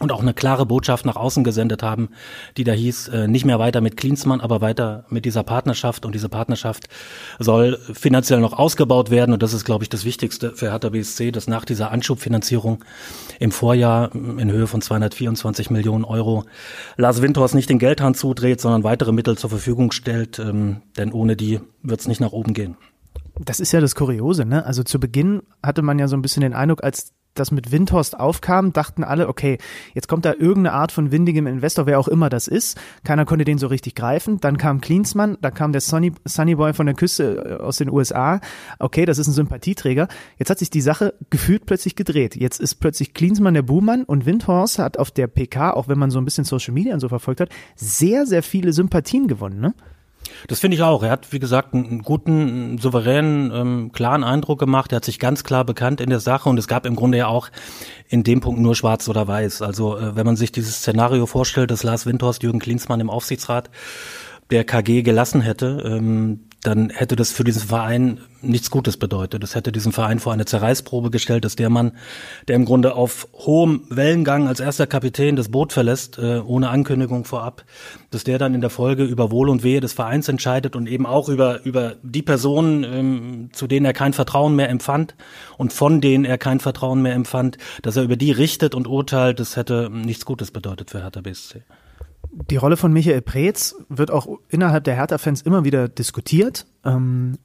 [0.00, 2.10] und auch eine klare Botschaft nach außen gesendet haben,
[2.56, 6.06] die da hieß, äh, nicht mehr weiter mit Klinsmann, aber weiter mit dieser Partnerschaft.
[6.06, 6.88] Und diese Partnerschaft
[7.38, 9.32] soll finanziell noch ausgebaut werden.
[9.32, 12.84] Und das ist, glaube ich, das Wichtigste für Hertha BSC, dass nach dieser Anschubfinanzierung
[13.40, 16.44] im Vorjahr in Höhe von 224 Millionen Euro
[16.96, 20.38] Lars Windhorst nicht den Geldhahn zudreht, sondern weitere Mittel zur Verfügung stellt.
[20.38, 22.76] Ähm, denn ohne die wird es nicht nach oben gehen.
[23.44, 24.64] Das ist ja das Kuriose, ne?
[24.64, 28.18] Also zu Beginn hatte man ja so ein bisschen den Eindruck, als das mit Windhorst
[28.18, 29.58] aufkam, dachten alle, okay,
[29.94, 32.78] jetzt kommt da irgendeine Art von windigem Investor, wer auch immer das ist.
[33.04, 34.40] Keiner konnte den so richtig greifen.
[34.40, 37.90] Dann kam Klinsmann, da kam der Sonny, Sunny Boy von der Küste äh, aus den
[37.90, 38.40] USA.
[38.78, 40.08] Okay, das ist ein Sympathieträger.
[40.38, 42.36] Jetzt hat sich die Sache gefühlt plötzlich gedreht.
[42.36, 46.10] Jetzt ist plötzlich Klinsmann der Buhmann und Windhorst hat auf der PK, auch wenn man
[46.10, 49.74] so ein bisschen Social Media und so verfolgt hat, sehr, sehr viele Sympathien gewonnen, ne?
[50.46, 51.02] Das finde ich auch.
[51.02, 54.92] Er hat, wie gesagt, einen guten, souveränen, ähm, klaren Eindruck gemacht.
[54.92, 57.26] Er hat sich ganz klar bekannt in der Sache und es gab im Grunde ja
[57.26, 57.48] auch
[58.08, 59.62] in dem Punkt nur schwarz oder weiß.
[59.62, 63.70] Also äh, wenn man sich dieses Szenario vorstellt, dass Lars Windhorst Jürgen Klinsmann im Aufsichtsrat
[64.50, 69.42] der KG gelassen hätte, ähm, dann hätte das für diesen Verein nichts Gutes bedeutet.
[69.42, 71.92] Das hätte diesen Verein vor eine Zerreißprobe gestellt, dass der Mann,
[72.48, 77.24] der im Grunde auf hohem Wellengang als erster Kapitän das Boot verlässt, äh, ohne Ankündigung
[77.24, 77.64] vorab,
[78.10, 81.06] dass der dann in der Folge über Wohl und Wehe des Vereins entscheidet und eben
[81.06, 85.14] auch über, über die Personen, ähm, zu denen er kein Vertrauen mehr empfand
[85.58, 89.38] und von denen er kein Vertrauen mehr empfand, dass er über die richtet und urteilt,
[89.38, 91.62] das hätte nichts Gutes bedeutet für Hertha BSC.
[92.30, 96.66] Die Rolle von Michael Preetz wird auch innerhalb der Hertha-Fans immer wieder diskutiert.
[96.84, 97.38] Ähm,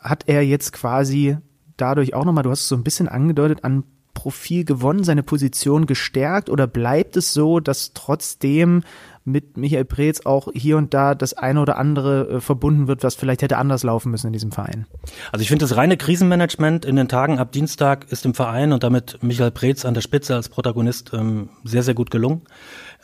[0.00, 1.38] hat er jetzt quasi
[1.76, 5.86] dadurch auch nochmal, du hast es so ein bisschen angedeutet, an Profil gewonnen, seine Position
[5.86, 8.82] gestärkt oder bleibt es so, dass trotzdem
[9.24, 13.14] mit Michael Preetz auch hier und da das eine oder andere äh, verbunden wird, was
[13.14, 14.86] vielleicht hätte anders laufen müssen in diesem Verein?
[15.32, 18.82] Also ich finde das reine Krisenmanagement in den Tagen ab Dienstag ist im Verein und
[18.82, 22.42] damit Michael Preetz an der Spitze als Protagonist ähm, sehr, sehr gut gelungen.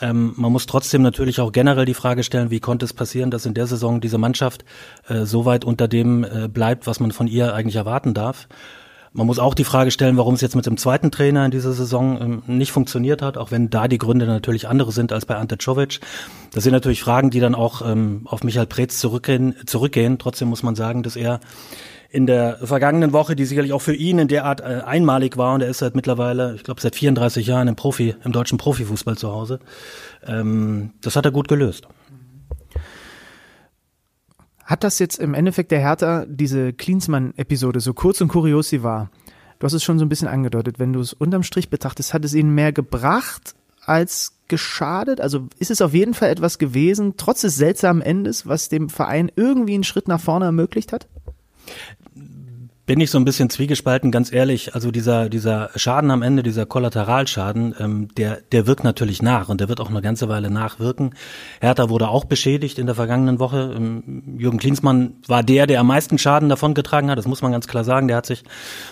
[0.01, 3.47] Ähm, man muss trotzdem natürlich auch generell die Frage stellen, wie konnte es passieren, dass
[3.47, 4.65] in der Saison diese Mannschaft
[5.09, 8.49] äh, so weit unter dem äh, bleibt, was man von ihr eigentlich erwarten darf.
[9.13, 11.72] Man muss auch die Frage stellen, warum es jetzt mit dem zweiten Trainer in dieser
[11.72, 15.35] Saison ähm, nicht funktioniert hat, auch wenn da die Gründe natürlich andere sind als bei
[15.35, 15.99] Ante Czovic.
[16.53, 20.18] Das sind natürlich Fragen, die dann auch ähm, auf Michael Preetz zurückgehen, zurückgehen.
[20.18, 21.41] Trotzdem muss man sagen, dass er
[22.12, 25.54] in der vergangenen Woche, die sicherlich auch für ihn in der Art äh, einmalig war,
[25.54, 29.16] und er ist seit mittlerweile, ich glaube, seit 34 Jahren im Profi, im deutschen Profifußball
[29.16, 29.61] zu Hause.
[30.26, 31.87] Ähm, das hat er gut gelöst.
[34.64, 39.11] Hat das jetzt im Endeffekt der Hertha, diese Klinsmann-Episode, so kurz und kurios sie war,
[39.61, 42.24] du hast es schon so ein bisschen angedeutet, wenn du es unterm Strich betrachtest, hat
[42.24, 43.54] es ihnen mehr gebracht
[43.84, 45.20] als geschadet?
[45.20, 49.30] Also ist es auf jeden Fall etwas gewesen, trotz des seltsamen Endes, was dem Verein
[49.37, 51.08] irgendwie einen Schritt nach vorne ermöglicht hat?
[52.91, 54.75] Bin ich so ein bisschen zwiegespalten, ganz ehrlich.
[54.75, 59.61] Also dieser, dieser Schaden am Ende, dieser Kollateralschaden, ähm, der, der wirkt natürlich nach und
[59.61, 61.14] der wird auch eine ganze Weile nachwirken.
[61.61, 63.75] Hertha wurde auch beschädigt in der vergangenen Woche.
[63.76, 67.18] Ähm, Jürgen Klinsmann war der, der am meisten Schaden davon getragen hat.
[67.18, 68.09] Das muss man ganz klar sagen.
[68.09, 68.42] Der hat sich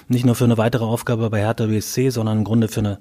[0.06, 2.98] nicht nur für eine weitere Aufgabe bei Hertha BSC, sondern im Grunde für eine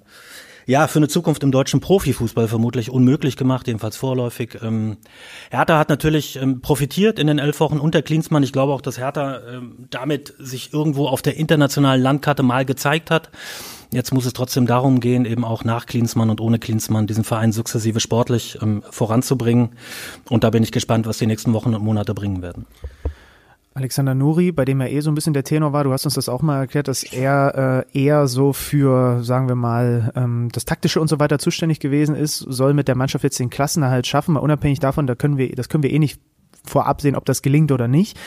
[0.68, 4.60] ja, für eine Zukunft im deutschen Profifußball vermutlich unmöglich gemacht, jedenfalls vorläufig.
[4.62, 4.98] Ähm,
[5.50, 8.44] Hertha hat natürlich ähm, profitiert in den elf Wochen unter Klinsmann.
[8.44, 13.12] Ich glaube auch, dass Hertha ähm, damit sich irgendwo auf der internationalen Landkarte mal gezeigt
[13.12, 13.32] hat.
[13.94, 17.54] Jetzt muss es trotzdem darum gehen, eben auch nach Klinsmann und ohne Klinsmann diesen Verein
[17.54, 19.70] sukzessive sportlich ähm, voranzubringen.
[20.30, 22.66] Und da bin ich gespannt, was die nächsten Wochen und Monate bringen werden.
[23.78, 26.16] Alexander Nuri, bei dem er eh so ein bisschen der Tenor war, du hast uns
[26.16, 30.66] das auch mal erklärt, dass er äh, eher so für, sagen wir mal, ähm, das
[30.66, 34.34] Taktische und so weiter zuständig gewesen ist, soll mit der Mannschaft jetzt den Klassenerhalt schaffen,
[34.34, 36.20] mal unabhängig davon, da können wir, das können wir eh nicht
[36.66, 38.18] vorab sehen, ob das gelingt oder nicht.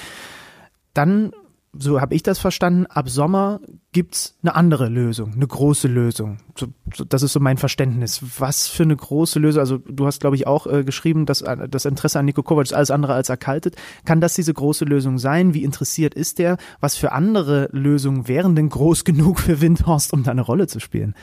[0.94, 1.32] Dann
[1.72, 3.60] so habe ich das verstanden, ab Sommer
[3.92, 6.38] gibt's eine andere Lösung, eine große Lösung.
[6.56, 8.22] So, so, das ist so mein Verständnis.
[8.38, 11.68] Was für eine große Lösung, also du hast, glaube ich, auch äh, geschrieben, dass äh,
[11.68, 13.76] das Interesse an Niko Kovac ist alles andere als erkaltet.
[14.04, 15.54] Kann das diese große Lösung sein?
[15.54, 16.56] Wie interessiert ist der?
[16.80, 20.80] Was für andere Lösungen wären denn groß genug für Windhorst, um da eine Rolle zu
[20.80, 21.14] spielen?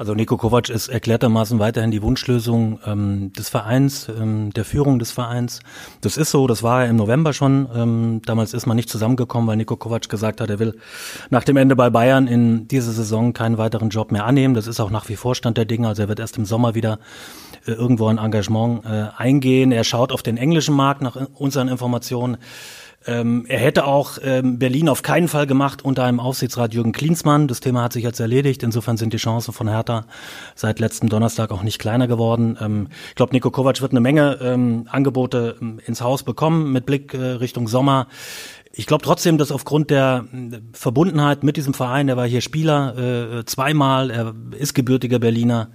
[0.00, 5.12] Also Nico Kovac ist erklärtermaßen weiterhin die Wunschlösung ähm, des Vereins, ähm, der Führung des
[5.12, 5.60] Vereins.
[6.00, 7.68] Das ist so, das war er im November schon.
[7.74, 10.78] Ähm, damals ist man nicht zusammengekommen, weil Nico Kovac gesagt hat, er will
[11.28, 14.54] nach dem Ende bei Bayern in dieser Saison keinen weiteren Job mehr annehmen.
[14.54, 15.88] Das ist auch nach wie vor Stand der Dinge.
[15.88, 16.98] Also er wird erst im Sommer wieder
[17.66, 19.70] äh, irgendwo ein Engagement äh, eingehen.
[19.70, 22.38] Er schaut auf den englischen Markt nach unseren Informationen.
[23.06, 27.48] Ähm, er hätte auch ähm, Berlin auf keinen Fall gemacht unter einem Aufsichtsrat Jürgen Klinsmann.
[27.48, 28.62] Das Thema hat sich jetzt erledigt.
[28.62, 30.04] Insofern sind die Chancen von Hertha
[30.54, 32.58] seit letztem Donnerstag auch nicht kleiner geworden.
[32.60, 36.84] Ähm, ich glaube, Nico Kovac wird eine Menge ähm, Angebote ähm, ins Haus bekommen mit
[36.84, 38.06] Blick äh, Richtung Sommer.
[38.72, 40.26] Ich glaube trotzdem, dass aufgrund der
[40.72, 45.70] Verbundenheit mit diesem Verein, er war hier Spieler äh, zweimal, er ist gebürtiger Berliner,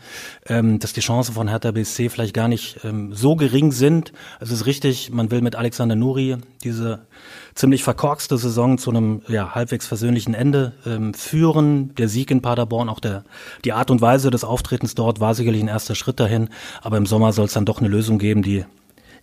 [0.47, 4.13] ähm, dass die Chancen von Hertha BSC vielleicht gar nicht ähm, so gering sind.
[4.39, 7.05] Es ist richtig, man will mit Alexander Nuri diese
[7.53, 11.93] ziemlich verkorkste Saison zu einem ja, halbwegs versöhnlichen Ende ähm, führen.
[11.95, 13.25] Der Sieg in Paderborn, auch der,
[13.65, 16.47] die Art und Weise des Auftretens dort war sicherlich ein erster Schritt dahin.
[16.81, 18.63] Aber im Sommer soll es dann doch eine Lösung geben, die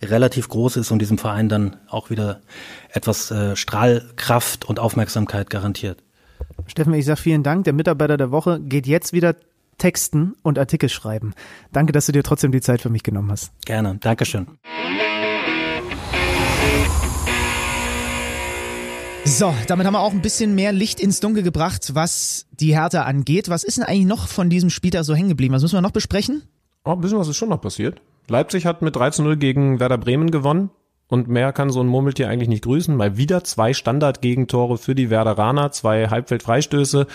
[0.09, 2.41] relativ groß ist und diesem Verein dann auch wieder
[2.89, 6.03] etwas äh, Strahlkraft und Aufmerksamkeit garantiert.
[6.67, 7.63] Steffen, ich sage vielen Dank.
[7.65, 9.35] Der Mitarbeiter der Woche geht jetzt wieder
[9.77, 11.33] texten und Artikel schreiben.
[11.71, 13.51] Danke, dass du dir trotzdem die Zeit für mich genommen hast.
[13.65, 13.97] Gerne.
[13.99, 14.47] Dankeschön.
[19.25, 23.05] So, damit haben wir auch ein bisschen mehr Licht ins Dunkel gebracht, was die Härte
[23.05, 23.49] angeht.
[23.49, 25.53] Was ist denn eigentlich noch von diesem Spieltag so hängen geblieben?
[25.53, 26.43] Was müssen wir noch besprechen?
[26.83, 28.01] Oh, ein bisschen was ist schon noch passiert.
[28.27, 30.69] Leipzig hat mit 3 zu 0 gegen Werder Bremen gewonnen.
[31.07, 32.95] Und mehr kann so ein Murmeltier eigentlich nicht grüßen.
[32.95, 37.05] Mal wieder zwei Standardgegentore für die Werderaner, zwei Halbfeldfreistöße.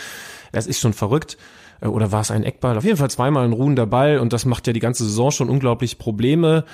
[0.52, 1.36] Es ist schon verrückt.
[1.80, 2.76] Äh, oder war es ein Eckball?
[2.76, 5.48] Auf jeden Fall zweimal ein ruhender Ball und das macht ja die ganze Saison schon
[5.48, 6.64] unglaublich Probleme.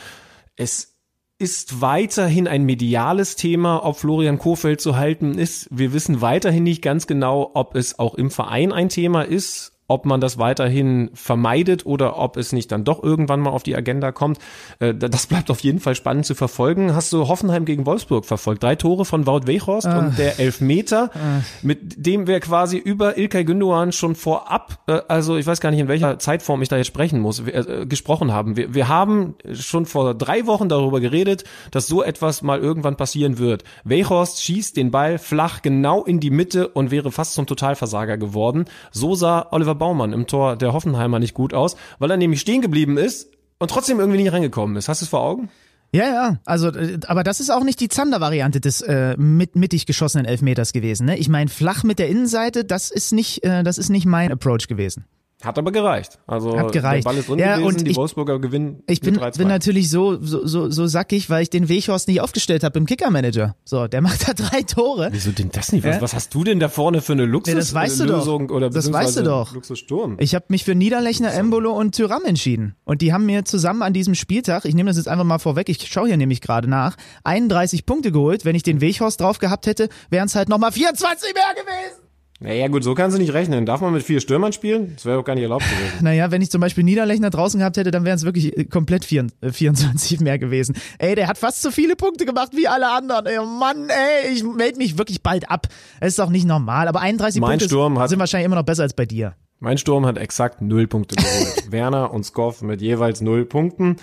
[0.56, 0.97] Es
[1.39, 5.69] ist weiterhin ein mediales Thema, ob Florian Kofeld zu halten ist.
[5.70, 10.06] Wir wissen weiterhin nicht ganz genau, ob es auch im Verein ein Thema ist ob
[10.06, 14.12] man das weiterhin vermeidet oder ob es nicht dann doch irgendwann mal auf die Agenda
[14.12, 14.39] kommt.
[14.78, 16.94] Äh, das bleibt auf jeden Fall spannend zu verfolgen.
[16.94, 18.62] Hast du Hoffenheim gegen Wolfsburg verfolgt?
[18.62, 19.98] Drei Tore von Wout Weghorst ah.
[19.98, 21.43] und der Elfmeter, ah.
[21.62, 25.81] mit dem wir quasi über Ilkay Gündoğan schon vorab, äh, also ich weiß gar nicht,
[25.81, 28.56] in welcher Zeitform ich da jetzt sprechen muss, äh, gesprochen haben.
[28.56, 33.39] Wir, wir haben schon vor drei Wochen darüber geredet, dass so etwas mal irgendwann passieren
[33.39, 33.65] wird.
[33.85, 38.65] Weghorst schießt den Ball flach genau in die Mitte und wäre fast zum Totalversager geworden.
[38.90, 42.62] So sah Oliver Baumann im Tor der Hoffenheimer nicht gut aus, weil er nämlich stehen
[42.62, 44.88] geblieben ist, und trotzdem irgendwie nicht reingekommen ist.
[44.88, 45.48] Hast du es vor Augen?
[45.92, 49.86] Ja, ja, also, äh, aber das ist auch nicht die Zander-Variante des äh, mit, mittig
[49.86, 51.06] geschossenen Elfmeters gewesen.
[51.06, 51.16] Ne?
[51.18, 54.66] Ich meine, flach mit der Innenseite, das ist nicht, äh, das ist nicht mein Approach
[54.66, 55.05] gewesen.
[55.45, 56.19] Hat aber gereicht.
[56.27, 57.05] Also Hat gereicht.
[57.05, 59.39] der Ball ist drin Ja, gewesen, und die ich- Wolfsburger gewinnen Ich bin, mit 3-2.
[59.39, 62.87] bin natürlich so, so, so, so sackig, weil ich den Weghorst nicht aufgestellt habe im
[62.87, 63.55] Kicker-Manager.
[63.65, 65.09] So, der macht da drei Tore.
[65.12, 65.85] Wieso denn das nicht?
[65.85, 66.01] Was, Ja?
[66.03, 67.61] was hast du denn da vorne für eine Luxuslösung?
[67.61, 68.27] das weißt du doch.
[68.55, 69.53] Oder Das weißt du doch.
[69.55, 70.16] Luxussturm.
[70.21, 72.75] Ich habe mich für Niederlechner, Embolo und Tyram entschieden.
[72.85, 75.69] Und die haben mir zusammen an diesem Spieltag, ich nehme das jetzt einfach mal vorweg,
[75.69, 78.45] ich schaue hier nämlich gerade nach, 31 Punkte geholt.
[78.45, 82.03] Wenn ich den Weghorst drauf gehabt hätte, wären es halt nochmal 24 mehr gewesen.
[82.45, 83.66] Naja gut, so kannst du nicht rechnen.
[83.66, 84.93] Darf man mit vier Stürmern spielen?
[84.95, 85.93] Das wäre doch gar nicht erlaubt gewesen.
[86.05, 89.05] Naja, wenn ich zum Beispiel Niederlechner draußen gehabt hätte, dann wären es wirklich äh, komplett
[89.05, 90.77] vier- äh, 24 mehr gewesen.
[90.99, 93.27] Ey, der hat fast so viele Punkte gemacht wie alle anderen.
[93.27, 95.69] Ey, Mann, ey, ich melde mich wirklich bald ab.
[96.01, 96.87] Das ist doch nicht normal.
[96.89, 99.35] Aber 31 Mein Punkte Sturm hat- sind wahrscheinlich immer noch besser als bei dir.
[99.61, 101.65] Mein Sturm hat exakt null Punkte geholt.
[101.71, 103.97] Werner und Skoff mit jeweils null Punkten.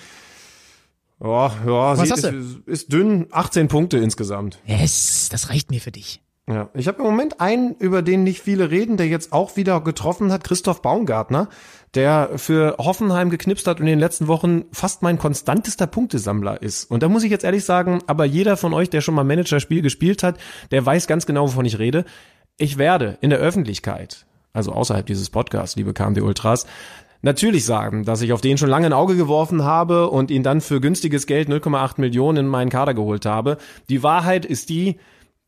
[1.23, 3.27] Ja, ja, Was sie hast ist, ist dünn.
[3.29, 4.57] 18 Punkte insgesamt.
[4.65, 6.21] Yes, das reicht mir für dich.
[6.51, 9.79] Ja, ich habe im Moment einen, über den nicht viele reden, der jetzt auch wieder
[9.79, 11.47] getroffen hat, Christoph Baumgartner,
[11.95, 16.91] der für Hoffenheim geknipst hat und in den letzten Wochen fast mein konstantester Punktesammler ist.
[16.91, 19.81] Und da muss ich jetzt ehrlich sagen, aber jeder von euch, der schon mal Managerspiel
[19.81, 20.37] gespielt hat,
[20.71, 22.03] der weiß ganz genau, wovon ich rede.
[22.57, 26.65] Ich werde in der Öffentlichkeit, also außerhalb dieses Podcasts, liebe KMD Ultras,
[27.21, 30.59] natürlich sagen, dass ich auf den schon lange ein Auge geworfen habe und ihn dann
[30.59, 33.57] für günstiges Geld 0,8 Millionen in meinen Kader geholt habe.
[33.87, 34.97] Die Wahrheit ist die,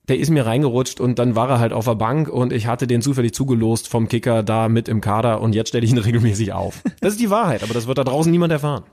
[0.10, 2.88] der ist mir reingerutscht und dann war er halt auf der Bank und ich hatte
[2.88, 6.54] den zufällig zugelost vom Kicker da mit im Kader und jetzt stelle ich ihn regelmäßig
[6.54, 6.82] auf.
[7.00, 8.84] Das ist die Wahrheit, aber das wird da draußen niemand erfahren.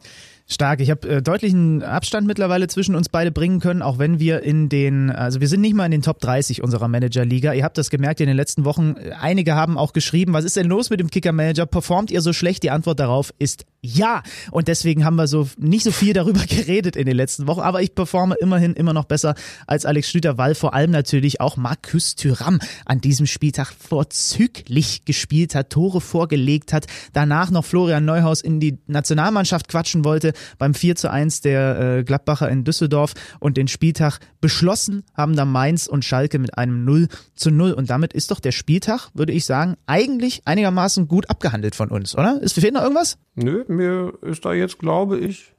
[0.52, 0.80] Stark.
[0.80, 4.68] Ich habe äh, deutlichen Abstand mittlerweile zwischen uns beide bringen können, auch wenn wir in
[4.68, 7.52] den, also wir sind nicht mal in den Top 30 unserer Managerliga.
[7.52, 8.96] Ihr habt das gemerkt in den letzten Wochen.
[9.20, 11.66] Einige haben auch geschrieben, was ist denn los mit dem Kicker-Manager?
[11.66, 12.64] Performt ihr so schlecht?
[12.64, 14.22] Die Antwort darauf ist ja.
[14.50, 17.60] Und deswegen haben wir so nicht so viel darüber geredet in den letzten Wochen.
[17.60, 19.36] Aber ich performe immerhin immer noch besser
[19.68, 25.54] als Alex Schlüter, weil vor allem natürlich auch Markus Thüram an diesem Spieltag vorzüglich gespielt
[25.54, 30.96] hat, Tore vorgelegt hat, danach noch Florian Neuhaus in die Nationalmannschaft quatschen wollte beim 4
[30.96, 36.04] zu 1 der äh, Gladbacher in Düsseldorf und den Spieltag beschlossen haben da Mainz und
[36.04, 37.72] Schalke mit einem 0 zu 0.
[37.72, 42.16] Und damit ist doch der Spieltag, würde ich sagen, eigentlich einigermaßen gut abgehandelt von uns,
[42.16, 42.40] oder?
[42.40, 43.18] Ist fehlt noch irgendwas?
[43.34, 45.52] Nö, mir ist da jetzt, glaube ich,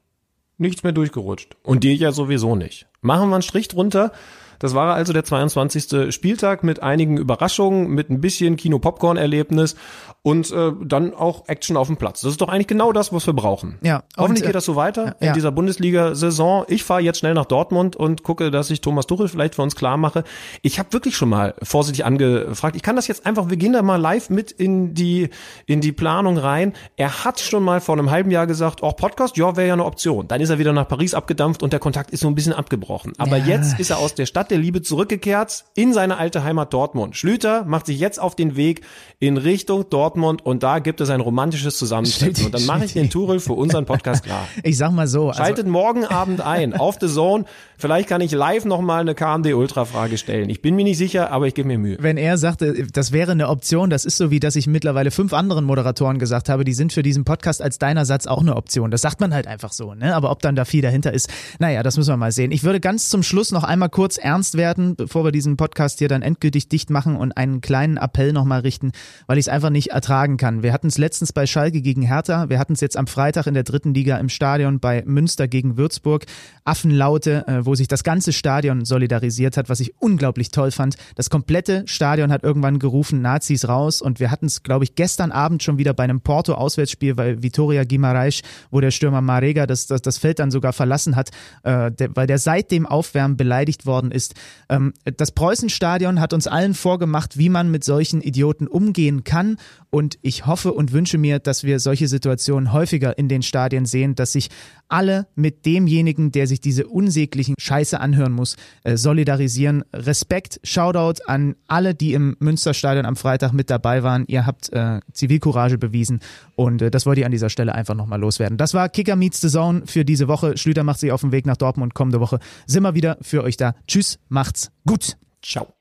[0.57, 1.57] nichts mehr durchgerutscht.
[1.63, 2.87] Und dir ja sowieso nicht.
[3.01, 4.11] Machen wir einen Strich drunter.
[4.59, 6.13] Das war also der 22.
[6.13, 9.75] Spieltag mit einigen Überraschungen, mit ein bisschen Kino-Popcorn-Erlebnis
[10.23, 12.21] und äh, dann auch Action auf dem Platz.
[12.21, 13.79] Das ist doch eigentlich genau das, was wir brauchen.
[13.81, 15.29] Ja, Hoffentlich und, geht das so weiter ja.
[15.29, 16.65] in dieser Bundesliga-Saison.
[16.67, 19.75] Ich fahre jetzt schnell nach Dortmund und gucke, dass ich Thomas Tuchel vielleicht für uns
[19.75, 20.23] klar mache.
[20.61, 22.75] Ich habe wirklich schon mal vorsichtig angefragt.
[22.75, 25.29] Ich kann das jetzt einfach, wir gehen da mal live mit in die
[25.65, 26.73] in die Planung rein.
[26.97, 29.85] Er hat schon mal vor einem halben Jahr gesagt, oh Podcast, ja, wäre ja eine
[29.85, 30.27] Option.
[30.27, 33.13] Dann ist er wieder nach Paris abgedampft und der Kontakt ist so ein bisschen abgebrochen.
[33.17, 33.55] Aber Ja.
[33.57, 37.15] jetzt ist er aus der Stadt der Liebe zurückgekehrt in seine alte Heimat Dortmund.
[37.17, 38.81] Schlüter macht sich jetzt auf den Weg
[39.19, 42.35] in Richtung Dortmund und da gibt es ein romantisches Zusammentreffen.
[42.35, 44.47] Stimmt, Und dann mache ich den Turel für unseren Podcast klar.
[44.63, 45.29] Ich sag mal so.
[45.29, 47.45] Also, Schaltet morgen Abend ein auf The Zone.
[47.77, 50.49] Vielleicht kann ich live nochmal eine KMD Ultra Frage stellen.
[50.49, 51.97] Ich bin mir nicht sicher, aber ich gebe mir Mühe.
[51.99, 55.33] wenn er sagte, das wäre eine Option, das ist so wie, dass ich mittlerweile fünf
[55.33, 58.91] anderen Moderatoren gesagt habe, die sind für diesen Podcast als deiner Satz auch eine Option.
[58.91, 60.15] Das sagt man halt einfach so, ne?
[60.15, 61.29] Aber ob dann da viel dahinter ist,
[61.59, 62.51] naja, das müssen wir mal sehen.
[62.51, 66.07] Ich würde ganz zum Schluss noch einmal kurz ernst werden, bevor wir diesen Podcast hier
[66.07, 68.91] dann endgültig dicht machen und einen kleinen Appell nochmal richten,
[69.27, 70.63] weil ich es einfach nicht ertragen kann.
[70.63, 73.53] Wir hatten es letztens bei Schalke gegen Hertha, wir hatten es jetzt am Freitag in
[73.53, 76.25] der dritten Liga im Stadion bei Münster gegen Würzburg.
[76.63, 80.95] Affenlaute, äh, wo sich das ganze Stadion solidarisiert hat, was ich unglaublich toll fand.
[81.15, 85.31] Das komplette Stadion hat irgendwann gerufen, Nazis raus und wir hatten es, glaube ich, gestern
[85.31, 88.41] Abend schon wieder bei einem Porto-Auswärtsspiel, weil Vitoria Guimaraes,
[88.71, 91.29] wo der Stürmer Marega das, das, das Feld dann sogar verlassen hat,
[91.61, 94.33] äh, der, weil der seit dem Aufwärmen beleidigt worden ist.
[94.67, 99.57] Ähm, das Preußenstadion hat uns allen vorgemacht, wie man mit solchen Idioten umgehen kann
[99.91, 104.15] und ich hoffe und wünsche mir, dass wir solche Situationen häufiger in den Stadien sehen,
[104.15, 104.49] dass sich
[104.87, 109.83] alle mit demjenigen, der sich diese unsäglichen Scheiße anhören muss, äh, solidarisieren.
[109.93, 114.23] Respekt, Shoutout an alle, die im Münsterstadion am Freitag mit dabei waren.
[114.27, 116.21] Ihr habt äh, Zivilcourage bewiesen
[116.55, 118.57] und äh, das wollte ich an dieser Stelle einfach nochmal loswerden.
[118.57, 120.57] Das war Kicker Meets the Zone für diese Woche.
[120.57, 121.93] Schlüter macht sich auf den Weg nach Dortmund.
[121.93, 123.75] Kommende Woche sind wir wieder für euch da.
[123.87, 125.17] Tschüss, macht's gut.
[125.41, 125.80] Ciao.